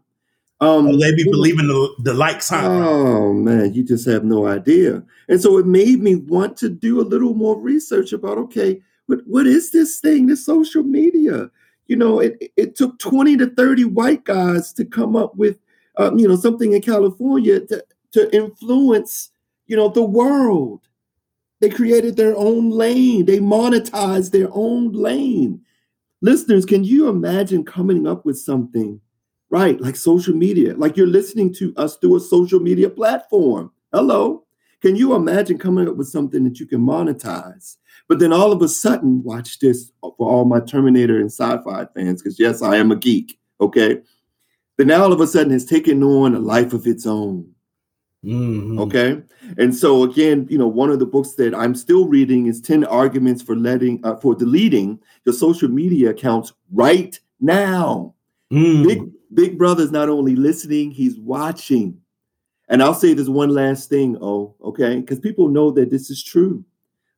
Um, 0.63 0.89
oh, 0.89 0.97
they 0.99 1.15
be 1.15 1.25
believing 1.25 1.69
the, 1.69 1.95
the 2.01 2.15
likes. 2.15 2.51
Huh? 2.51 2.69
Oh 2.69 3.33
man, 3.33 3.73
you 3.73 3.83
just 3.83 4.07
have 4.07 4.25
no 4.25 4.47
idea. 4.47 5.03
And 5.29 5.41
so 5.41 5.57
it 5.59 5.67
made 5.67 6.01
me 6.01 6.17
want 6.17 6.57
to 6.59 6.69
do 6.69 7.01
a 7.01 7.03
little 7.03 7.35
more 7.35 7.59
research 7.59 8.13
about 8.13 8.39
okay, 8.39 8.81
what 9.07 9.21
what 9.27 9.47
is 9.47 9.71
this 9.71 10.01
thing, 10.01 10.27
this 10.27 10.45
social 10.45 10.83
media? 10.83 11.51
You 11.87 11.97
know, 11.97 12.21
it 12.21 12.53
it 12.57 12.77
took 12.77 12.99
twenty 12.99 13.37
to 13.39 13.47
thirty 13.47 13.85
white 13.85 14.25
guys 14.25 14.73
to 14.75 14.85
come 14.85 15.17
up 15.17 15.35
with 15.37 15.59
um, 16.01 16.19
you 16.19 16.27
know, 16.27 16.37
something 16.37 16.73
in 16.73 16.81
California 16.81 17.61
to, 17.61 17.85
to 18.13 18.35
influence, 18.35 19.31
you 19.67 19.77
know, 19.77 19.89
the 19.89 20.03
world. 20.03 20.81
They 21.61 21.69
created 21.69 22.17
their 22.17 22.35
own 22.37 22.71
lane. 22.71 23.27
They 23.27 23.39
monetized 23.39 24.31
their 24.31 24.49
own 24.53 24.93
lane. 24.93 25.61
Listeners, 26.23 26.65
can 26.65 26.85
you 26.85 27.09
imagine 27.09 27.65
coming 27.65 28.07
up 28.07 28.25
with 28.25 28.39
something, 28.39 29.01
right, 29.51 29.81
like 29.81 29.97
social 29.97 30.35
media, 30.35 30.75
like 30.77 30.97
you're 30.97 31.07
listening 31.07 31.53
to 31.55 31.75
us 31.77 31.97
through 31.97 32.17
a 32.17 32.21
social 32.21 32.61
media 32.61 32.89
platform? 32.89 33.71
Hello. 33.93 34.45
Can 34.81 34.97
you 34.97 35.15
imagine 35.15 35.59
coming 35.59 35.89
up 35.89 35.97
with 35.97 36.09
something 36.09 36.43
that 36.45 36.59
you 36.59 36.67
can 36.67 36.81
monetize? 36.81 37.77
But 38.09 38.19
then 38.19 38.33
all 38.33 38.51
of 38.51 38.63
a 38.63 38.69
sudden, 38.69 39.23
watch 39.23 39.59
this 39.59 39.93
for 40.01 40.15
all 40.19 40.45
my 40.47 40.61
Terminator 40.61 41.19
and 41.19 41.31
sci 41.31 41.59
fi 41.63 41.87
fans, 41.95 42.23
because 42.23 42.41
yes, 42.41 42.63
I 42.63 42.77
am 42.77 42.91
a 42.91 42.97
geek. 42.97 43.39
Okay 43.61 44.01
that 44.81 44.87
now 44.87 45.03
all 45.03 45.13
of 45.13 45.21
a 45.21 45.27
sudden 45.27 45.53
has 45.53 45.67
taken 45.67 46.03
on 46.03 46.35
a 46.35 46.39
life 46.39 46.73
of 46.73 46.87
its 46.87 47.05
own. 47.07 47.47
Mm-hmm. 48.25 48.79
Okay. 48.79 49.23
And 49.59 49.77
so 49.77 50.05
again, 50.05 50.47
you 50.49 50.57
know, 50.57 50.69
one 50.69 50.89
of 50.89 50.99
the 50.99 51.05
books 51.05 51.35
that 51.35 51.55
I'm 51.55 51.75
still 51.75 52.07
reading 52.07 52.47
is 52.47 52.63
10 52.63 52.85
arguments 52.85 53.43
for 53.43 53.55
letting 53.55 54.03
uh, 54.07 54.17
for 54.17 54.35
deleting 54.35 54.99
your 55.27 55.35
social 55.35 55.69
media 55.69 56.13
accounts 56.13 56.55
right 56.73 57.21
now. 57.41 58.15
Mm. 58.51 58.87
Big 58.89 59.03
Big 59.33 59.59
Brother's 59.59 59.91
not 59.91 60.09
only 60.09 60.37
listening, 60.37 60.91
he's 60.91 61.19
watching. 61.19 62.01
And 62.69 62.83
I'll 62.83 62.95
say 62.95 63.15
this 63.15 63.29
one 63.29 63.51
last 63.51 63.89
thing, 63.89 64.17
oh, 64.21 64.55
okay? 64.63 65.01
Because 65.01 65.19
people 65.19 65.49
know 65.49 65.71
that 65.73 65.91
this 65.91 66.11
is 66.11 66.23
true. 66.23 66.65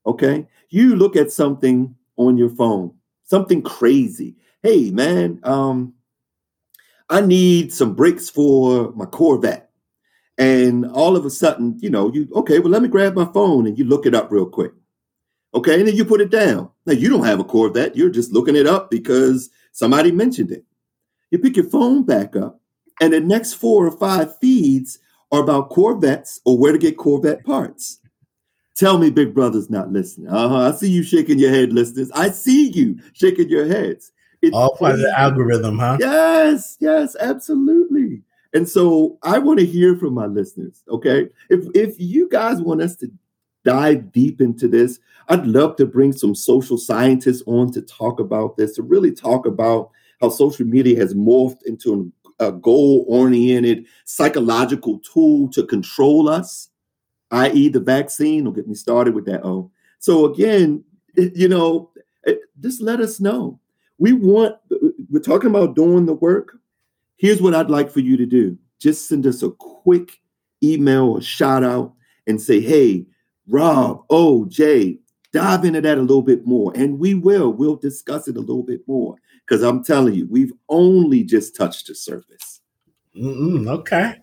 Okay. 0.07 0.47
You 0.71 0.97
look 0.97 1.17
at 1.17 1.31
something 1.31 1.95
on 2.17 2.37
your 2.37 2.51
phone, 2.51 2.95
something 3.25 3.63
crazy. 3.63 4.37
Hey, 4.63 4.91
man, 4.91 5.41
um, 5.43 5.95
I 7.09 7.21
need 7.21 7.73
some 7.73 7.95
brakes 7.95 8.31
for 8.31 8.93
my 8.93 9.05
Corvette. 9.05 9.71
And 10.39 10.87
all 10.87 11.17
of 11.17 11.27
a 11.27 11.31
sudden, 11.31 11.79
you 11.81 11.91
know, 11.91 12.11
you 12.13 12.27
okay, 12.35 12.59
well, 12.59 12.71
let 12.71 12.83
me 12.83 12.89
grab 12.89 13.15
my 13.15 13.27
phone 13.33 13.67
and 13.67 13.79
you 13.79 13.85
look 13.85 14.07
it 14.07 14.15
up 14.15 14.33
real 14.33 14.47
quick. 14.47 14.73
Okay, 15.55 15.79
and 15.79 15.87
then 15.87 15.95
you 15.95 16.07
put 16.07 16.23
it 16.23 16.31
down. 16.31 16.71
Now 16.87 16.95
you 16.95 17.11
don't 17.11 17.27
have 17.27 17.39
a 17.39 17.45
Corvette, 17.45 17.95
you're 17.95 18.09
just 18.09 18.33
looking 18.33 18.57
it 18.57 18.67
up 18.67 18.91
because 18.91 19.51
somebody 19.73 20.11
mentioned 20.11 20.51
it. 20.51 20.65
You 21.33 21.39
pick 21.39 21.57
your 21.57 21.69
phone 21.69 22.05
back 22.05 22.37
up, 22.37 22.61
and 23.01 23.15
the 23.15 23.21
next 23.21 23.55
four 23.55 23.87
or 23.87 23.91
five 23.91 24.39
feeds 24.39 24.99
are 25.33 25.41
about 25.41 25.71
Corvettes 25.71 26.41
or 26.45 26.59
where 26.59 26.73
to 26.73 26.79
get 26.79 26.99
Corvette 26.99 27.43
parts. 27.43 28.01
Tell 28.77 28.99
me, 28.99 29.09
Big 29.09 29.35
Brother's 29.35 29.71
not 29.71 29.91
listening. 29.91 30.29
Uh 30.29 30.49
huh. 30.49 30.69
I 30.69 30.73
see 30.73 30.91
you 30.91 31.03
shaking 31.03 31.39
your 31.39 31.51
head, 31.51 31.73
listeners. 31.73 32.11
I 32.15 32.29
see 32.29 32.69
you 32.69 32.99
shaking 33.15 33.49
your 33.49 33.67
heads. 33.67 34.13
It's 34.43 34.55
all 34.55 34.77
part 34.77 34.95
of 34.95 35.01
the 35.01 35.19
algorithm, 35.19 35.79
huh? 35.79 35.97
Yes, 36.01 36.77
yes, 36.81 37.17
absolutely. 37.19 38.23
And 38.53 38.69
so 38.69 39.19
I 39.23 39.39
want 39.39 39.59
to 39.61 39.65
hear 39.65 39.97
from 39.97 40.13
my 40.13 40.27
listeners. 40.27 40.83
Okay, 40.91 41.31
if 41.49 41.65
if 41.75 41.99
you 41.99 42.29
guys 42.29 42.61
want 42.61 42.83
us 42.83 42.95
to 42.97 43.11
dive 43.65 44.13
deep 44.13 44.43
into 44.43 44.69
this, 44.69 45.01
I'd 45.29 45.47
love 45.47 45.77
to 45.77 45.87
bring 45.87 46.13
some 46.13 46.35
social 46.35 46.77
scientists 46.77 47.43
on 47.47 47.73
to 47.73 47.81
talk 47.81 48.21
about 48.21 48.59
this, 48.59 48.75
to 48.75 48.83
really 48.83 49.13
talk 49.13 49.47
about 49.47 49.91
how 50.23 50.31
social 50.31 50.65
media 50.65 50.97
has 50.97 51.15
morphed 51.15 51.63
into 51.67 52.11
a 52.39 52.53
goal 52.53 53.05
oriented 53.09 53.85
psychological 54.05 55.01
tool 55.01 55.49
to 55.51 55.67
control 55.67 56.29
us 56.29 56.71
i.e., 57.33 57.69
the 57.69 57.81
vaccine. 57.81 58.45
Don't 58.45 58.55
get 58.55 58.69
me 58.69 58.75
started 58.75 59.15
with 59.15 59.25
that. 59.27 59.45
Oh, 59.45 59.71
so 59.99 60.27
again, 60.27 60.85
you 61.17 61.49
know, 61.49 61.91
eh, 62.27 62.35
just 62.61 62.81
let 62.81 63.01
us 63.01 63.21
know. 63.21 63.59
We 63.99 64.13
want. 64.13 64.57
Uh, 64.71 64.89
we're 65.11 65.21
talking 65.21 65.51
about 65.51 65.75
doing 65.75 66.07
the 66.07 66.15
work. 66.15 66.59
Here's 67.17 67.43
what 67.43 67.55
I'd 67.55 67.71
like 67.71 67.91
for 67.91 68.01
you 68.01 68.17
to 68.17 68.27
do. 68.27 68.59
Just 68.79 69.09
send 69.09 69.27
us 69.27 69.43
a 69.43 69.51
quick 69.51 70.21
email 70.63 71.11
or 71.11 71.23
shout 71.23 71.65
out 71.65 71.95
and 72.27 72.41
say, 72.41 72.61
"Hey, 72.61 73.07
Rob, 73.47 74.05
Jay, 74.49 74.99
dive 75.33 75.65
into 75.65 75.81
that 75.81 75.99
a 75.99 76.03
little 76.03 76.23
bit 76.23 76.47
more," 76.47 76.73
and 76.75 76.99
we 76.99 77.15
will. 77.15 77.53
We'll 77.53 77.77
discuss 77.77 78.29
it 78.29 78.37
a 78.37 78.41
little 78.41 78.63
bit 78.63 78.87
more 78.87 79.17
because 79.47 79.63
I'm 79.63 79.85
telling 79.85 80.15
you, 80.15 80.27
we've 80.31 80.53
only 80.69 81.25
just 81.25 81.57
touched 81.57 81.89
the 81.89 81.95
surface. 81.95 82.61
Mm-mm, 83.17 83.69
okay, 83.69 84.17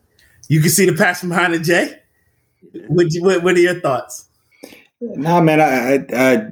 you 0.48 0.62
can 0.62 0.70
see 0.70 0.86
the 0.86 0.96
passion 0.96 1.30
behind 1.30 1.54
it, 1.54 1.64
Jay. 1.64 2.00
What, 2.88 3.08
what, 3.20 3.44
what 3.44 3.56
are 3.56 3.60
your 3.60 3.80
thoughts? 3.80 4.30
Nah, 5.02 5.40
man, 5.40 5.62
I, 5.62 5.96
I, 5.96 6.38
I, 6.38 6.48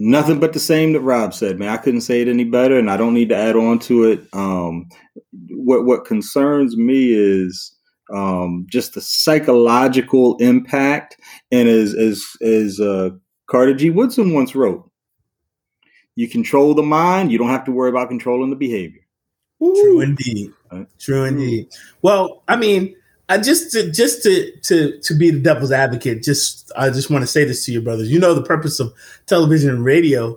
nothing 0.00 0.40
but 0.40 0.52
the 0.52 0.58
same 0.58 0.92
that 0.92 1.00
Rob 1.00 1.32
said, 1.32 1.58
man. 1.58 1.68
I 1.68 1.76
couldn't 1.76 2.00
say 2.00 2.20
it 2.20 2.26
any 2.26 2.42
better, 2.42 2.76
and 2.76 2.90
I 2.90 2.96
don't 2.96 3.14
need 3.14 3.28
to 3.28 3.36
add 3.36 3.54
on 3.54 3.78
to 3.80 4.04
it. 4.04 4.22
Um, 4.32 4.88
what 5.50 5.84
what 5.84 6.04
concerns 6.04 6.76
me 6.76 7.12
is 7.12 7.72
um, 8.12 8.66
just 8.68 8.94
the 8.94 9.00
psychological 9.00 10.36
impact, 10.38 11.16
and 11.52 11.68
as 11.68 11.94
as 11.94 12.26
as 12.42 12.80
uh, 12.80 13.10
Carter 13.48 13.74
G. 13.74 13.90
Woodson 13.90 14.34
once 14.34 14.56
wrote, 14.56 14.89
"You 16.16 16.28
control 16.28 16.74
the 16.74 16.82
mind, 16.82 17.32
you 17.32 17.38
don't 17.38 17.48
have 17.48 17.64
to 17.64 17.72
worry 17.72 17.90
about 17.90 18.08
controlling 18.08 18.50
the 18.50 18.56
behavior." 18.56 19.00
True 19.58 20.00
indeed. 20.00 20.52
Right? 20.72 20.86
True 20.98 21.24
indeed. 21.24 21.68
Well, 22.02 22.42
I 22.48 22.56
mean 22.56 22.96
I 23.30 23.38
just 23.38 23.70
to 23.72 23.90
just 23.92 24.24
to 24.24 24.50
to 24.62 24.98
to 25.00 25.14
be 25.14 25.30
the 25.30 25.38
devil's 25.38 25.70
advocate, 25.70 26.22
just 26.22 26.72
I 26.76 26.90
just 26.90 27.10
want 27.10 27.22
to 27.22 27.28
say 27.28 27.44
this 27.44 27.64
to 27.66 27.72
your 27.72 27.82
brothers. 27.82 28.10
You 28.10 28.18
know 28.18 28.34
the 28.34 28.42
purpose 28.42 28.80
of 28.80 28.92
television 29.26 29.70
and 29.70 29.84
radio 29.84 30.36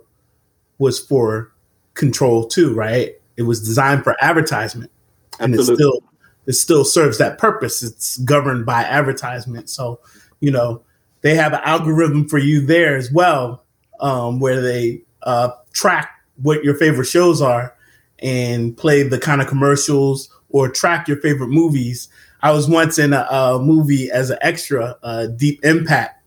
was 0.77 0.99
for 0.99 1.51
control 1.95 2.47
too, 2.47 2.73
right? 2.75 3.19
It 3.37 3.43
was 3.43 3.65
designed 3.65 4.03
for 4.03 4.15
advertisement. 4.21 4.91
And 5.39 5.55
it 5.55 5.63
still 5.63 6.03
it 6.45 6.53
still 6.53 6.85
serves 6.85 7.17
that 7.17 7.39
purpose. 7.39 7.81
It's 7.81 8.17
governed 8.17 8.65
by 8.65 8.83
advertisement. 8.83 9.69
So, 9.69 9.99
you 10.39 10.51
know, 10.51 10.83
they 11.21 11.35
have 11.35 11.53
an 11.53 11.61
algorithm 11.63 12.27
for 12.27 12.37
you 12.37 12.63
there 12.63 12.95
as 12.95 13.11
well, 13.11 13.63
um, 14.01 14.39
where 14.39 14.61
they 14.61 15.02
uh, 15.23 15.49
track 15.73 16.09
what 16.41 16.63
your 16.63 16.75
favorite 16.75 17.05
shows 17.05 17.41
are 17.41 17.75
and 18.19 18.75
play 18.77 19.03
the 19.03 19.19
kind 19.19 19.41
of 19.41 19.47
commercials 19.47 20.29
or 20.49 20.69
track 20.69 21.07
your 21.07 21.17
favorite 21.17 21.49
movies 21.49 22.09
I 22.43 22.51
was 22.51 22.67
once 22.67 22.99
in 22.99 23.13
a, 23.13 23.25
a 23.31 23.59
movie 23.59 24.11
as 24.11 24.29
an 24.29 24.37
extra, 24.41 24.97
uh, 25.01 25.27
Deep 25.27 25.63
Impact, 25.63 26.21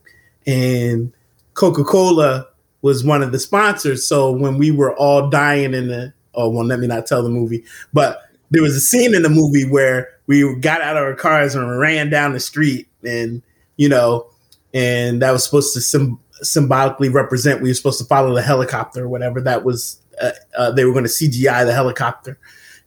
and 0.47 1.13
Coca 1.53 1.85
Cola 1.85 2.49
was 2.81 3.05
one 3.05 3.23
of 3.23 3.33
the 3.33 3.39
sponsors. 3.39 4.07
So 4.07 4.33
when 4.33 4.57
we 4.57 4.71
were 4.71 4.97
all 4.97 5.29
dying 5.29 5.75
in 5.75 5.89
the, 5.89 6.15
oh, 6.35 6.49
well, 6.49 6.65
let 6.65 6.81
me 6.81 6.87
not 6.87 7.05
tell 7.05 7.23
the 7.23 7.29
movie, 7.29 7.65
but 7.93 8.23
there 8.51 8.63
was 8.63 8.75
a 8.75 8.81
scene 8.81 9.15
in 9.15 9.23
the 9.23 9.29
movie 9.29 9.69
where 9.69 10.09
we 10.27 10.57
got 10.57 10.81
out 10.81 10.97
of 10.97 11.03
our 11.03 11.15
cars 11.15 11.55
and 11.55 11.79
ran 11.79 12.09
down 12.09 12.33
the 12.33 12.41
street, 12.41 12.89
and 13.03 13.43
you 13.77 13.91
know, 13.91 14.27
and 14.73 15.21
that 15.21 15.33
was 15.33 15.45
supposed 15.45 15.75
to 15.75 15.83
sim- 15.83 16.19
symbolically 16.43 17.09
represent 17.09 17.63
we 17.63 17.71
were 17.71 17.75
supposed 17.75 17.99
to 17.99 18.05
follow 18.05 18.35
the 18.35 18.43
helicopter 18.43 19.05
or 19.05 19.09
whatever. 19.09 19.41
That 19.41 19.65
was 19.65 20.01
uh, 20.21 20.31
uh, 20.57 20.71
they 20.71 20.85
were 20.85 20.93
going 20.93 21.05
to 21.05 21.11
CGI 21.11 21.65
the 21.65 21.75
helicopter, 21.75 22.39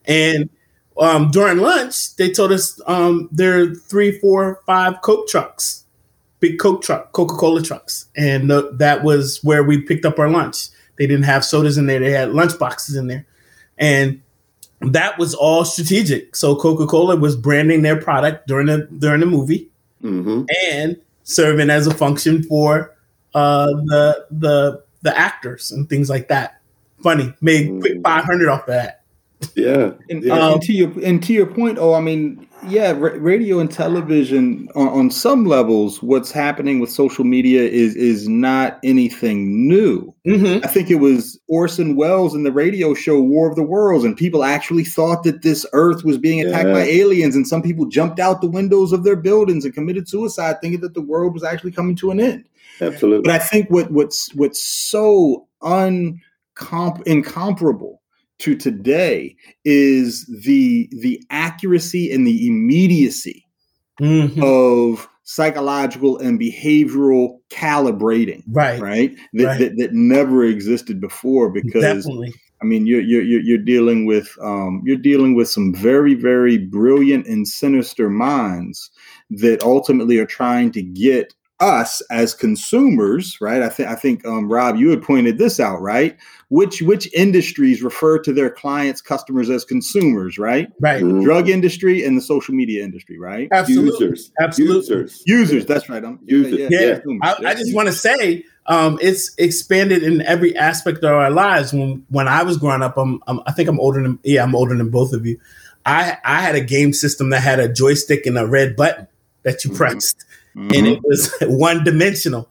and 0.05 0.49
um, 0.99 1.31
during 1.31 1.59
lunch, 1.59 2.15
they 2.17 2.29
told 2.29 2.51
us 2.51 2.79
um, 2.85 3.29
there 3.31 3.61
are 3.61 3.73
three, 3.73 4.19
four, 4.19 4.61
five 4.65 5.01
Coke 5.01 5.27
trucks, 5.27 5.85
big 6.39 6.59
Coke 6.59 6.81
truck, 6.81 7.11
Coca 7.13 7.35
Cola 7.35 7.61
trucks, 7.61 8.07
and 8.17 8.49
that 8.49 9.03
was 9.03 9.43
where 9.43 9.63
we 9.63 9.81
picked 9.81 10.05
up 10.05 10.19
our 10.19 10.29
lunch. 10.29 10.67
They 10.97 11.07
didn't 11.07 11.23
have 11.23 11.45
sodas 11.45 11.77
in 11.77 11.85
there; 11.85 11.99
they 11.99 12.11
had 12.11 12.33
lunch 12.33 12.57
boxes 12.59 12.95
in 12.95 13.07
there, 13.07 13.25
and 13.77 14.21
that 14.81 15.17
was 15.17 15.33
all 15.33 15.63
strategic. 15.65 16.35
So 16.35 16.55
Coca 16.55 16.85
Cola 16.85 17.15
was 17.15 17.35
branding 17.35 17.81
their 17.81 17.99
product 17.99 18.47
during 18.47 18.67
the 18.67 18.87
during 18.97 19.21
the 19.21 19.25
movie, 19.25 19.69
mm-hmm. 20.03 20.43
and 20.71 20.99
serving 21.23 21.69
as 21.69 21.87
a 21.87 21.93
function 21.93 22.43
for 22.43 22.95
uh, 23.33 23.67
the 23.67 24.25
the 24.31 24.83
the 25.01 25.17
actors 25.17 25.71
and 25.71 25.89
things 25.89 26.09
like 26.09 26.27
that. 26.27 26.61
Funny, 27.01 27.33
made 27.41 27.79
quick 27.79 27.97
mm. 27.97 28.03
five 28.03 28.25
hundred 28.25 28.49
off 28.49 28.61
of 28.61 28.67
that. 28.67 29.03
Yeah. 29.55 29.91
And, 30.09 30.23
yeah. 30.23 30.33
Um, 30.33 30.53
and, 30.53 30.61
to 30.63 30.73
your 30.73 30.91
and 31.03 31.23
to 31.23 31.33
your 31.33 31.45
point, 31.45 31.77
oh, 31.77 31.93
I 31.93 32.01
mean, 32.01 32.47
yeah, 32.67 32.93
radio 32.97 33.59
and 33.59 33.71
television 33.71 34.69
on, 34.75 34.87
on, 34.87 35.11
some 35.11 35.45
levels, 35.45 36.01
what's 36.01 36.31
happening 36.31 36.79
with 36.79 36.89
social 36.89 37.23
media 37.23 37.61
is 37.61 37.95
is 37.95 38.27
not 38.27 38.79
anything 38.83 39.67
new. 39.67 40.13
Mm-hmm. 40.25 40.65
I 40.65 40.67
think 40.67 40.89
it 40.89 40.95
was 40.95 41.39
Orson 41.47 41.95
Welles 41.95 42.35
in 42.35 42.43
the 42.43 42.51
radio 42.51 42.93
show 42.93 43.19
War 43.19 43.49
of 43.49 43.55
the 43.55 43.63
Worlds, 43.63 44.03
and 44.03 44.15
people 44.15 44.43
actually 44.43 44.83
thought 44.83 45.23
that 45.23 45.41
this 45.41 45.65
Earth 45.73 46.03
was 46.03 46.17
being 46.17 46.41
attacked 46.41 46.67
yeah. 46.67 46.73
by 46.73 46.81
aliens, 46.81 47.35
and 47.35 47.47
some 47.47 47.61
people 47.61 47.85
jumped 47.85 48.19
out 48.19 48.41
the 48.41 48.47
windows 48.47 48.91
of 48.91 49.03
their 49.03 49.15
buildings 49.15 49.65
and 49.65 49.73
committed 49.73 50.09
suicide, 50.09 50.57
thinking 50.61 50.81
that 50.81 50.93
the 50.93 51.01
world 51.01 51.33
was 51.33 51.43
actually 51.43 51.71
coming 51.71 51.95
to 51.95 52.11
an 52.11 52.19
end. 52.19 52.45
Absolutely. 52.81 53.23
But 53.23 53.41
I 53.41 53.43
think 53.43 53.69
what 53.69 53.91
what's 53.91 54.33
what's 54.35 54.61
so 54.61 55.47
uncomp 55.61 57.05
incomparable 57.05 57.98
to 58.39 58.55
today 58.55 59.35
is 59.65 60.25
the 60.43 60.89
the 61.01 61.21
accuracy 61.29 62.11
and 62.11 62.25
the 62.25 62.47
immediacy 62.47 63.45
mm-hmm. 64.01 64.41
of 64.43 65.07
psychological 65.23 66.17
and 66.17 66.39
behavioral 66.39 67.37
calibrating 67.51 68.43
right 68.47 68.79
right 68.81 69.15
that, 69.33 69.45
right. 69.45 69.59
that, 69.59 69.77
that 69.77 69.93
never 69.93 70.43
existed 70.43 70.99
before 70.99 71.49
because 71.51 71.81
Definitely. 71.81 72.33
I 72.61 72.65
mean, 72.65 72.85
you're 72.85 73.01
you're 73.01 73.23
you're 73.23 73.57
dealing 73.57 74.05
with 74.05 74.35
um, 74.41 74.81
you're 74.83 74.97
dealing 74.97 75.33
with 75.33 75.49
some 75.49 75.73
very 75.73 76.13
very 76.13 76.57
brilliant 76.57 77.25
and 77.25 77.47
sinister 77.47 78.09
minds 78.09 78.91
that 79.29 79.63
ultimately 79.63 80.17
are 80.19 80.25
trying 80.25 80.71
to 80.73 80.81
get 80.81 81.33
us 81.59 82.01
as 82.09 82.33
consumers, 82.33 83.39
right? 83.41 83.61
I 83.61 83.69
think 83.69 83.89
I 83.89 83.95
think 83.95 84.25
um, 84.25 84.51
Rob, 84.51 84.77
you 84.77 84.89
had 84.89 85.01
pointed 85.01 85.37
this 85.37 85.59
out, 85.59 85.81
right? 85.81 86.17
Which 86.49 86.81
which 86.81 87.11
industries 87.13 87.83
refer 87.83 88.19
to 88.19 88.33
their 88.33 88.49
clients, 88.49 89.01
customers 89.01 89.49
as 89.49 89.65
consumers, 89.65 90.37
right? 90.37 90.71
Right. 90.79 91.03
The 91.03 91.21
drug 91.21 91.49
industry 91.49 92.03
and 92.03 92.17
the 92.17 92.21
social 92.21 92.53
media 92.53 92.83
industry, 92.83 93.19
right? 93.19 93.49
Absolutely. 93.51 94.07
Users. 94.07 94.31
Absolutely. 94.39 94.75
Users. 94.75 95.23
Users. 95.25 95.65
That's 95.65 95.89
right. 95.89 96.03
I'm, 96.03 96.19
Users. 96.25 96.59
Yeah. 96.59 96.67
yeah. 96.71 96.99
yeah. 97.05 97.17
I, 97.21 97.51
I, 97.51 97.53
just 97.53 97.75
want 97.75 97.87
to 97.87 97.93
say, 97.93 98.43
um, 98.67 98.97
it's 99.01 99.35
expanded 99.37 100.01
in 100.03 100.21
every 100.21 100.55
aspect 100.55 100.99
of 100.99 101.11
our 101.11 101.29
lives. 101.29 101.73
When 101.73 102.05
when 102.09 102.27
I 102.27 102.43
was 102.43 102.57
growing 102.57 102.81
up, 102.81 102.97
I'm, 102.97 103.21
I'm 103.27 103.41
I 103.45 103.51
think 103.51 103.67
I'm 103.67 103.79
older 103.79 104.01
than 104.01 104.17
yeah, 104.23 104.43
I'm 104.43 104.55
older 104.55 104.75
than 104.75 104.89
both 104.89 105.13
of 105.13 105.25
you. 105.25 105.39
I 105.85 106.17
I 106.23 106.41
had 106.41 106.55
a 106.55 106.61
game 106.61 106.93
system 106.93 107.29
that 107.31 107.41
had 107.41 107.59
a 107.59 107.71
joystick 107.71 108.25
and 108.25 108.37
a 108.37 108.47
red 108.47 108.75
button 108.75 109.07
that 109.43 109.63
you 109.63 109.71
mm-hmm. 109.71 109.77
pressed 109.77 110.25
mm-hmm. 110.59 110.73
and 110.73 110.87
it 110.87 110.99
was 111.03 111.33
one 111.41 111.83
dimensional. 111.83 112.49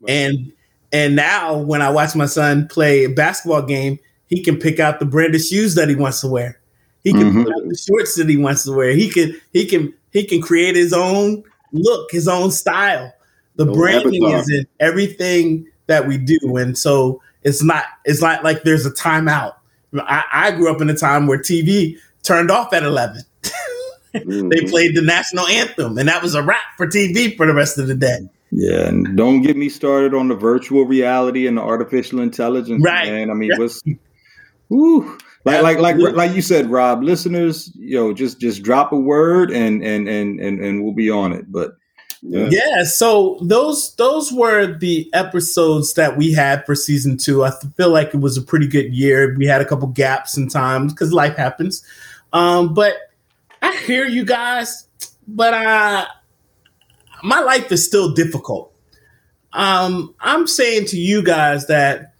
Right. 0.00 0.12
And 0.12 0.52
and 0.92 1.14
now 1.14 1.56
when 1.56 1.82
I 1.82 1.90
watch 1.90 2.16
my 2.16 2.26
son 2.26 2.66
play 2.68 3.04
a 3.04 3.10
basketball 3.10 3.62
game, 3.62 3.98
he 4.26 4.42
can 4.42 4.58
pick 4.58 4.80
out 4.80 4.98
the 4.98 5.06
brand 5.06 5.34
of 5.34 5.40
shoes 5.40 5.74
that 5.74 5.88
he 5.88 5.94
wants 5.94 6.20
to 6.22 6.28
wear. 6.28 6.58
He 7.04 7.12
can 7.12 7.22
mm-hmm. 7.22 7.44
pick 7.44 7.52
out 7.52 7.68
the 7.68 7.76
shorts 7.76 8.16
that 8.16 8.28
he 8.28 8.36
wants 8.36 8.64
to 8.64 8.72
wear. 8.72 8.92
He 8.92 9.08
can 9.08 9.38
he 9.52 9.66
can 9.66 9.94
he 10.10 10.24
can 10.24 10.42
create 10.42 10.76
his 10.76 10.92
own 10.92 11.44
look, 11.72 12.10
his 12.10 12.28
own 12.28 12.50
style. 12.50 13.12
The 13.56 13.66
no 13.66 13.74
branding 13.74 14.24
is 14.24 14.50
in 14.50 14.66
everything 14.80 15.66
that 15.86 16.06
we 16.06 16.18
do, 16.18 16.38
and 16.56 16.76
so 16.76 17.22
it's 17.42 17.62
not 17.62 17.84
it's 18.04 18.20
not 18.20 18.44
like 18.44 18.62
there's 18.62 18.86
a 18.86 18.90
timeout. 18.90 19.54
I, 19.94 20.24
I 20.32 20.50
grew 20.52 20.72
up 20.72 20.80
in 20.80 20.88
a 20.88 20.96
time 20.96 21.26
where 21.26 21.38
TV 21.38 21.96
turned 22.22 22.50
off 22.50 22.72
at 22.72 22.82
eleven. 22.82 23.22
Mm-hmm. 24.14 24.48
they 24.48 24.64
played 24.68 24.96
the 24.96 25.02
national 25.02 25.46
anthem, 25.46 25.96
and 25.98 26.08
that 26.08 26.22
was 26.22 26.34
a 26.34 26.42
wrap 26.42 26.76
for 26.76 26.86
TV 26.86 27.36
for 27.36 27.46
the 27.46 27.54
rest 27.54 27.78
of 27.78 27.86
the 27.86 27.94
day. 27.94 28.28
Yeah, 28.50 28.88
and 28.88 29.16
don't 29.16 29.42
get 29.42 29.56
me 29.56 29.68
started 29.68 30.14
on 30.14 30.28
the 30.28 30.34
virtual 30.34 30.84
reality 30.84 31.46
and 31.46 31.56
the 31.56 31.62
artificial 31.62 32.20
intelligence. 32.20 32.82
Right. 32.84 33.08
Man, 33.08 33.30
I 33.30 33.34
mean, 33.34 33.52
what's 33.56 33.82
like 35.44 35.62
like 35.72 35.78
like 35.78 35.96
like 35.96 36.34
you 36.34 36.42
said, 36.42 36.70
Rob. 36.70 37.02
Listeners, 37.02 37.72
you 37.76 37.96
know, 37.96 38.12
just 38.12 38.40
just 38.40 38.62
drop 38.62 38.92
a 38.92 38.96
word 38.96 39.50
and 39.50 39.82
and 39.82 40.08
and 40.08 40.40
and 40.40 40.60
and 40.60 40.82
we'll 40.82 40.94
be 40.94 41.10
on 41.10 41.32
it. 41.32 41.50
But 41.50 41.76
Yeah. 42.22 42.48
yeah. 42.50 42.84
So 42.84 43.38
those 43.40 43.94
those 43.96 44.32
were 44.32 44.76
the 44.78 45.08
episodes 45.12 45.94
that 45.94 46.16
we 46.16 46.32
had 46.32 46.66
for 46.66 46.74
season 46.74 47.16
two. 47.16 47.44
I 47.44 47.52
feel 47.76 47.90
like 47.90 48.08
it 48.14 48.20
was 48.20 48.36
a 48.36 48.42
pretty 48.42 48.66
good 48.66 48.92
year. 48.92 49.34
We 49.38 49.46
had 49.46 49.60
a 49.60 49.64
couple 49.64 49.88
gaps 49.88 50.36
in 50.36 50.48
times 50.48 50.92
because 50.92 51.12
life 51.12 51.36
happens. 51.36 51.84
Um, 52.32 52.74
but 52.74 52.96
hear 53.80 54.06
you 54.06 54.24
guys, 54.24 54.86
but 55.26 55.54
uh 55.54 56.06
my 57.22 57.40
life 57.40 57.70
is 57.70 57.84
still 57.84 58.12
difficult. 58.14 58.74
Um, 59.52 60.14
I'm 60.20 60.46
saying 60.46 60.86
to 60.86 60.96
you 60.96 61.22
guys 61.22 61.66
that 61.66 62.14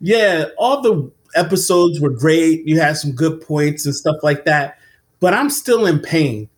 yeah, 0.00 0.46
all 0.58 0.82
the 0.82 1.10
episodes 1.34 2.00
were 2.00 2.10
great. 2.10 2.66
You 2.66 2.80
had 2.80 2.96
some 2.96 3.12
good 3.12 3.40
points 3.40 3.86
and 3.86 3.94
stuff 3.94 4.16
like 4.22 4.44
that, 4.44 4.78
but 5.20 5.34
I'm 5.34 5.50
still 5.50 5.86
in 5.86 6.00
pain. 6.00 6.48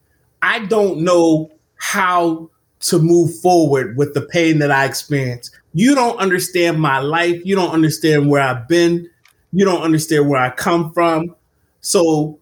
I 0.43 0.61
don't 0.67 1.01
know 1.01 1.51
how 1.77 2.51
to 2.81 2.99
move 2.99 3.39
forward 3.41 3.97
with 3.97 4.15
the 4.15 4.23
pain 4.23 4.59
that 4.59 4.71
I 4.71 4.85
experience. 4.85 5.51
You 5.75 5.95
don't 5.95 6.19
understand 6.19 6.81
my 6.81 6.99
life. 7.01 7.41
You 7.45 7.55
don't 7.55 7.71
understand 7.71 8.29
where 8.31 8.43
I've 8.43 8.69
been. 8.69 9.09
You 9.53 9.65
don't 9.65 9.83
understand 9.83 10.29
where 10.29 10.41
I 10.41 10.51
come 10.51 10.93
from. 10.93 11.35
So 11.81 12.39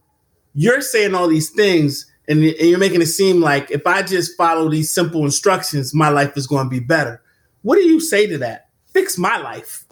you're 0.55 0.81
saying 0.81 1.15
all 1.15 1.29
these 1.29 1.51
things 1.51 2.11
and, 2.27 2.43
you're 2.43 2.79
making 2.79 3.03
it 3.03 3.07
seem 3.07 3.41
like 3.41 3.71
if 3.71 3.87
I 3.87 4.03
just 4.03 4.37
follow 4.37 4.69
these 4.71 4.91
simple 4.91 5.25
instructions, 5.25 5.95
my 5.95 6.09
life 6.09 6.37
is 6.37 6.47
going 6.47 6.65
to 6.65 6.71
be 6.71 6.81
better. 6.81 7.23
What 7.63 7.77
do 7.77 7.83
you 7.83 8.01
say 8.01 8.27
to 8.27 8.39
that? 8.39 8.69
Fix 8.93 9.17
my 9.19 9.37
life. 9.39 9.85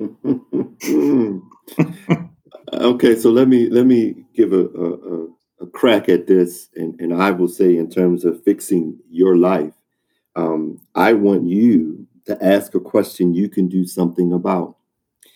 okay, 2.72 3.16
so 3.16 3.30
let 3.30 3.48
me 3.48 3.68
let 3.68 3.86
me 3.86 4.24
give 4.34 4.52
a, 4.52 4.64
a, 4.64 5.26
a 5.60 5.66
crack 5.72 6.08
at 6.08 6.28
this, 6.28 6.68
and, 6.76 6.98
and 7.00 7.14
I 7.14 7.32
will 7.32 7.48
say 7.48 7.76
in 7.76 7.90
terms 7.90 8.24
of 8.24 8.42
fixing 8.44 8.96
your 9.10 9.36
life, 9.36 9.74
um, 10.36 10.80
I 10.94 11.14
want 11.14 11.48
you 11.48 12.06
to 12.26 12.44
ask 12.44 12.74
a 12.74 12.80
question 12.80 13.34
you 13.34 13.48
can 13.48 13.68
do 13.68 13.84
something 13.84 14.32
about. 14.32 14.76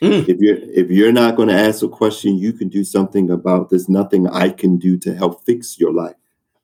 Mm. 0.02 0.28
If 0.28 0.40
you're 0.40 0.58
if 0.58 0.90
you're 0.90 1.12
not 1.12 1.36
going 1.36 1.48
to 1.48 1.58
ask 1.58 1.82
a 1.82 1.88
question 1.88 2.36
you 2.36 2.52
can 2.52 2.68
do 2.68 2.82
something 2.82 3.30
about, 3.30 3.70
there's 3.70 3.88
nothing 3.88 4.26
I 4.26 4.50
can 4.50 4.76
do 4.76 4.98
to 4.98 5.14
help 5.14 5.44
fix 5.46 5.78
your 5.78 5.92
life. 5.92 6.16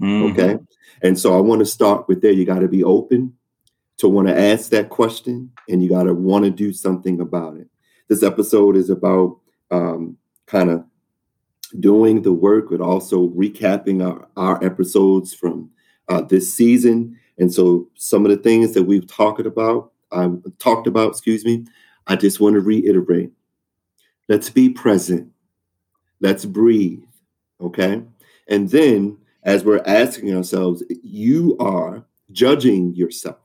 Mm-hmm. 0.03 0.33
Okay, 0.33 0.59
and 1.03 1.17
so 1.17 1.37
I 1.37 1.41
want 1.41 1.61
to 1.61 1.67
start 1.67 2.09
with 2.09 2.21
there. 2.21 2.33
You 2.33 2.45
got 2.45 2.61
to 2.61 2.69
be 2.69 2.83
open 2.83 3.35
to 3.99 4.09
want 4.09 4.27
to 4.27 4.37
ask 4.37 4.71
that 4.71 4.89
question, 4.89 5.53
and 5.69 5.83
you 5.83 5.89
got 5.89 6.05
to 6.05 6.15
want 6.15 6.47
to 6.47 6.51
do 6.51 6.73
something 6.73 7.21
about 7.21 7.57
it. 7.57 7.69
This 8.09 8.25
episode 8.25 8.77
is 8.77 8.91
about 8.91 9.39
um, 9.71 10.17
kind 10.47 10.71
of 10.71 10.85
doing 11.79 12.23
the 12.23 12.33
work, 12.33 12.71
but 12.71 12.81
also 12.81 13.29
recapping 13.29 14.05
our, 14.05 14.27
our 14.37 14.65
episodes 14.65 15.35
from 15.35 15.71
uh, 16.09 16.23
this 16.23 16.53
season. 16.53 17.19
And 17.39 17.53
so 17.53 17.89
some 17.95 18.25
of 18.25 18.31
the 18.31 18.43
things 18.43 18.75
that 18.75 18.85
we've 18.85 19.07
talked 19.07 19.47
about, 19.47 19.93
I 20.11 20.29
talked 20.59 20.87
about, 20.87 21.11
excuse 21.11 21.45
me, 21.45 21.67
I 22.09 22.17
just 22.17 22.41
want 22.41 22.55
to 22.55 22.61
reiterate. 22.61 23.31
Let's 24.29 24.51
be 24.51 24.71
present. 24.71 25.31
Let's 26.21 26.45
breathe. 26.45 27.05
Okay. 27.61 28.03
And 28.49 28.71
then 28.71 29.19
as 29.45 29.65
we're 29.65 29.83
asking 29.87 30.35
ourselves, 30.35 30.83
you 31.03 31.57
are 31.59 32.05
judging 32.33 32.95
yourself. 32.95 33.39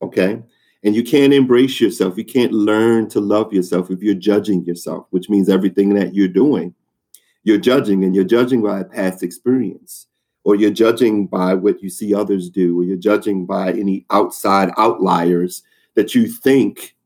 Okay. 0.00 0.42
And 0.82 0.94
you 0.94 1.02
can't 1.02 1.32
embrace 1.32 1.80
yourself. 1.80 2.16
You 2.16 2.24
can't 2.24 2.52
learn 2.52 3.08
to 3.10 3.20
love 3.20 3.52
yourself 3.52 3.90
if 3.90 4.02
you're 4.02 4.14
judging 4.14 4.64
yourself, 4.64 5.06
which 5.10 5.28
means 5.28 5.48
everything 5.48 5.94
that 5.94 6.14
you're 6.14 6.28
doing 6.28 6.74
you're 7.44 7.58
judging 7.58 8.04
and 8.04 8.14
you're 8.14 8.24
judging 8.24 8.62
by 8.62 8.80
a 8.80 8.84
past 8.84 9.22
experience 9.22 10.06
or 10.42 10.56
you're 10.56 10.70
judging 10.70 11.26
by 11.26 11.54
what 11.54 11.82
you 11.82 11.88
see 11.88 12.14
others 12.14 12.50
do 12.50 12.78
or 12.80 12.84
you're 12.84 12.96
judging 12.96 13.46
by 13.46 13.70
any 13.72 14.04
outside 14.10 14.72
outliers 14.76 15.62
that 15.94 16.14
you 16.14 16.26
think 16.26 16.96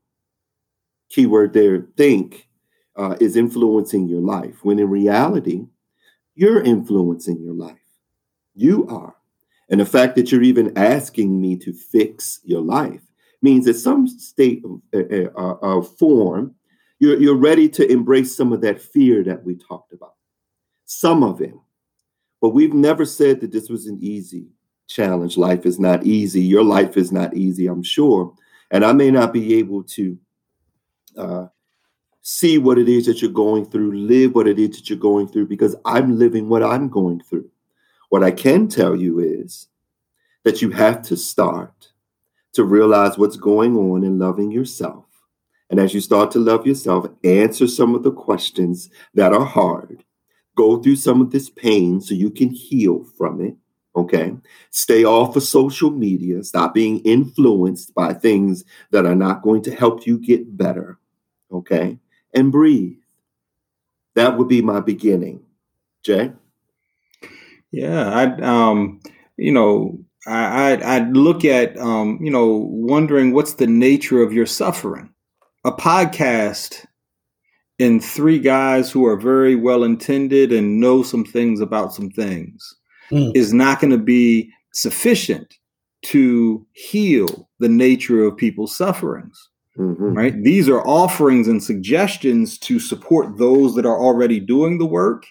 keyword 1.09 1.53
there 1.53 1.87
think 1.97 2.47
uh, 2.95 3.15
is 3.19 3.35
influencing 3.35 4.07
your 4.07 4.21
life 4.21 4.63
when 4.63 4.79
in 4.79 4.89
reality 4.89 5.65
you're 6.35 6.61
influencing 6.61 7.39
your 7.41 7.53
life 7.53 7.77
you 8.55 8.87
are 8.87 9.15
and 9.69 9.79
the 9.79 9.85
fact 9.85 10.15
that 10.15 10.31
you're 10.31 10.43
even 10.43 10.77
asking 10.77 11.39
me 11.39 11.55
to 11.57 11.73
fix 11.73 12.39
your 12.43 12.61
life 12.61 13.01
means 13.41 13.65
that 13.65 13.75
some 13.75 14.07
state 14.07 14.63
of, 14.65 14.81
uh, 14.93 15.29
uh, 15.39 15.57
uh 15.61 15.81
form 15.81 16.55
you're, 16.99 17.19
you're 17.19 17.35
ready 17.35 17.69
to 17.69 17.89
embrace 17.89 18.35
some 18.35 18.51
of 18.51 18.61
that 18.61 18.81
fear 18.81 19.23
that 19.23 19.43
we 19.43 19.55
talked 19.55 19.93
about 19.93 20.15
some 20.89 21.23
of 21.23 21.39
it. 21.39 21.53
But 22.41 22.49
we've 22.49 22.73
never 22.73 23.05
said 23.05 23.41
that 23.41 23.51
this 23.51 23.69
was 23.69 23.85
an 23.85 23.99
easy 24.01 24.47
challenge. 24.87 25.37
Life 25.37 25.65
is 25.65 25.79
not 25.79 26.05
easy. 26.05 26.41
Your 26.41 26.63
life 26.63 26.97
is 26.97 27.11
not 27.11 27.35
easy, 27.35 27.67
I'm 27.67 27.83
sure. 27.83 28.33
And 28.71 28.83
I 28.83 28.91
may 28.93 29.11
not 29.11 29.31
be 29.31 29.55
able 29.55 29.83
to 29.83 30.17
uh, 31.19 31.47
see 32.21 32.57
what 32.57 32.77
it 32.77 32.89
is 32.89 33.05
that 33.05 33.21
you're 33.21 33.31
going 33.31 33.65
through, 33.65 33.91
live 33.93 34.35
what 34.35 34.47
it 34.47 34.57
is 34.59 34.77
that 34.77 34.89
you're 34.89 34.99
going 34.99 35.27
through, 35.27 35.47
because 35.47 35.75
I'm 35.85 36.17
living 36.17 36.49
what 36.49 36.63
I'm 36.63 36.89
going 36.89 37.21
through. 37.21 37.49
What 38.09 38.23
I 38.23 38.31
can 38.31 38.67
tell 38.67 38.95
you 38.95 39.19
is 39.19 39.67
that 40.43 40.61
you 40.61 40.71
have 40.71 41.01
to 41.03 41.17
start 41.17 41.91
to 42.53 42.63
realize 42.63 43.17
what's 43.17 43.37
going 43.37 43.77
on 43.77 44.03
in 44.03 44.17
loving 44.17 44.51
yourself. 44.51 45.05
And 45.69 45.79
as 45.79 45.93
you 45.93 46.01
start 46.01 46.31
to 46.31 46.39
love 46.39 46.65
yourself, 46.65 47.05
answer 47.23 47.67
some 47.67 47.93
of 47.93 48.01
the 48.01 48.11
questions 48.11 48.89
that 49.13 49.33
are 49.33 49.45
hard 49.45 50.03
go 50.59 50.77
through 50.77 50.97
some 50.97 51.21
of 51.21 51.31
this 51.31 51.49
pain 51.49 52.01
so 52.01 52.13
you 52.13 52.29
can 52.29 52.49
heal 52.49 53.05
from 53.17 53.39
it. 53.39 53.55
Okay. 53.95 54.35
Stay 54.71 55.05
off 55.05 55.37
of 55.37 55.43
social 55.43 55.89
media. 55.89 56.43
Stop 56.43 56.73
being 56.73 56.99
influenced 56.99 57.95
by 57.95 58.11
things 58.11 58.65
that 58.91 59.05
are 59.05 59.15
not 59.15 59.41
going 59.41 59.61
to 59.61 59.73
help 59.73 60.05
you 60.05 60.19
get 60.19 60.57
better. 60.57 60.98
Okay. 61.51 61.97
And 62.33 62.51
breathe. 62.51 62.97
That 64.15 64.37
would 64.37 64.47
be 64.47 64.61
my 64.61 64.79
beginning. 64.79 65.41
Jay? 66.03 66.31
Yeah. 67.71 68.09
I, 68.09 68.41
um, 68.41 68.99
you 69.37 69.51
know, 69.51 69.99
I, 70.27 70.73
I, 70.73 70.95
I 70.95 70.99
look 71.09 71.45
at, 71.45 71.77
um, 71.77 72.19
you 72.21 72.31
know, 72.31 72.67
wondering 72.69 73.33
what's 73.33 73.53
the 73.53 73.67
nature 73.67 74.21
of 74.21 74.33
your 74.33 74.45
suffering. 74.45 75.13
A 75.65 75.71
podcast 75.71 76.85
in 77.79 77.99
three 77.99 78.39
guys 78.39 78.91
who 78.91 79.05
are 79.05 79.17
very 79.17 79.55
well 79.55 79.83
intended 79.83 80.51
and 80.51 80.79
know 80.79 81.01
some 81.01 81.23
things 81.23 81.61
about 81.61 81.93
some 81.93 82.09
things 82.09 82.75
mm. 83.09 83.31
is 83.35 83.53
not 83.53 83.79
going 83.79 83.91
to 83.91 83.97
be 83.97 84.51
sufficient 84.73 85.55
to 86.01 86.65
heal 86.73 87.49
the 87.59 87.69
nature 87.69 88.23
of 88.23 88.37
people's 88.37 88.75
sufferings. 88.75 89.49
Mm-hmm. 89.77 90.13
Right? 90.13 90.43
These 90.43 90.67
are 90.67 90.81
offerings 90.81 91.47
and 91.47 91.63
suggestions 91.63 92.57
to 92.59 92.79
support 92.79 93.37
those 93.37 93.75
that 93.75 93.85
are 93.85 93.99
already 93.99 94.39
doing 94.39 94.77
the 94.77 94.85
work 94.85 95.25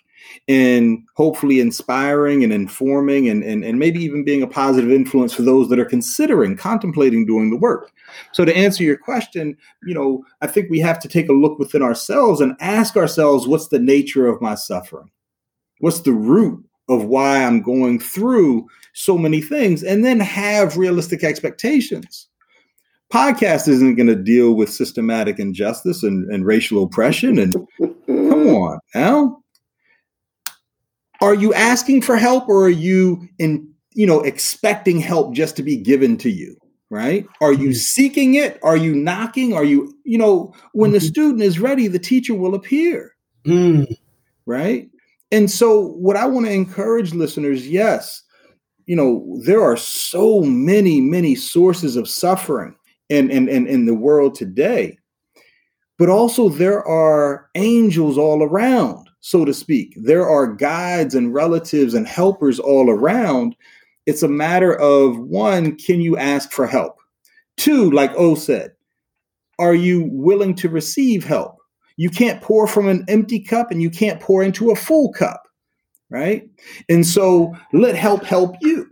and 0.46 1.04
hopefully 1.16 1.60
inspiring 1.60 2.44
and 2.44 2.52
informing 2.52 3.28
and, 3.28 3.42
and, 3.42 3.64
and 3.64 3.78
maybe 3.78 4.02
even 4.02 4.24
being 4.24 4.42
a 4.42 4.46
positive 4.46 4.90
influence 4.90 5.32
for 5.32 5.42
those 5.42 5.68
that 5.68 5.78
are 5.78 5.84
considering, 5.84 6.56
contemplating 6.56 7.26
doing 7.26 7.50
the 7.50 7.56
work. 7.56 7.90
So 8.32 8.44
to 8.44 8.56
answer 8.56 8.82
your 8.82 8.96
question, 8.96 9.56
you 9.84 9.94
know, 9.94 10.24
I 10.40 10.46
think 10.46 10.70
we 10.70 10.80
have 10.80 10.98
to 11.00 11.08
take 11.08 11.28
a 11.28 11.34
look 11.34 11.58
within 11.58 11.82
ourselves 11.82 12.40
and 12.40 12.56
ask 12.60 12.96
ourselves, 12.96 13.46
what's 13.46 13.68
the 13.68 13.78
nature 13.78 14.26
of 14.26 14.40
my 14.40 14.54
suffering? 14.54 15.10
What's 15.80 16.00
the 16.00 16.12
root 16.12 16.64
of 16.88 17.04
why 17.04 17.44
I'm 17.44 17.60
going 17.60 17.98
through 17.98 18.66
so 18.94 19.18
many 19.18 19.40
things? 19.40 19.82
And 19.82 20.04
then 20.04 20.20
have 20.20 20.76
realistic 20.76 21.22
expectations. 21.22 22.28
Podcast 23.12 23.68
isn't 23.68 23.94
going 23.94 24.08
to 24.08 24.16
deal 24.16 24.54
with 24.54 24.70
systematic 24.70 25.38
injustice 25.38 26.02
and, 26.02 26.30
and 26.30 26.44
racial 26.44 26.82
oppression. 26.82 27.38
And 27.38 27.54
come 28.06 28.48
on 28.48 28.78
now. 28.94 29.42
Are 31.20 31.34
you 31.34 31.52
asking 31.54 32.02
for 32.02 32.16
help 32.16 32.48
or 32.48 32.66
are 32.66 32.70
you 32.70 33.28
in, 33.38 33.68
you 33.94 34.06
know, 34.06 34.20
expecting 34.20 35.00
help 35.00 35.34
just 35.34 35.56
to 35.56 35.62
be 35.62 35.76
given 35.76 36.16
to 36.18 36.30
you? 36.30 36.56
right? 36.90 37.26
Are 37.40 37.52
you 37.52 37.68
mm-hmm. 37.68 37.72
seeking 37.72 38.34
it? 38.34 38.58
Are 38.62 38.76
you 38.76 38.94
knocking? 38.94 39.54
Are 39.54 39.64
you, 39.64 39.94
you 40.04 40.18
know, 40.18 40.54
when 40.72 40.92
the 40.92 40.98
mm-hmm. 40.98 41.06
student 41.06 41.42
is 41.42 41.58
ready, 41.58 41.86
the 41.86 41.98
teacher 41.98 42.34
will 42.34 42.54
appear, 42.54 43.14
mm. 43.44 43.86
right? 44.46 44.88
And 45.30 45.50
so, 45.50 45.88
what 45.88 46.16
I 46.16 46.26
want 46.26 46.46
to 46.46 46.52
encourage 46.52 47.12
listeners 47.12 47.68
yes, 47.68 48.22
you 48.86 48.96
know, 48.96 49.38
there 49.44 49.62
are 49.62 49.76
so 49.76 50.40
many, 50.42 51.00
many 51.00 51.34
sources 51.34 51.96
of 51.96 52.08
suffering 52.08 52.74
in, 53.08 53.30
in, 53.30 53.48
in, 53.48 53.66
in 53.66 53.86
the 53.86 53.94
world 53.94 54.34
today, 54.34 54.98
but 55.98 56.08
also 56.08 56.48
there 56.48 56.86
are 56.86 57.48
angels 57.54 58.18
all 58.18 58.42
around, 58.42 59.08
so 59.20 59.44
to 59.44 59.54
speak. 59.54 59.94
There 59.96 60.28
are 60.28 60.54
guides 60.54 61.14
and 61.14 61.32
relatives 61.32 61.94
and 61.94 62.06
helpers 62.06 62.58
all 62.58 62.90
around 62.90 63.56
it's 64.08 64.22
a 64.22 64.28
matter 64.28 64.74
of 64.74 65.18
one, 65.18 65.76
can 65.76 66.00
you 66.00 66.16
ask 66.16 66.50
for 66.50 66.66
help? 66.66 66.96
Two, 67.58 67.90
like 67.90 68.10
O 68.16 68.34
said, 68.34 68.72
are 69.58 69.74
you 69.74 70.08
willing 70.10 70.54
to 70.54 70.70
receive 70.70 71.24
help? 71.24 71.58
You 71.98 72.08
can't 72.08 72.40
pour 72.40 72.66
from 72.66 72.88
an 72.88 73.04
empty 73.06 73.38
cup 73.38 73.70
and 73.70 73.82
you 73.82 73.90
can't 73.90 74.18
pour 74.18 74.42
into 74.42 74.70
a 74.70 74.76
full 74.76 75.12
cup, 75.12 75.42
right? 76.08 76.48
And 76.88 77.06
so 77.06 77.54
let 77.74 77.96
help 77.96 78.24
help 78.24 78.56
you. 78.62 78.88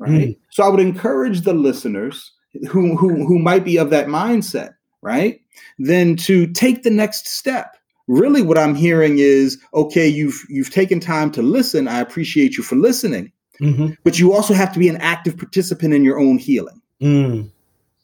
right? 0.00 0.10
Mm. 0.10 0.38
So 0.50 0.64
I 0.64 0.68
would 0.70 0.80
encourage 0.80 1.42
the 1.42 1.54
listeners 1.54 2.32
who, 2.68 2.96
who 2.96 3.26
who 3.26 3.38
might 3.38 3.64
be 3.64 3.76
of 3.76 3.90
that 3.90 4.06
mindset, 4.06 4.74
right? 5.02 5.40
Then 5.78 6.16
to 6.16 6.46
take 6.46 6.82
the 6.82 6.90
next 6.90 7.28
step. 7.28 7.76
Really 8.06 8.40
what 8.40 8.56
I'm 8.56 8.74
hearing 8.74 9.18
is, 9.18 9.58
okay, 9.74 10.08
you've 10.08 10.46
you've 10.48 10.70
taken 10.70 10.98
time 10.98 11.30
to 11.32 11.42
listen. 11.42 11.88
I 11.88 12.00
appreciate 12.00 12.56
you 12.56 12.62
for 12.62 12.76
listening. 12.76 13.30
Mm-hmm. 13.60 13.88
But 14.02 14.18
you 14.18 14.32
also 14.32 14.54
have 14.54 14.72
to 14.72 14.78
be 14.78 14.88
an 14.88 14.96
active 14.96 15.36
participant 15.36 15.92
in 15.92 16.04
your 16.04 16.18
own 16.18 16.38
healing. 16.38 16.80
Mm. 17.02 17.50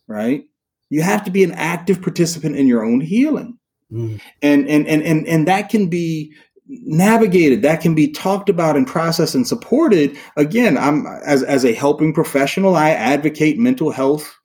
Right? 0.06 0.44
You 0.90 1.00
have 1.00 1.24
to 1.24 1.30
be 1.30 1.42
an 1.42 1.52
active 1.52 2.02
participant 2.02 2.56
in 2.56 2.66
your 2.66 2.84
own 2.84 3.00
healing. 3.00 3.58
Mm. 3.90 4.20
And, 4.42 4.68
and 4.68 4.86
and 4.86 5.02
and 5.02 5.26
and 5.26 5.48
that 5.48 5.70
can 5.70 5.88
be 5.88 6.34
navigated 6.66 7.62
that 7.62 7.80
can 7.80 7.94
be 7.94 8.08
talked 8.08 8.48
about 8.48 8.76
and 8.76 8.86
processed 8.86 9.34
and 9.34 9.46
supported 9.46 10.16
again 10.36 10.78
i'm 10.78 11.06
as 11.24 11.42
as 11.42 11.64
a 11.64 11.74
helping 11.74 12.12
professional 12.12 12.74
i 12.74 12.90
advocate 12.90 13.58
mental 13.58 13.90
health 13.90 14.38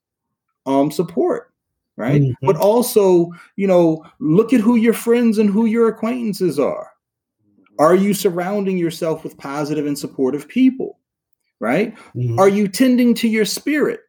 um 0.66 0.92
support 0.92 1.54
right 1.96 2.22
mm-hmm. 2.22 2.46
but 2.46 2.58
also 2.58 3.32
you 3.56 3.66
know 3.66 4.04
look 4.20 4.52
at 4.52 4.60
who 4.60 4.76
your 4.76 4.94
friends 4.94 5.38
and 5.38 5.50
who 5.50 5.66
your 5.66 5.88
acquaintances 5.88 6.60
are 6.60 6.92
are 7.78 7.96
you 7.96 8.14
surrounding 8.14 8.78
yourself 8.78 9.24
with 9.24 9.38
positive 9.38 9.86
and 9.86 9.98
supportive 9.98 10.46
people 10.48 11.00
right 11.62 11.96
mm-hmm. 12.16 12.38
are 12.38 12.50
you 12.50 12.68
tending 12.68 13.14
to 13.14 13.30
your 13.30 13.46
spirit 13.46 14.02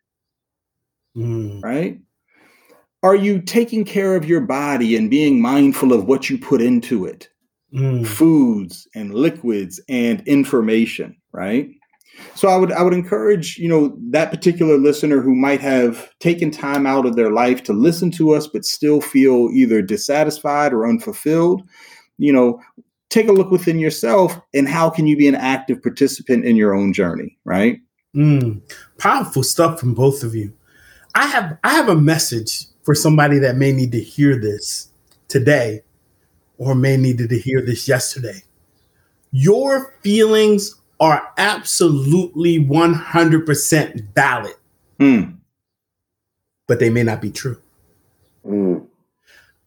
mm. 1.16 1.62
right 1.62 2.00
are 3.04 3.14
you 3.14 3.40
taking 3.40 3.84
care 3.84 4.16
of 4.16 4.24
your 4.24 4.40
body 4.40 4.96
and 4.96 5.11
being 5.11 5.40
mindful 5.40 5.92
of 5.92 6.06
what 6.06 6.28
you 6.28 6.36
put 6.36 6.61
into 6.61 7.04
it 7.06 7.28
mm. 7.74 8.06
foods 8.06 8.88
and 8.94 9.14
liquids 9.14 9.80
and 9.88 10.26
information, 10.26 11.16
right? 11.32 11.70
So 12.34 12.48
I 12.48 12.56
would 12.56 12.72
I 12.72 12.82
would 12.82 12.92
encourage, 12.92 13.58
you 13.58 13.68
know, 13.68 13.96
that 14.10 14.30
particular 14.30 14.76
listener 14.76 15.20
who 15.20 15.34
might 15.34 15.60
have 15.60 16.10
taken 16.18 16.50
time 16.50 16.86
out 16.86 17.06
of 17.06 17.16
their 17.16 17.30
life 17.30 17.62
to 17.64 17.72
listen 17.72 18.10
to 18.12 18.34
us 18.34 18.46
but 18.46 18.64
still 18.64 19.00
feel 19.00 19.48
either 19.52 19.82
dissatisfied 19.82 20.72
or 20.72 20.86
unfulfilled, 20.86 21.62
you 22.18 22.32
know, 22.32 22.60
take 23.08 23.28
a 23.28 23.32
look 23.32 23.50
within 23.50 23.78
yourself 23.78 24.38
and 24.54 24.68
how 24.68 24.90
can 24.90 25.06
you 25.06 25.16
be 25.16 25.28
an 25.28 25.34
active 25.34 25.82
participant 25.82 26.44
in 26.44 26.56
your 26.56 26.74
own 26.74 26.92
journey, 26.92 27.38
right? 27.44 27.78
Mm, 28.14 28.60
powerful 28.98 29.42
stuff 29.42 29.78
from 29.78 29.94
both 29.94 30.22
of 30.22 30.34
you. 30.34 30.52
I 31.14 31.26
have 31.26 31.58
I 31.64 31.70
have 31.70 31.88
a 31.88 31.96
message 31.96 32.66
for 32.82 32.94
somebody 32.94 33.38
that 33.38 33.56
may 33.56 33.72
need 33.72 33.92
to 33.92 34.00
hear 34.00 34.38
this 34.38 34.88
today 35.28 35.82
or 36.61 36.74
may 36.74 36.94
needed 36.98 37.30
to 37.30 37.38
hear 37.38 37.62
this 37.62 37.88
yesterday. 37.88 38.42
Your 39.32 39.94
feelings 40.02 40.76
are 41.00 41.32
absolutely 41.38 42.58
100% 42.58 44.14
valid, 44.14 44.54
mm. 44.98 45.34
but 46.68 46.78
they 46.78 46.90
may 46.90 47.02
not 47.02 47.22
be 47.22 47.30
true. 47.30 47.58
Mm. 48.46 48.86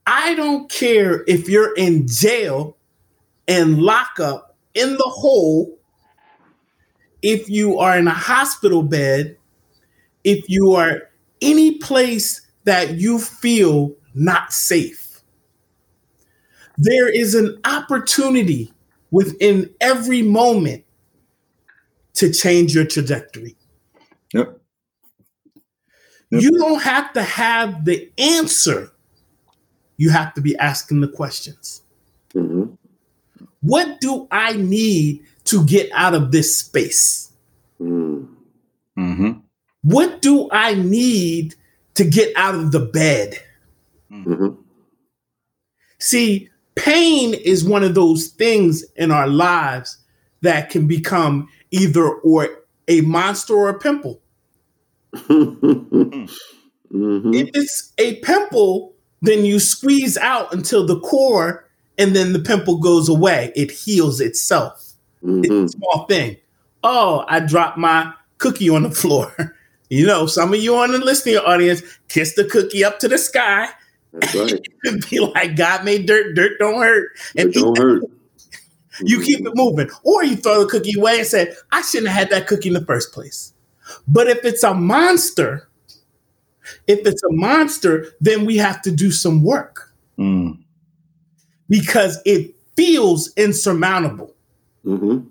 I 0.05 0.35
don't 0.35 0.69
care 0.69 1.23
if 1.27 1.49
you're 1.49 1.73
in 1.75 2.05
jail 2.07 2.77
and 3.47 3.81
lockup 3.81 4.55
in 4.75 4.93
the 4.93 5.09
hole, 5.09 5.75
if 7.23 7.49
you 7.49 7.79
are 7.79 7.97
in 7.97 8.07
a 8.07 8.13
hospital 8.13 8.83
bed, 8.83 9.35
if 10.23 10.47
you 10.47 10.73
are 10.73 11.09
any 11.41 11.79
place 11.79 12.41
that 12.65 12.95
you 12.99 13.17
feel 13.17 13.95
not 14.13 14.53
safe 14.53 15.02
there 16.77 17.07
is 17.07 17.35
an 17.35 17.59
opportunity 17.65 18.71
within 19.11 19.69
every 19.79 20.21
moment 20.21 20.83
to 22.13 22.31
change 22.31 22.73
your 22.73 22.85
trajectory. 22.85 23.55
Yep. 24.33 24.59
yep. 26.29 26.41
You 26.41 26.57
don't 26.57 26.81
have 26.81 27.13
to 27.13 27.23
have 27.23 27.85
the 27.85 28.11
answer. 28.17 28.91
You 29.97 30.09
have 30.09 30.33
to 30.33 30.41
be 30.41 30.57
asking 30.57 31.01
the 31.01 31.07
questions. 31.07 31.83
Mm-hmm. 32.33 32.73
What 33.61 34.01
do 34.01 34.27
I 34.31 34.53
need 34.53 35.21
to 35.45 35.65
get 35.65 35.89
out 35.93 36.13
of 36.13 36.31
this 36.31 36.57
space? 36.57 37.31
Mm-hmm. 37.79 39.39
What 39.83 40.21
do 40.21 40.49
I 40.51 40.73
need 40.75 41.55
to 41.95 42.03
get 42.03 42.35
out 42.35 42.55
of 42.55 42.71
the 42.71 42.79
bed? 42.79 43.37
Mm-hmm. 44.11 44.59
See, 45.99 46.49
pain 46.75 47.33
is 47.33 47.63
one 47.63 47.83
of 47.83 47.95
those 47.95 48.27
things 48.27 48.83
in 48.95 49.11
our 49.11 49.27
lives 49.27 49.97
that 50.41 50.69
can 50.69 50.87
become 50.87 51.49
either 51.71 52.07
or 52.07 52.49
a 52.87 53.01
monster 53.01 53.53
or 53.53 53.69
a 53.69 53.79
pimple. 53.79 54.21
mm-hmm. 55.15 56.25
If 57.33 57.49
it's 57.53 57.93
a 57.97 58.15
pimple, 58.17 58.93
then 59.21 59.45
you 59.45 59.59
squeeze 59.59 60.17
out 60.17 60.53
until 60.53 60.85
the 60.85 60.99
core 60.99 61.67
and 61.97 62.15
then 62.15 62.33
the 62.33 62.39
pimple 62.39 62.77
goes 62.77 63.07
away. 63.09 63.51
It 63.55 63.71
heals 63.71 64.19
itself. 64.19 64.93
Mm-hmm. 65.23 65.43
It's 65.45 65.75
a 65.75 65.77
small 65.77 66.05
thing. 66.07 66.37
Oh, 66.83 67.23
I 67.27 67.39
dropped 67.39 67.77
my 67.77 68.13
cookie 68.37 68.69
on 68.69 68.83
the 68.83 68.91
floor. 68.91 69.55
you 69.89 70.05
know, 70.05 70.25
some 70.25 70.53
of 70.53 70.59
you 70.59 70.75
on 70.75 70.91
the 70.91 70.97
listening 70.97 71.37
audience 71.37 71.81
kiss 72.09 72.35
the 72.35 72.43
cookie 72.43 72.83
up 72.83 72.99
to 72.99 73.07
the 73.07 73.17
sky 73.17 73.69
that's 74.13 74.35
right. 74.35 74.61
be 75.09 75.19
like, 75.19 75.55
God 75.55 75.83
made 75.83 76.05
dirt, 76.05 76.35
dirt 76.35 76.59
don't 76.59 76.81
hurt. 76.81 77.11
And 77.35 77.49
it 77.49 77.53
don't 77.55 77.77
hurt. 77.77 78.03
you 79.01 79.21
keep 79.21 79.45
it 79.45 79.55
moving. 79.55 79.89
Or 80.03 80.23
you 80.23 80.35
throw 80.35 80.63
the 80.63 80.69
cookie 80.69 80.93
away 80.97 81.19
and 81.19 81.27
say, 81.27 81.53
I 81.71 81.81
shouldn't 81.81 82.09
have 82.09 82.17
had 82.17 82.29
that 82.29 82.47
cookie 82.47 82.69
in 82.69 82.75
the 82.75 82.85
first 82.85 83.11
place. 83.11 83.53
But 84.07 84.27
if 84.27 84.45
it's 84.45 84.63
a 84.63 84.73
monster, 84.73 85.67
if 86.87 87.05
it's 87.05 87.23
a 87.23 87.31
monster, 87.31 88.07
then 88.21 88.45
we 88.45 88.57
have 88.57 88.81
to 88.83 88.91
do 88.91 89.11
some 89.11 89.43
work. 89.43 89.91
Mm. 90.17 90.59
Because 91.67 92.21
it 92.25 92.55
feels 92.75 93.33
insurmountable. 93.35 94.33
Mm-hmm. 94.85 95.27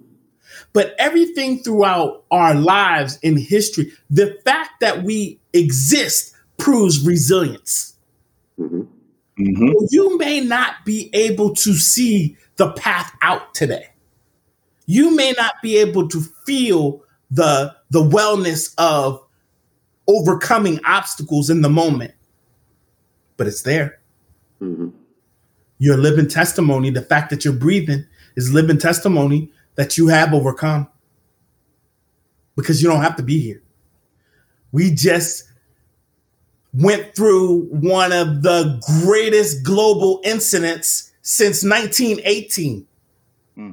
But 0.72 0.94
everything 0.98 1.58
throughout 1.58 2.24
our 2.30 2.54
lives 2.54 3.18
in 3.22 3.36
history, 3.36 3.92
the 4.10 4.38
fact 4.44 4.80
that 4.80 5.02
we 5.02 5.38
exist 5.52 6.34
proves 6.56 7.04
resilience. 7.04 7.91
Mm-hmm. 8.62 8.82
Mm-hmm. 9.42 9.72
You 9.90 10.18
may 10.18 10.40
not 10.40 10.84
be 10.84 11.10
able 11.14 11.54
to 11.54 11.74
see 11.74 12.36
the 12.56 12.72
path 12.72 13.16
out 13.22 13.54
today. 13.54 13.88
You 14.86 15.14
may 15.16 15.32
not 15.32 15.54
be 15.62 15.78
able 15.78 16.08
to 16.08 16.20
feel 16.46 17.02
the 17.30 17.74
the 17.90 18.02
wellness 18.02 18.74
of 18.78 19.24
overcoming 20.06 20.80
obstacles 20.84 21.48
in 21.48 21.62
the 21.62 21.70
moment, 21.70 22.12
but 23.36 23.46
it's 23.46 23.62
there. 23.62 24.00
Mm-hmm. 24.60 24.88
Your 25.78 25.96
living 25.96 26.28
testimony, 26.28 26.90
the 26.90 27.02
fact 27.02 27.30
that 27.30 27.44
you're 27.44 27.54
breathing, 27.54 28.04
is 28.36 28.52
living 28.52 28.78
testimony 28.78 29.50
that 29.76 29.96
you 29.96 30.08
have 30.08 30.34
overcome 30.34 30.88
because 32.56 32.82
you 32.82 32.88
don't 32.88 33.02
have 33.02 33.16
to 33.16 33.22
be 33.22 33.40
here. 33.40 33.62
We 34.72 34.94
just 34.94 35.44
went 36.74 37.14
through 37.14 37.64
one 37.66 38.12
of 38.12 38.42
the 38.42 38.80
greatest 39.04 39.62
global 39.62 40.20
incidents 40.24 41.12
since 41.22 41.62
1918. 41.62 42.86
Hmm. 43.54 43.72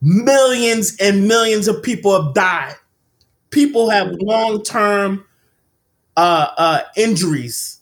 Millions 0.00 0.96
and 1.00 1.26
millions 1.26 1.68
of 1.68 1.82
people 1.82 2.22
have 2.22 2.34
died. 2.34 2.74
People 3.50 3.88
have 3.88 4.12
long 4.20 4.62
term 4.62 5.24
uh, 6.16 6.48
uh, 6.56 6.80
injuries. 6.96 7.80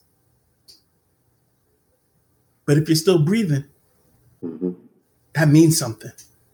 But 2.64 2.78
if 2.78 2.88
you're 2.88 2.96
still 2.96 3.18
breathing, 3.18 3.64
mm-hmm. 4.42 4.70
that 5.32 5.48
means 5.48 5.76
something. 5.76 6.12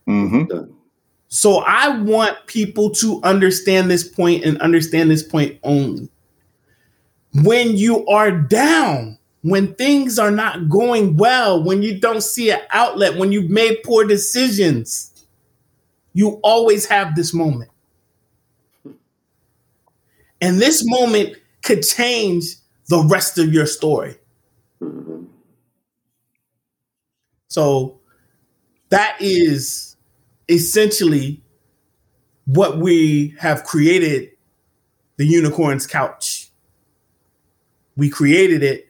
Mm-hmm. 0.08 0.72
So 1.28 1.58
I 1.58 1.98
want 1.98 2.46
people 2.46 2.90
to 2.92 3.20
understand 3.22 3.90
this 3.90 4.08
point 4.08 4.44
and 4.44 4.58
understand 4.62 5.10
this 5.10 5.22
point 5.22 5.58
only 5.62 6.08
when 7.34 7.76
you 7.76 8.06
are 8.06 8.30
down, 8.30 9.18
when 9.42 9.74
things 9.74 10.18
are 10.18 10.30
not 10.30 10.68
going 10.68 11.16
well, 11.16 11.62
when 11.62 11.82
you 11.82 11.98
don't 11.98 12.22
see 12.22 12.50
an 12.50 12.60
outlet, 12.70 13.16
when 13.16 13.32
you've 13.32 13.50
made 13.50 13.78
poor 13.84 14.04
decisions, 14.04 15.26
you 16.12 16.40
always 16.42 16.86
have 16.86 17.14
this 17.14 17.32
moment. 17.32 17.70
And 20.40 20.58
this 20.58 20.82
moment 20.84 21.36
could 21.62 21.82
change 21.82 22.56
the 22.88 23.06
rest 23.10 23.38
of 23.38 23.52
your 23.52 23.66
story. 23.66 24.16
So 27.48 28.00
that 28.90 29.16
is 29.20 29.96
essentially 30.48 31.42
what 32.46 32.78
we 32.78 33.34
have 33.38 33.64
created 33.64 34.30
the 35.16 35.26
unicorn's 35.26 35.86
couch 35.86 36.47
we 37.98 38.08
created 38.08 38.62
it 38.62 38.88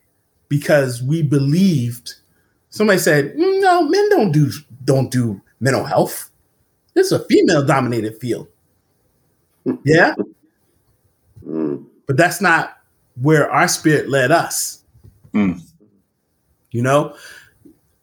because 0.48 1.02
we 1.02 1.22
believed. 1.22 2.14
Somebody 2.70 3.00
said, 3.00 3.34
mm, 3.34 3.60
"No, 3.60 3.82
men 3.88 4.08
don't 4.10 4.30
do 4.30 4.52
don't 4.84 5.10
do 5.10 5.40
mental 5.58 5.82
health. 5.82 6.30
This 6.94 7.06
is 7.06 7.12
a 7.12 7.24
female 7.24 7.66
dominated 7.66 8.20
field." 8.20 8.46
yeah. 9.84 10.14
But 11.42 12.16
that's 12.16 12.40
not 12.40 12.78
where 13.20 13.50
our 13.50 13.66
spirit 13.66 14.08
led 14.08 14.30
us. 14.30 14.84
Mm. 15.32 15.60
You 16.70 16.82
know, 16.82 17.16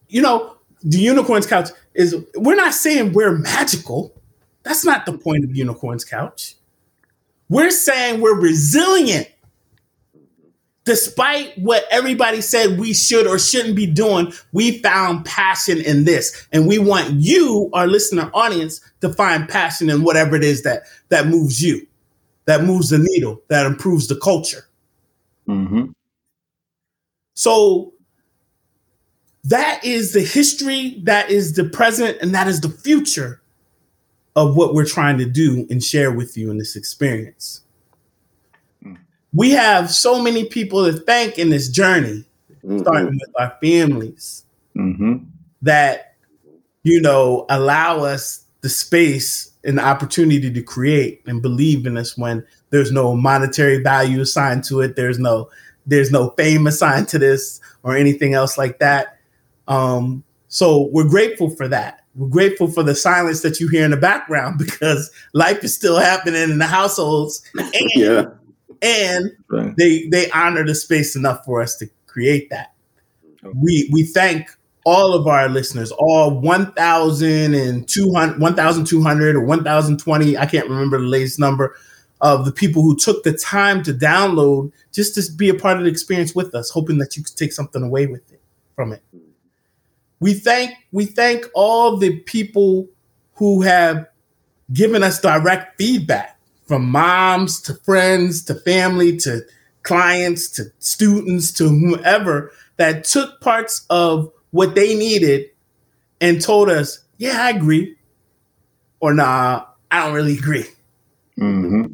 you 0.08 0.20
know, 0.20 0.56
the 0.82 0.98
unicorn's 0.98 1.46
couch 1.46 1.70
is 1.94 2.16
we're 2.34 2.56
not 2.56 2.74
saying 2.74 3.12
we're 3.12 3.38
magical. 3.38 4.12
That's 4.64 4.84
not 4.84 5.06
the 5.06 5.16
point 5.16 5.44
of 5.44 5.54
unicorn's 5.54 6.04
couch. 6.04 6.56
We're 7.48 7.70
saying 7.70 8.20
we're 8.20 8.38
resilient. 8.38 9.28
Despite 10.86 11.58
what 11.58 11.84
everybody 11.90 12.40
said 12.40 12.78
we 12.78 12.94
should 12.94 13.26
or 13.26 13.40
shouldn't 13.40 13.74
be 13.74 13.86
doing, 13.86 14.32
we 14.52 14.78
found 14.78 15.24
passion 15.24 15.78
in 15.78 16.04
this. 16.04 16.46
And 16.52 16.68
we 16.68 16.78
want 16.78 17.10
you, 17.14 17.68
our 17.72 17.88
listener 17.88 18.30
audience, 18.32 18.80
to 19.00 19.12
find 19.12 19.48
passion 19.48 19.90
in 19.90 20.04
whatever 20.04 20.36
it 20.36 20.44
is 20.44 20.62
that 20.62 20.84
that 21.08 21.26
moves 21.26 21.60
you, 21.60 21.84
that 22.44 22.62
moves 22.62 22.90
the 22.90 22.98
needle, 22.98 23.42
that 23.48 23.66
improves 23.66 24.06
the 24.06 24.14
culture. 24.14 24.68
Mm-hmm. 25.48 25.86
So 27.34 27.92
that 29.42 29.84
is 29.84 30.12
the 30.12 30.22
history, 30.22 31.00
that 31.02 31.30
is 31.30 31.54
the 31.54 31.64
present, 31.64 32.18
and 32.20 32.32
that 32.32 32.46
is 32.46 32.60
the 32.60 32.68
future 32.70 33.42
of 34.36 34.56
what 34.56 34.72
we're 34.72 34.86
trying 34.86 35.18
to 35.18 35.24
do 35.24 35.66
and 35.68 35.82
share 35.82 36.12
with 36.12 36.36
you 36.36 36.50
in 36.50 36.58
this 36.58 36.76
experience. 36.76 37.62
We 39.36 39.50
have 39.50 39.90
so 39.90 40.22
many 40.22 40.46
people 40.46 40.84
to 40.84 40.92
thank 40.92 41.38
in 41.38 41.50
this 41.50 41.68
journey, 41.68 42.24
mm-hmm. 42.64 42.78
starting 42.78 43.12
with 43.12 43.30
our 43.38 43.56
families, 43.62 44.44
mm-hmm. 44.74 45.16
that 45.62 46.14
you 46.82 47.00
know 47.00 47.46
allow 47.50 48.04
us 48.04 48.44
the 48.62 48.68
space 48.68 49.52
and 49.64 49.78
the 49.78 49.84
opportunity 49.84 50.50
to 50.50 50.62
create 50.62 51.22
and 51.26 51.42
believe 51.42 51.86
in 51.86 51.96
us 51.96 52.16
when 52.16 52.46
there's 52.70 52.92
no 52.92 53.14
monetary 53.14 53.82
value 53.82 54.20
assigned 54.20 54.64
to 54.64 54.80
it. 54.80 54.96
There's 54.96 55.18
no 55.18 55.50
there's 55.86 56.10
no 56.10 56.30
fame 56.30 56.66
assigned 56.66 57.08
to 57.08 57.18
this 57.18 57.60
or 57.82 57.96
anything 57.96 58.34
else 58.34 58.58
like 58.58 58.78
that. 58.78 59.18
Um, 59.68 60.24
so 60.48 60.88
we're 60.92 61.08
grateful 61.08 61.50
for 61.50 61.68
that. 61.68 62.04
We're 62.14 62.28
grateful 62.28 62.68
for 62.68 62.82
the 62.82 62.94
silence 62.94 63.42
that 63.42 63.60
you 63.60 63.68
hear 63.68 63.84
in 63.84 63.90
the 63.90 63.96
background 63.96 64.58
because 64.64 65.10
life 65.32 65.62
is 65.62 65.74
still 65.74 65.98
happening 65.98 66.42
in 66.42 66.58
the 66.58 66.66
households. 66.66 67.42
And, 67.54 67.90
yeah. 67.94 68.24
And 68.82 69.30
right. 69.48 69.74
they 69.76 70.08
they 70.08 70.30
honor 70.30 70.64
the 70.64 70.74
space 70.74 71.16
enough 71.16 71.44
for 71.44 71.62
us 71.62 71.76
to 71.76 71.86
create 72.06 72.50
that. 72.50 72.74
Okay. 73.44 73.56
We 73.60 73.88
we 73.92 74.02
thank 74.04 74.50
all 74.86 75.14
of 75.14 75.26
our 75.26 75.48
listeners, 75.48 75.90
all 75.90 76.38
1,200, 76.40 78.38
1,200 78.38 79.36
or 79.36 79.44
1,020, 79.44 80.38
I 80.38 80.46
can't 80.46 80.68
remember 80.68 81.00
the 81.00 81.06
latest 81.06 81.40
number 81.40 81.74
of 82.20 82.44
the 82.44 82.52
people 82.52 82.82
who 82.82 82.96
took 82.96 83.24
the 83.24 83.32
time 83.32 83.82
to 83.82 83.92
download 83.92 84.70
just 84.92 85.16
to 85.16 85.22
be 85.36 85.48
a 85.48 85.54
part 85.54 85.76
of 85.78 85.82
the 85.82 85.90
experience 85.90 86.36
with 86.36 86.54
us, 86.54 86.70
hoping 86.70 86.98
that 86.98 87.16
you 87.16 87.24
could 87.24 87.36
take 87.36 87.52
something 87.52 87.82
away 87.82 88.06
with 88.06 88.32
it 88.32 88.40
from 88.76 88.92
it. 88.92 89.02
We 90.20 90.34
thank 90.34 90.70
we 90.92 91.04
thank 91.04 91.46
all 91.54 91.96
the 91.98 92.20
people 92.20 92.88
who 93.34 93.62
have 93.62 94.06
given 94.72 95.02
us 95.02 95.20
direct 95.20 95.76
feedback 95.78 96.35
from 96.66 96.90
moms 96.90 97.60
to 97.62 97.74
friends 97.74 98.44
to 98.44 98.54
family 98.54 99.16
to 99.18 99.42
clients 99.82 100.48
to 100.50 100.64
students 100.78 101.52
to 101.52 101.68
whomever 101.68 102.52
that 102.76 103.04
took 103.04 103.40
parts 103.40 103.86
of 103.88 104.30
what 104.50 104.74
they 104.74 104.96
needed 104.96 105.50
and 106.20 106.42
told 106.42 106.68
us, 106.68 107.00
"Yeah, 107.18 107.44
I 107.44 107.50
agree," 107.50 107.96
or 109.00 109.14
"Nah, 109.14 109.64
I 109.90 110.04
don't 110.04 110.14
really 110.14 110.38
agree." 110.38 110.66
Mm-hmm 111.38 111.92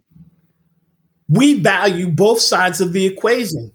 we 1.33 1.59
value 1.61 2.11
both 2.11 2.41
sides 2.41 2.83
of 2.83 2.93
the 2.93 3.07
equation. 3.07 3.73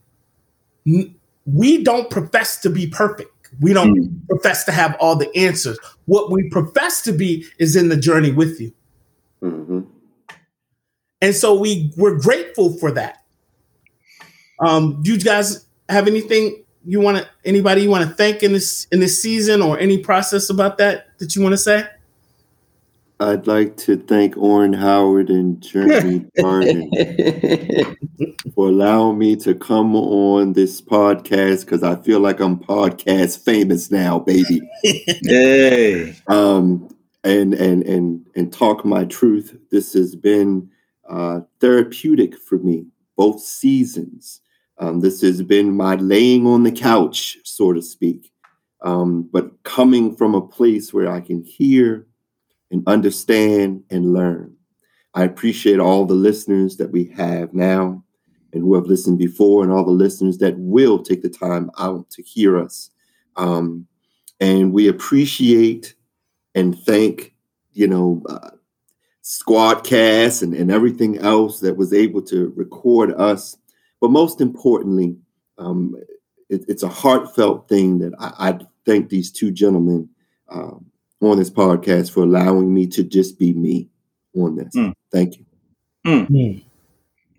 We 0.85 1.83
don't 1.83 2.09
profess 2.11 2.61
to 2.61 2.69
be 2.69 2.85
perfect. 2.85 3.31
We 3.59 3.73
don't 3.73 3.95
mm. 3.95 4.27
profess 4.27 4.63
to 4.65 4.71
have 4.71 4.95
all 4.99 5.15
the 5.15 5.35
answers. 5.35 5.79
What 6.05 6.29
we 6.29 6.49
profess 6.49 7.01
to 7.03 7.11
be 7.11 7.45
is 7.57 7.75
in 7.75 7.89
the 7.89 7.97
journey 7.97 8.31
with 8.31 8.61
you. 8.61 8.73
Mm-hmm. 9.41 9.76
And 11.21 11.35
so 11.35 11.55
we 11.55 11.91
we're 11.97 12.19
grateful 12.19 12.77
for 12.77 12.91
that. 12.91 13.23
Um, 14.59 15.01
do 15.01 15.13
you 15.13 15.19
guys 15.19 15.65
have 15.89 16.07
anything 16.07 16.63
you 16.85 16.99
want 16.99 17.17
to 17.17 17.27
anybody 17.43 17.81
you 17.81 17.89
want 17.89 18.07
to 18.07 18.15
thank 18.15 18.43
in 18.43 18.53
this 18.53 18.87
in 18.91 18.99
this 18.99 19.21
season 19.21 19.61
or 19.61 19.77
any 19.79 19.97
process 19.97 20.49
about 20.49 20.77
that 20.77 21.07
that 21.19 21.35
you 21.35 21.41
want 21.41 21.53
to 21.53 21.57
say? 21.57 21.87
I'd 23.19 23.47
like 23.47 23.77
to 23.77 23.97
thank 23.97 24.37
Orin 24.37 24.73
Howard 24.73 25.29
and 25.31 25.59
Jeremy 25.59 26.25
Barton 26.35 26.91
for 28.53 28.67
allowing 28.67 29.17
me 29.17 29.35
to 29.37 29.55
come 29.55 29.95
on 29.95 30.53
this 30.53 30.81
podcast 30.81 31.65
because 31.65 31.81
I 31.81 31.95
feel 31.95 32.19
like 32.19 32.39
I'm 32.39 32.59
podcast 32.59 33.43
famous 33.43 33.89
now, 33.89 34.19
baby. 34.19 34.61
Yay! 34.83 36.15
Um, 36.27 36.95
and 37.23 37.55
and 37.55 37.81
and 37.83 38.25
and 38.35 38.53
talk 38.53 38.85
my 38.85 39.05
truth. 39.05 39.57
This 39.71 39.93
has 39.93 40.15
been 40.15 40.69
uh, 41.09 41.41
therapeutic 41.59 42.37
for 42.37 42.57
me, 42.59 42.85
both 43.15 43.41
seasons. 43.41 44.41
Um, 44.79 44.99
this 44.99 45.21
has 45.21 45.41
been 45.41 45.75
my 45.75 45.95
laying 45.95 46.45
on 46.45 46.63
the 46.63 46.71
couch, 46.71 47.37
so 47.43 47.73
to 47.73 47.81
speak, 47.81 48.31
um, 48.81 49.27
but 49.31 49.63
coming 49.63 50.15
from 50.15 50.35
a 50.35 50.47
place 50.47 50.93
where 50.93 51.11
I 51.11 51.19
can 51.21 51.43
hear 51.43 52.05
and 52.69 52.83
understand 52.87 53.83
and 53.89 54.13
learn. 54.13 54.55
I 55.13 55.23
appreciate 55.23 55.79
all 55.79 56.05
the 56.05 56.13
listeners 56.13 56.77
that 56.77 56.91
we 56.91 57.05
have 57.17 57.53
now 57.53 58.03
and 58.53 58.61
who 58.61 58.75
have 58.75 58.85
listened 58.85 59.17
before, 59.17 59.63
and 59.63 59.71
all 59.71 59.83
the 59.83 59.91
listeners 59.91 60.37
that 60.37 60.55
will 60.57 61.01
take 61.01 61.21
the 61.21 61.29
time 61.29 61.71
out 61.79 62.09
to 62.11 62.21
hear 62.21 62.57
us. 62.57 62.91
Um, 63.35 63.87
and 64.39 64.71
we 64.71 64.87
appreciate 64.87 65.95
and 66.55 66.77
thank, 66.79 67.33
you 67.73 67.87
know, 67.87 68.21
uh, 68.29 68.51
Squadcast 69.27 70.41
and, 70.41 70.53
and 70.53 70.71
everything 70.71 71.17
else 71.17 71.59
that 71.59 71.75
was 71.75 71.91
able 71.91 72.21
to 72.21 72.53
record 72.55 73.13
us. 73.15 73.57
But 73.99 74.09
most 74.11 74.39
importantly, 74.39 75.17
um, 75.57 75.95
it, 76.49 76.63
it's 76.69 76.83
a 76.83 76.87
heartfelt 76.87 77.67
thing 77.67 77.99
that 77.99 78.13
I, 78.19 78.49
I 78.49 78.59
thank 78.85 79.09
these 79.09 79.29
two 79.29 79.51
gentlemen 79.51 80.07
um, 80.47 80.85
on 81.19 81.39
this 81.39 81.49
podcast 81.49 82.11
for 82.11 82.23
allowing 82.23 82.73
me 82.73 82.87
to 82.87 83.03
just 83.03 83.37
be 83.37 83.51
me 83.51 83.89
on 84.33 84.55
this. 84.55 84.73
Mm. 84.73 84.93
Thank 85.11 85.39
you. 85.39 85.45
Mm. 86.05 86.29
Mm. 86.29 86.63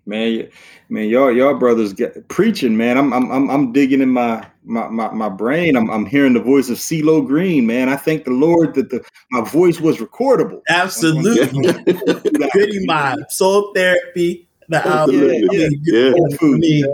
Man, 0.09 0.49
man, 0.89 1.07
y'all, 1.07 1.31
y'all 1.31 1.53
brothers 1.53 1.93
get 1.93 2.27
preaching, 2.27 2.75
man. 2.75 2.97
I'm, 2.97 3.13
I'm, 3.13 3.31
I'm, 3.31 3.49
I'm 3.49 3.71
digging 3.71 4.01
in 4.01 4.09
my, 4.09 4.45
my, 4.63 4.87
my, 4.87 5.11
my 5.11 5.29
brain. 5.29 5.75
I'm, 5.75 5.89
I'm 5.89 6.05
hearing 6.05 6.33
the 6.33 6.41
voice 6.41 6.69
of 6.69 6.77
CeeLo 6.77 7.25
Green, 7.25 7.67
man. 7.67 7.89
I 7.89 7.95
thank 7.95 8.25
the 8.25 8.31
Lord 8.31 8.73
that 8.73 8.89
the 8.89 9.03
my 9.31 9.41
voice 9.41 9.79
was 9.79 9.97
recordable. 9.97 10.61
Absolutely, 10.69 11.73
pretty 12.49 12.85
mind, 12.85 13.25
soul 13.29 13.71
therapy. 13.73 14.49
The 14.67 14.85
album, 14.85 15.15
yeah, 15.15 15.31
yeah, 15.51 15.69
yeah. 15.83 16.13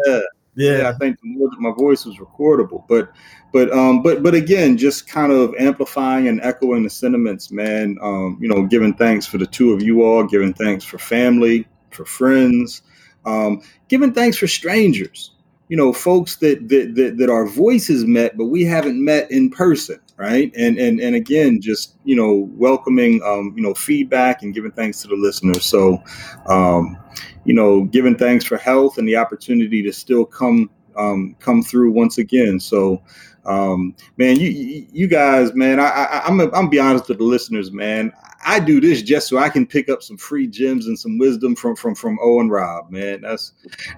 yeah. 0.06 0.20
Yeah. 0.58 0.78
yeah, 0.78 0.90
I 0.90 0.94
think 0.94 1.20
the 1.22 1.36
Lord 1.38 1.52
that 1.52 1.60
my 1.60 1.72
voice 1.72 2.06
was 2.06 2.16
recordable, 2.16 2.86
but 2.88 3.12
but 3.52 3.72
um 3.72 4.02
but 4.02 4.22
but 4.22 4.36
again 4.36 4.78
just 4.78 5.08
kind 5.08 5.32
of 5.32 5.56
amplifying 5.58 6.28
and 6.28 6.42
echoing 6.42 6.84
the 6.84 6.90
sentiments 6.90 7.52
man 7.52 7.98
um 8.02 8.38
you 8.42 8.50
know 8.50 8.66
giving 8.66 8.94
thanks 8.94 9.26
for 9.26 9.38
the 9.38 9.46
two 9.46 9.72
of 9.72 9.82
you 9.82 10.04
all 10.04 10.26
giving 10.26 10.54
thanks 10.54 10.84
for 10.84 10.98
family 10.98 11.66
for 11.90 12.04
friends 12.04 12.82
um 13.26 13.62
giving 13.88 14.14
thanks 14.14 14.38
for 14.38 14.48
strangers 14.48 15.32
you 15.68 15.78
know 15.78 15.92
folks 15.92 16.38
that 16.38 16.68
that 16.70 16.96
that, 16.96 17.18
that 17.18 17.30
our 17.30 17.46
voices 17.46 18.06
met 18.06 18.38
but 18.38 18.46
we 18.46 18.64
haven't 18.64 19.04
met 19.04 19.30
in 19.32 19.50
person 19.50 20.00
right 20.18 20.52
and 20.56 20.78
and 20.78 21.00
and 21.00 21.16
again 21.16 21.60
just 21.62 21.96
you 22.04 22.16
know 22.16 22.50
welcoming 22.54 23.22
um 23.24 23.54
you 23.56 23.64
know 23.64 23.74
feedback 23.74 24.44
and 24.44 24.54
giving 24.54 24.72
thanks 24.72 25.02
to 25.02 25.08
the 25.08 25.16
listeners 25.16 25.66
so 25.66 26.02
um 26.48 26.98
you 27.46 27.54
know 27.54 27.84
giving 27.86 28.16
thanks 28.16 28.46
for 28.46 28.58
health 28.58 28.98
and 28.98 29.08
the 29.08 29.16
opportunity 29.16 29.82
to 29.82 29.92
still 29.92 30.26
come 30.26 30.70
um, 30.98 31.36
come 31.40 31.62
through 31.62 31.92
once 31.92 32.18
again. 32.18 32.60
So 32.60 33.02
um, 33.46 33.96
man, 34.18 34.40
you 34.40 34.50
you 34.92 35.08
guys, 35.08 35.54
man, 35.54 35.80
I, 35.80 35.88
I 35.88 36.22
I'm 36.26 36.40
I'm 36.54 36.70
be 36.70 36.80
honest 36.80 37.10
with 37.10 37.20
the 37.20 37.24
listeners, 37.24 37.72
man. 37.72 38.12
I 38.48 38.60
do 38.60 38.80
this 38.80 39.02
just 39.02 39.28
so 39.28 39.38
I 39.40 39.50
can 39.50 39.66
pick 39.66 39.90
up 39.90 40.04
some 40.04 40.18
free 40.18 40.46
gems 40.46 40.86
and 40.86 40.98
some 40.98 41.18
wisdom 41.18 41.56
from 41.56 41.76
from 41.76 41.96
from 41.96 42.20
Orin 42.20 42.50
Rob, 42.50 42.92
man. 42.92 43.22
That's 43.22 43.54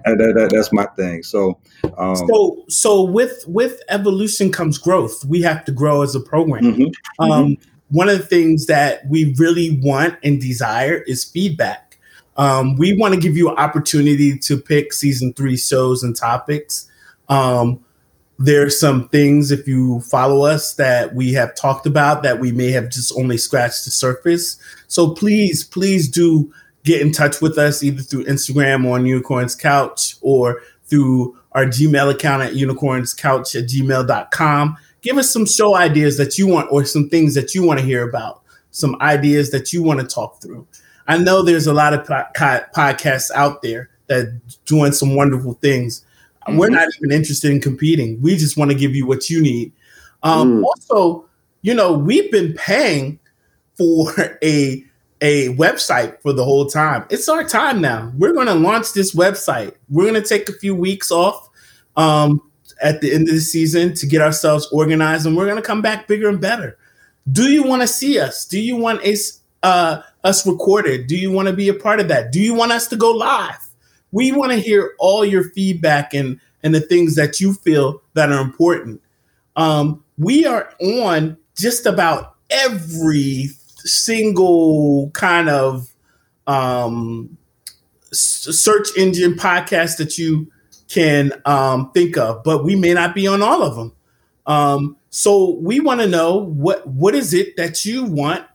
that, 0.06 0.18
that, 0.18 0.50
that's 0.54 0.72
my 0.72 0.86
thing. 0.96 1.24
So, 1.24 1.60
um, 1.98 2.16
so 2.16 2.64
so 2.70 3.04
with 3.04 3.44
with 3.48 3.82
evolution 3.90 4.52
comes 4.52 4.78
growth. 4.78 5.26
We 5.26 5.42
have 5.42 5.66
to 5.66 5.72
grow 5.72 6.02
as 6.02 6.16
a 6.16 6.22
program. 6.22 6.64
Mm-hmm, 6.64 7.24
um, 7.24 7.30
mm-hmm. 7.30 7.72
One 7.90 8.10
of 8.10 8.18
the 8.18 8.26
things 8.26 8.66
that 8.66 9.08
we 9.08 9.34
really 9.38 9.80
want 9.82 10.18
and 10.24 10.42
desire 10.42 11.04
is 11.08 11.24
feedback. 11.24 12.00
Um, 12.36 12.76
we 12.76 12.98
want 12.98 13.14
to 13.16 13.20
give 13.20 13.36
you 13.36 13.50
an 13.50 13.58
opportunity 13.58 14.38
to 14.40 14.58
pick 14.58 14.94
season 14.94 15.34
three 15.34 15.58
shows 15.58 16.04
and 16.04 16.16
topics. 16.16 16.90
Um, 17.30 17.84
there's 18.40 18.80
some 18.80 19.10
things 19.10 19.52
if 19.52 19.68
you 19.68 20.02
follow 20.02 20.46
us 20.46 20.76
that 20.76 21.16
we 21.16 21.34
have 21.34 21.56
talked 21.56 21.88
about 21.88 22.22
that 22.24 22.40
we 22.40 22.52
may 22.52 22.72
have 22.72 22.90
just 22.90 23.12
only 23.18 23.38
scratched 23.38 23.86
the 23.86 23.92
surface. 23.92 24.58
So 24.88 25.12
please, 25.12 25.64
please 25.64 26.08
do 26.08 26.52
get 26.84 27.02
in 27.02 27.12
touch 27.12 27.42
with 27.42 27.58
us 27.58 27.84
either 27.84 28.02
through 28.02 28.26
Instagram 28.26 28.90
on 28.92 29.06
Unicorns 29.06 29.56
Couch 29.56 30.16
or 30.22 30.62
through 30.86 31.38
our 31.54 31.66
Gmail 31.66 32.12
account 32.12 32.44
at 32.44 32.54
unicornscouch 32.54 33.56
at 33.56 33.68
gmail.com. 33.68 34.78
Give 35.02 35.18
us 35.18 35.32
some 35.32 35.46
show 35.46 35.76
ideas 35.76 36.18
that 36.18 36.38
you 36.38 36.48
want 36.48 36.72
or 36.72 36.86
some 36.86 37.10
things 37.10 37.34
that 37.34 37.56
you 37.56 37.66
want 37.66 37.80
to 37.80 37.86
hear 37.86 38.08
about, 38.08 38.42
some 38.72 38.96
ideas 39.02 39.52
that 39.52 39.74
you 39.74 39.82
want 39.82 40.00
to 40.00 40.06
talk 40.06 40.42
through. 40.42 40.68
I 41.08 41.18
know 41.18 41.42
there's 41.42 41.68
a 41.68 41.74
lot 41.74 41.94
of 41.94 42.06
po- 42.06 42.26
podcasts 42.36 43.32
out 43.32 43.62
there 43.62 43.90
that 44.08 44.40
doing 44.66 44.92
some 44.92 45.16
wonderful 45.16 45.54
things. 45.56 46.06
Mm-hmm. 46.48 46.58
We're 46.58 46.70
not 46.70 46.88
even 46.98 47.12
interested 47.12 47.52
in 47.52 47.60
competing. 47.60 48.22
We 48.22 48.38
just 48.38 48.58
want 48.58 48.72
to 48.72 48.78
give 48.78 48.96
you 48.96 49.06
what 49.06 49.30
you 49.30 49.42
need. 49.42 49.72
Um, 50.24 50.62
mm. 50.62 50.64
Also, 50.64 51.26
you 51.62 51.74
know, 51.74 51.94
we've 51.94 52.32
been 52.32 52.54
paying 52.54 53.20
for 53.78 54.14
a 54.44 54.84
a 55.22 55.50
website 55.56 56.22
for 56.22 56.32
the 56.32 56.44
whole 56.44 56.68
time. 56.68 57.06
It's 57.10 57.28
our 57.28 57.44
time 57.44 57.82
now. 57.82 58.12
We're 58.18 58.34
going 58.34 58.48
to 58.48 58.54
launch 58.54 58.94
this 58.94 59.16
website. 59.16 59.74
We're 59.90 60.10
going 60.10 60.22
to 60.22 60.28
take 60.28 60.48
a 60.48 60.54
few 60.54 60.76
weeks 60.76 61.12
off 61.12 61.50
um, 61.96 62.40
at 62.84 63.02
the 63.02 63.12
end 63.12 63.28
of 63.28 63.34
the 63.34 63.42
season 63.42 63.96
to 63.96 64.06
get 64.06 64.22
ourselves 64.22 64.68
organized, 64.72 65.26
and 65.26 65.36
we're 65.36 65.46
going 65.46 65.58
to 65.58 65.64
come 65.64 65.82
back 65.82 66.08
bigger 66.08 66.30
and 66.30 66.40
better. 66.40 66.78
Do 67.32 67.50
you 67.50 67.64
want 67.64 67.82
to 67.82 67.88
see 67.88 68.20
us? 68.20 68.46
Do 68.46 68.60
you 68.60 68.76
want 68.78 69.02
us 69.04 69.42
uh, 69.64 70.02
us 70.24 70.46
recorded? 70.46 71.08
Do 71.08 71.18
you 71.18 71.32
want 71.32 71.48
to 71.48 71.54
be 71.54 71.68
a 71.68 71.74
part 71.74 72.00
of 72.00 72.08
that? 72.10 72.32
Do 72.32 72.40
you 72.40 72.54
want 72.54 72.72
us 72.72 72.88
to 72.88 72.96
go 72.96 73.12
live? 73.12 73.67
We 74.18 74.32
want 74.32 74.52
to 74.52 74.58
hear 74.58 74.96
all 74.98 75.24
your 75.24 75.44
feedback 75.52 76.12
and 76.16 76.40
and 76.64 76.74
the 76.74 76.82
things 76.82 77.14
that 77.18 77.40
you 77.40 77.54
feel 77.54 78.02
that 78.16 78.32
are 78.32 78.42
important. 78.42 79.00
Um, 79.56 80.04
we 80.18 80.44
are 80.44 80.74
on 80.82 81.38
just 81.56 81.86
about 81.86 82.34
every 82.50 83.52
single 83.78 85.12
kind 85.12 85.50
of 85.50 85.94
um, 86.48 87.38
search 88.12 88.88
engine 88.98 89.36
podcast 89.36 89.98
that 89.98 90.18
you 90.18 90.52
can 90.90 91.32
um, 91.46 91.92
think 91.92 92.18
of, 92.18 92.44
but 92.44 92.64
we 92.64 92.76
may 92.76 92.96
not 92.96 93.14
be 93.14 93.28
on 93.28 93.44
all 93.44 93.62
of 93.62 93.76
them. 93.76 93.94
Um, 94.48 94.98
so 95.12 95.60
we 95.60 95.80
want 95.80 96.02
to 96.02 96.08
know 96.08 96.38
what 96.38 96.88
what 96.88 97.14
is 97.14 97.36
it 97.36 97.56
that 97.58 97.86
you 97.86 98.04
want 98.04 98.48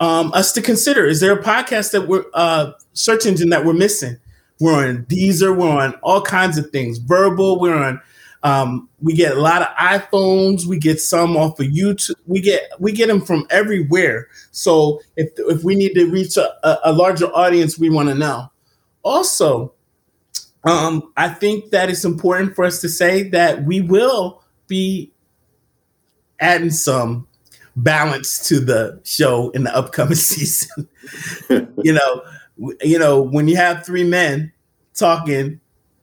um, 0.00 0.32
us 0.32 0.52
to 0.52 0.62
consider? 0.62 1.04
Is 1.04 1.20
there 1.20 1.38
a 1.38 1.42
podcast 1.42 1.92
that 1.92 2.08
we're 2.08 2.24
uh, 2.32 2.72
search 2.94 3.26
engine 3.26 3.50
that 3.50 3.66
we're 3.66 3.74
missing? 3.74 4.16
We're 4.64 4.88
on 4.88 5.04
Deezer. 5.04 5.54
We're 5.54 5.68
on 5.68 5.94
all 6.02 6.22
kinds 6.22 6.56
of 6.56 6.70
things. 6.70 6.96
Verbal. 6.96 7.60
We're 7.60 7.76
on 7.76 8.00
um, 8.44 8.88
we 9.02 9.12
get 9.12 9.36
a 9.36 9.40
lot 9.40 9.60
of 9.60 9.68
iPhones. 9.76 10.64
We 10.64 10.78
get 10.78 11.02
some 11.02 11.36
off 11.36 11.60
of 11.60 11.66
YouTube. 11.66 12.14
We 12.26 12.40
get 12.40 12.62
we 12.78 12.92
get 12.92 13.08
them 13.08 13.20
from 13.20 13.46
everywhere. 13.50 14.28
So 14.52 15.02
if 15.16 15.28
if 15.36 15.64
we 15.64 15.74
need 15.74 15.92
to 15.96 16.10
reach 16.10 16.38
a, 16.38 16.80
a 16.82 16.94
larger 16.94 17.26
audience, 17.26 17.78
we 17.78 17.90
want 17.90 18.08
to 18.08 18.14
know. 18.14 18.50
Also, 19.02 19.74
um, 20.64 21.12
I 21.18 21.28
think 21.28 21.70
that 21.72 21.90
it's 21.90 22.06
important 22.06 22.56
for 22.56 22.64
us 22.64 22.80
to 22.80 22.88
say 22.88 23.28
that 23.30 23.64
we 23.64 23.82
will 23.82 24.42
be 24.66 25.12
adding 26.40 26.70
some 26.70 27.28
balance 27.76 28.48
to 28.48 28.60
the 28.60 28.98
show 29.04 29.50
in 29.50 29.64
the 29.64 29.76
upcoming 29.76 30.14
season. 30.14 30.88
you 31.50 31.92
know, 31.92 32.22
you 32.82 32.98
know 32.98 33.20
when 33.20 33.46
you 33.46 33.56
have 33.56 33.84
three 33.84 34.04
men 34.04 34.53
talking, 34.94 35.60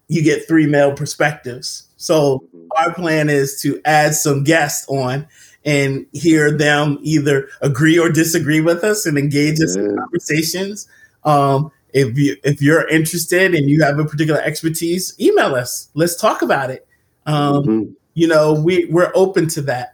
you 0.08 0.24
get 0.24 0.48
three 0.48 0.68
male 0.68 0.94
perspectives. 0.94 1.88
So 1.98 2.40
mm-hmm. 2.56 2.68
our 2.78 2.94
plan 2.94 3.30
is 3.30 3.62
to 3.62 3.82
add 3.86 4.14
some 4.16 4.44
guests 4.44 4.86
on 4.90 5.28
and 5.64 6.06
hear 6.14 6.56
them 6.56 6.98
either 7.02 7.48
agree 7.62 7.98
or 8.00 8.10
disagree 8.10 8.62
with 8.62 8.84
us 8.84 9.06
and 9.06 9.18
engage 9.18 9.62
us 9.62 9.76
in 9.76 9.96
conversations. 9.96 10.88
Um, 11.24 11.72
if 11.94 12.18
you 12.18 12.38
if 12.44 12.62
you're 12.62 12.88
interested 12.88 13.54
and 13.54 13.70
you 13.70 13.84
have 13.84 14.00
a 14.00 14.06
particular 14.06 14.42
expertise, 14.42 15.16
email 15.20 15.56
us. 15.56 15.90
Let's 15.94 16.16
talk 16.16 16.42
about 16.42 16.72
it. 16.72 16.88
Um, 17.26 17.64
mm-hmm. 17.64 17.92
You 18.14 18.28
know, 18.28 18.54
we 18.54 18.86
we're 18.86 19.12
open 19.14 19.48
to 19.50 19.62
that. 19.64 19.94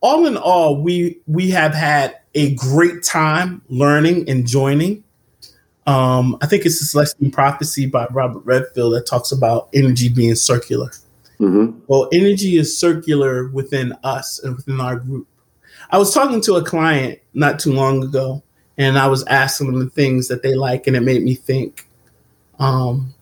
All 0.00 0.26
in 0.26 0.36
all, 0.36 0.80
we 0.80 1.20
we 1.26 1.50
have 1.50 1.74
had 1.74 2.18
a 2.34 2.54
great 2.54 3.02
time 3.02 3.62
learning 3.68 4.28
and 4.28 4.46
joining. 4.46 5.04
Um, 5.88 6.36
I 6.42 6.46
think 6.46 6.66
it's 6.66 6.78
the 6.78 6.84
Celestine 6.84 7.32
Prophecy 7.32 7.86
by 7.86 8.06
Robert 8.10 8.44
Redfield 8.44 8.92
that 8.92 9.06
talks 9.06 9.32
about 9.32 9.70
energy 9.72 10.10
being 10.10 10.34
circular. 10.34 10.90
Mm-hmm. 11.40 11.78
Well, 11.86 12.10
energy 12.12 12.58
is 12.58 12.78
circular 12.78 13.48
within 13.48 13.94
us 14.04 14.38
and 14.40 14.54
within 14.54 14.82
our 14.82 14.96
group. 14.96 15.26
I 15.88 15.96
was 15.96 16.12
talking 16.12 16.42
to 16.42 16.56
a 16.56 16.62
client 16.62 17.20
not 17.32 17.58
too 17.58 17.72
long 17.72 18.04
ago, 18.04 18.42
and 18.76 18.98
I 18.98 19.06
was 19.06 19.24
asking 19.28 19.68
them 19.68 19.80
the 19.80 19.88
things 19.88 20.28
that 20.28 20.42
they 20.42 20.54
like, 20.54 20.86
and 20.86 20.94
it 20.94 21.00
made 21.00 21.22
me 21.22 21.34
think. 21.34 21.88
Um, 22.58 23.14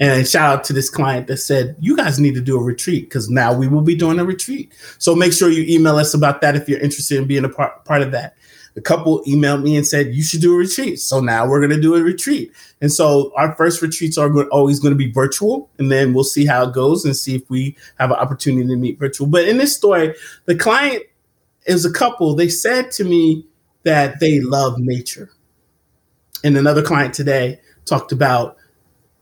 and 0.00 0.26
shout 0.26 0.52
out 0.52 0.64
to 0.64 0.72
this 0.72 0.90
client 0.90 1.28
that 1.28 1.36
said, 1.36 1.76
You 1.78 1.96
guys 1.96 2.18
need 2.18 2.34
to 2.34 2.40
do 2.40 2.58
a 2.58 2.62
retreat 2.62 3.04
because 3.04 3.30
now 3.30 3.54
we 3.54 3.68
will 3.68 3.82
be 3.82 3.94
doing 3.94 4.18
a 4.18 4.24
retreat. 4.24 4.72
So 4.98 5.14
make 5.14 5.32
sure 5.32 5.48
you 5.48 5.62
email 5.72 5.94
us 5.98 6.12
about 6.12 6.40
that 6.40 6.56
if 6.56 6.68
you're 6.68 6.80
interested 6.80 7.18
in 7.18 7.28
being 7.28 7.44
a 7.44 7.48
part, 7.48 7.84
part 7.84 8.02
of 8.02 8.10
that 8.10 8.34
the 8.74 8.80
couple 8.80 9.22
emailed 9.24 9.62
me 9.62 9.76
and 9.76 9.86
said 9.86 10.14
you 10.14 10.22
should 10.22 10.40
do 10.40 10.54
a 10.54 10.58
retreat. 10.58 11.00
So 11.00 11.20
now 11.20 11.48
we're 11.48 11.60
going 11.60 11.70
to 11.70 11.80
do 11.80 11.94
a 11.94 12.02
retreat. 12.02 12.52
And 12.80 12.92
so 12.92 13.32
our 13.36 13.54
first 13.54 13.80
retreats 13.80 14.18
are 14.18 14.44
always 14.48 14.80
going 14.80 14.92
to 14.92 14.98
be 14.98 15.10
virtual 15.10 15.70
and 15.78 15.90
then 15.90 16.12
we'll 16.12 16.24
see 16.24 16.44
how 16.44 16.68
it 16.68 16.74
goes 16.74 17.04
and 17.04 17.16
see 17.16 17.36
if 17.36 17.48
we 17.48 17.76
have 17.98 18.10
an 18.10 18.16
opportunity 18.16 18.68
to 18.68 18.76
meet 18.76 18.98
virtual. 18.98 19.26
But 19.28 19.48
in 19.48 19.58
this 19.58 19.76
story 19.76 20.14
the 20.46 20.56
client 20.56 21.04
is 21.66 21.84
a 21.84 21.92
couple. 21.92 22.34
They 22.34 22.48
said 22.48 22.90
to 22.92 23.04
me 23.04 23.46
that 23.84 24.20
they 24.20 24.40
love 24.40 24.78
nature. 24.78 25.30
And 26.42 26.56
another 26.56 26.82
client 26.82 27.14
today 27.14 27.60
talked 27.86 28.12
about 28.12 28.56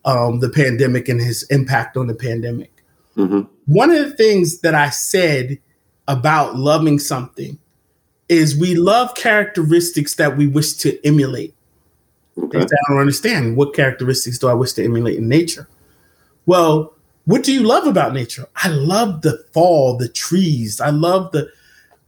um, 0.04 0.40
the 0.40 0.48
pandemic 0.48 1.08
and 1.08 1.20
his 1.20 1.44
impact 1.44 1.96
on 1.96 2.06
the 2.06 2.14
pandemic. 2.14 2.70
Mm-hmm. 3.14 3.42
one 3.66 3.90
of 3.90 3.98
the 3.98 4.16
things 4.16 4.60
that 4.60 4.74
i 4.74 4.88
said 4.88 5.58
about 6.08 6.56
loving 6.56 6.98
something 6.98 7.58
is 8.32 8.56
we 8.56 8.74
love 8.74 9.14
characteristics 9.14 10.14
that 10.14 10.36
we 10.36 10.46
wish 10.46 10.72
to 10.72 11.06
emulate. 11.06 11.54
Okay. 12.38 12.60
I 12.60 12.66
don't 12.88 12.98
understand 12.98 13.56
what 13.56 13.74
characteristics 13.74 14.38
do 14.38 14.48
I 14.48 14.54
wish 14.54 14.72
to 14.72 14.84
emulate 14.84 15.18
in 15.18 15.28
nature. 15.28 15.68
Well, 16.46 16.94
what 17.26 17.44
do 17.44 17.52
you 17.52 17.62
love 17.62 17.86
about 17.86 18.14
nature? 18.14 18.46
I 18.56 18.68
love 18.68 19.20
the 19.20 19.44
fall, 19.52 19.98
the 19.98 20.08
trees. 20.08 20.80
I 20.80 20.88
love 20.88 21.30
the. 21.32 21.46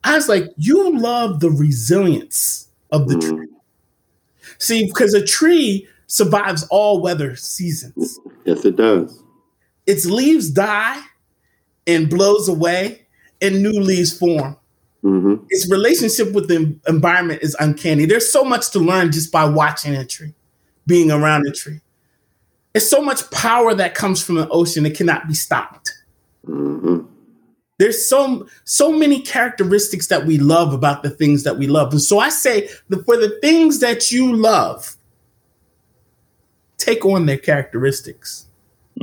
I 0.03 0.15
was 0.15 0.29
like, 0.29 0.51
you 0.57 0.99
love 0.99 1.41
the 1.41 1.51
resilience 1.51 2.69
of 2.91 3.09
the 3.09 3.17
mm. 3.17 3.29
tree. 3.29 3.49
See, 4.59 4.87
because 4.87 5.13
a 5.13 5.25
tree 5.25 5.87
survives 6.07 6.67
all 6.71 7.03
weather 7.03 7.37
seasons. 7.37 8.19
Yes, 8.45 8.65
it 8.65 8.77
does. 8.77 9.23
Its 9.87 10.07
leaves 10.07 10.51
die 10.51 11.03
and 11.87 12.09
blows 12.09 12.49
away, 12.49 13.03
and 13.43 13.63
new 13.63 13.79
leaves 13.79 14.17
form. 14.17 14.57
Mm-hmm. 15.05 15.45
Its 15.51 15.71
relationship 15.71 16.33
with 16.33 16.49
the 16.49 16.79
environment 16.89 17.43
is 17.43 17.55
uncanny. 17.61 18.07
There's 18.07 18.31
so 18.31 18.43
much 18.43 18.71
to 18.71 18.79
learn 18.79 19.13
just 19.13 19.31
by 19.31 19.45
watching 19.45 19.95
a 19.95 20.05
tree, 20.05 20.33
being 20.87 21.11
around 21.11 21.47
a 21.47 21.53
tree. 21.53 21.81
It's 22.73 22.89
so 22.89 23.03
much 23.03 23.31
power 23.31 23.75
that 23.75 23.95
comes 23.95 24.23
from 24.25 24.37
the 24.37 24.49
ocean; 24.49 24.87
it 24.87 24.97
cannot 24.97 25.29
be 25.29 25.35
stopped. 25.35 25.93
Mm-hmm. 26.47 27.07
There's 27.79 28.07
so 28.07 28.49
so 28.65 28.93
many 28.93 29.21
characteristics 29.21 30.07
that 30.07 30.25
we 30.25 30.39
love 30.39 30.73
about 30.73 31.03
the 31.03 31.11
things 31.11 31.43
that 31.43 31.59
we 31.59 31.67
love, 31.67 31.93
and 31.93 32.01
so 32.01 32.19
I 32.19 32.31
say 32.31 32.71
that 32.89 33.05
for 33.05 33.19
the 33.19 33.39
things 33.43 33.81
that 33.81 34.11
you 34.11 34.35
love, 34.35 34.97
take 36.79 37.05
on 37.05 37.27
their 37.27 37.39
characteristics. 37.39 38.47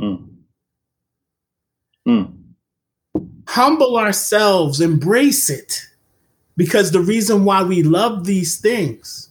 Mm. 0.00 0.26
Mm. 2.08 2.34
Humble 3.46 3.96
ourselves, 3.96 4.80
embrace 4.80 5.48
it 5.48 5.86
because 6.56 6.90
the 6.90 7.00
reason 7.00 7.44
why 7.44 7.62
we 7.62 7.82
love 7.82 8.24
these 8.24 8.60
things, 8.60 9.30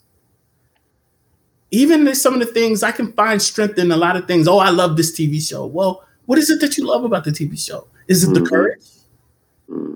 even 1.72 2.14
some 2.16 2.34
of 2.34 2.40
the 2.40 2.46
things 2.46 2.84
I 2.84 2.92
can 2.92 3.14
find 3.14 3.42
strength 3.42 3.78
in 3.78 3.92
a 3.92 3.98
lot 3.98 4.18
of 4.18 4.28
things. 4.28 4.48
Oh, 4.48 4.60
I 4.60 4.70
love 4.70 4.98
this 4.98 5.18
TV 5.18 5.46
show. 5.46 5.66
Well, 5.66 6.04
what 6.26 6.38
is 6.38 6.50
it 6.50 6.60
that 6.62 6.78
you 6.78 6.86
love 6.86 7.04
about 7.04 7.24
the 7.24 7.32
TV 7.32 7.58
show? 7.64 7.88
Is 8.08 8.24
it 8.24 8.28
mm-hmm. 8.28 8.44
the 8.44 8.50
courage? 8.50 8.84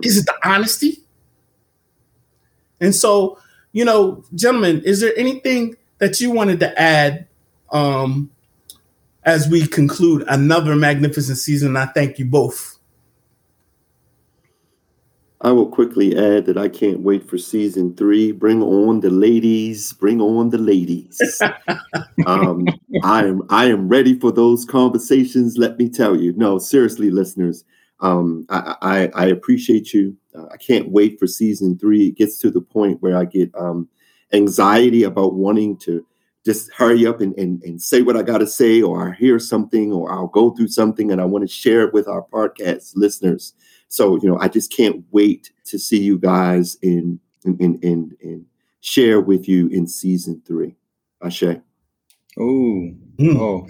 Is 0.01 0.17
it 0.17 0.25
the 0.25 0.35
honesty? 0.43 1.03
And 2.79 2.95
so, 2.95 3.39
you 3.73 3.83
know, 3.83 4.23
gentlemen, 4.33 4.81
is 4.85 5.01
there 5.01 5.13
anything 5.17 5.75
that 5.97 6.21
you 6.21 6.31
wanted 6.31 6.59
to 6.61 6.79
add 6.81 7.27
um, 7.71 8.31
as 9.23 9.49
we 9.49 9.67
conclude 9.67 10.23
another 10.27 10.75
magnificent 10.75 11.37
season? 11.37 11.75
I 11.75 11.87
thank 11.87 12.19
you 12.19 12.25
both. 12.25 12.74
I 15.41 15.51
will 15.51 15.67
quickly 15.67 16.17
add 16.17 16.45
that 16.45 16.57
I 16.57 16.69
can't 16.69 17.01
wait 17.01 17.29
for 17.29 17.37
season 17.37 17.95
three. 17.95 18.31
Bring 18.31 18.63
on 18.63 19.01
the 19.01 19.09
ladies. 19.09 19.93
Bring 19.93 20.21
on 20.21 20.49
the 20.49 20.57
ladies. 20.57 21.19
um, 22.25 22.67
I 23.03 23.25
am 23.25 23.43
I 23.49 23.65
am 23.65 23.89
ready 23.89 24.17
for 24.17 24.31
those 24.31 24.65
conversations. 24.65 25.57
Let 25.57 25.77
me 25.77 25.89
tell 25.89 26.15
you. 26.15 26.33
No, 26.33 26.57
seriously, 26.57 27.11
listeners. 27.11 27.65
Um, 27.99 28.45
I, 28.49 28.75
I, 28.81 29.11
I 29.15 29.25
appreciate 29.27 29.93
you. 29.93 30.15
Uh, 30.33 30.45
I 30.51 30.57
can't 30.57 30.89
wait 30.89 31.19
for 31.19 31.27
season 31.27 31.77
three. 31.77 32.07
It 32.07 32.17
gets 32.17 32.39
to 32.39 32.49
the 32.49 32.61
point 32.61 33.01
where 33.01 33.17
I 33.17 33.25
get 33.25 33.51
um, 33.55 33.87
anxiety 34.33 35.03
about 35.03 35.33
wanting 35.33 35.77
to 35.79 36.05
just 36.45 36.71
hurry 36.73 37.07
up 37.07 37.21
and, 37.21 37.35
and, 37.37 37.61
and 37.63 37.81
say 37.81 38.03
what 38.03 38.15
I 38.15 38.21
got 38.21 38.37
to 38.37 38.47
say, 38.47 38.81
or 38.81 39.09
I 39.09 39.15
hear 39.15 39.39
something, 39.39 39.91
or 39.91 40.11
I'll 40.11 40.27
go 40.27 40.51
through 40.51 40.67
something 40.67 41.11
and 41.11 41.19
I 41.19 41.25
want 41.25 41.43
to 41.43 41.53
share 41.53 41.81
it 41.81 41.93
with 41.93 42.07
our 42.07 42.21
podcast 42.21 42.91
listeners. 42.95 43.53
So, 43.95 44.17
you 44.17 44.27
know, 44.27 44.37
I 44.39 44.49
just 44.49 44.75
can't 44.75 45.05
wait 45.11 45.53
to 45.67 45.79
see 45.79 46.01
you 46.01 46.17
guys 46.17 46.77
in, 46.81 47.17
in, 47.45 47.57
in, 47.59 47.79
in, 47.81 48.17
in 48.19 48.45
share 48.81 49.21
with 49.21 49.47
you 49.47 49.67
in 49.69 49.87
season 49.87 50.41
three. 50.45 50.75
Ashe. 51.23 51.43
Ooh. 52.37 52.93
Mm. 53.17 53.39
Oh, 53.39 53.65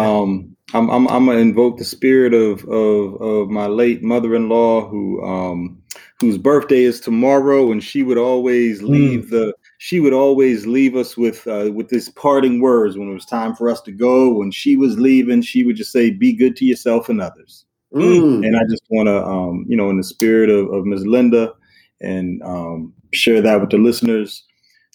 um, 0.00 0.56
I'm, 0.72 0.88
I'm, 0.88 1.08
I'm 1.08 1.26
gonna 1.26 1.38
invoke 1.38 1.78
the 1.78 1.84
spirit 1.84 2.32
of, 2.32 2.64
of, 2.66 3.20
of 3.20 3.50
my 3.50 3.66
late 3.66 4.04
mother-in-law 4.04 4.88
who, 4.88 5.24
um, 5.24 5.82
whose 6.20 6.38
birthday 6.38 6.84
is 6.84 7.00
tomorrow. 7.00 7.72
And 7.72 7.82
she 7.82 8.04
would 8.04 8.18
always 8.18 8.78
hmm. 8.78 8.86
leave 8.86 9.24
mm. 9.24 9.30
the, 9.30 9.54
she 9.78 9.98
would 9.98 10.12
always 10.12 10.64
leave 10.64 10.94
us 10.94 11.16
with 11.16 11.44
uh, 11.48 11.72
with 11.74 11.88
this 11.88 12.08
parting 12.08 12.60
words 12.60 12.96
when 12.96 13.10
it 13.10 13.14
was 13.14 13.26
time 13.26 13.56
for 13.56 13.68
us 13.68 13.80
to 13.82 13.90
go. 13.90 14.32
When 14.32 14.52
she 14.52 14.76
was 14.76 14.96
leaving, 14.96 15.42
she 15.42 15.64
would 15.64 15.76
just 15.76 15.92
say, 15.92 16.10
"Be 16.10 16.32
good 16.32 16.56
to 16.56 16.64
yourself 16.64 17.08
and 17.08 17.20
others." 17.20 17.66
Mm. 17.94 18.46
And 18.46 18.56
I 18.56 18.62
just 18.68 18.82
want 18.90 19.06
to, 19.06 19.24
um, 19.24 19.64
you 19.68 19.76
know, 19.76 19.90
in 19.90 19.96
the 19.96 20.04
spirit 20.04 20.50
of, 20.50 20.72
of 20.72 20.84
Ms. 20.84 21.06
Linda, 21.06 21.52
and 22.00 22.42
um, 22.42 22.92
share 23.12 23.40
that 23.40 23.60
with 23.60 23.70
the 23.70 23.78
listeners, 23.78 24.44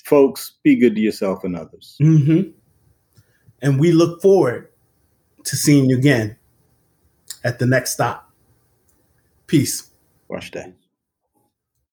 folks. 0.06 0.54
Be 0.64 0.76
good 0.76 0.96
to 0.96 1.02
yourself 1.02 1.44
and 1.44 1.56
others. 1.56 1.98
Mm-hmm. 2.02 2.52
And 3.62 3.80
we 3.80 3.92
look 3.92 4.22
forward 4.22 4.70
to 5.46 5.56
seeing 5.56 5.90
you 5.90 5.98
again 5.98 6.36
at 7.44 7.60
the 7.60 7.66
next 7.66 7.94
stop. 7.94 8.32
Peace. 9.48 9.90
Watch 10.28 10.52
that. 10.52 10.74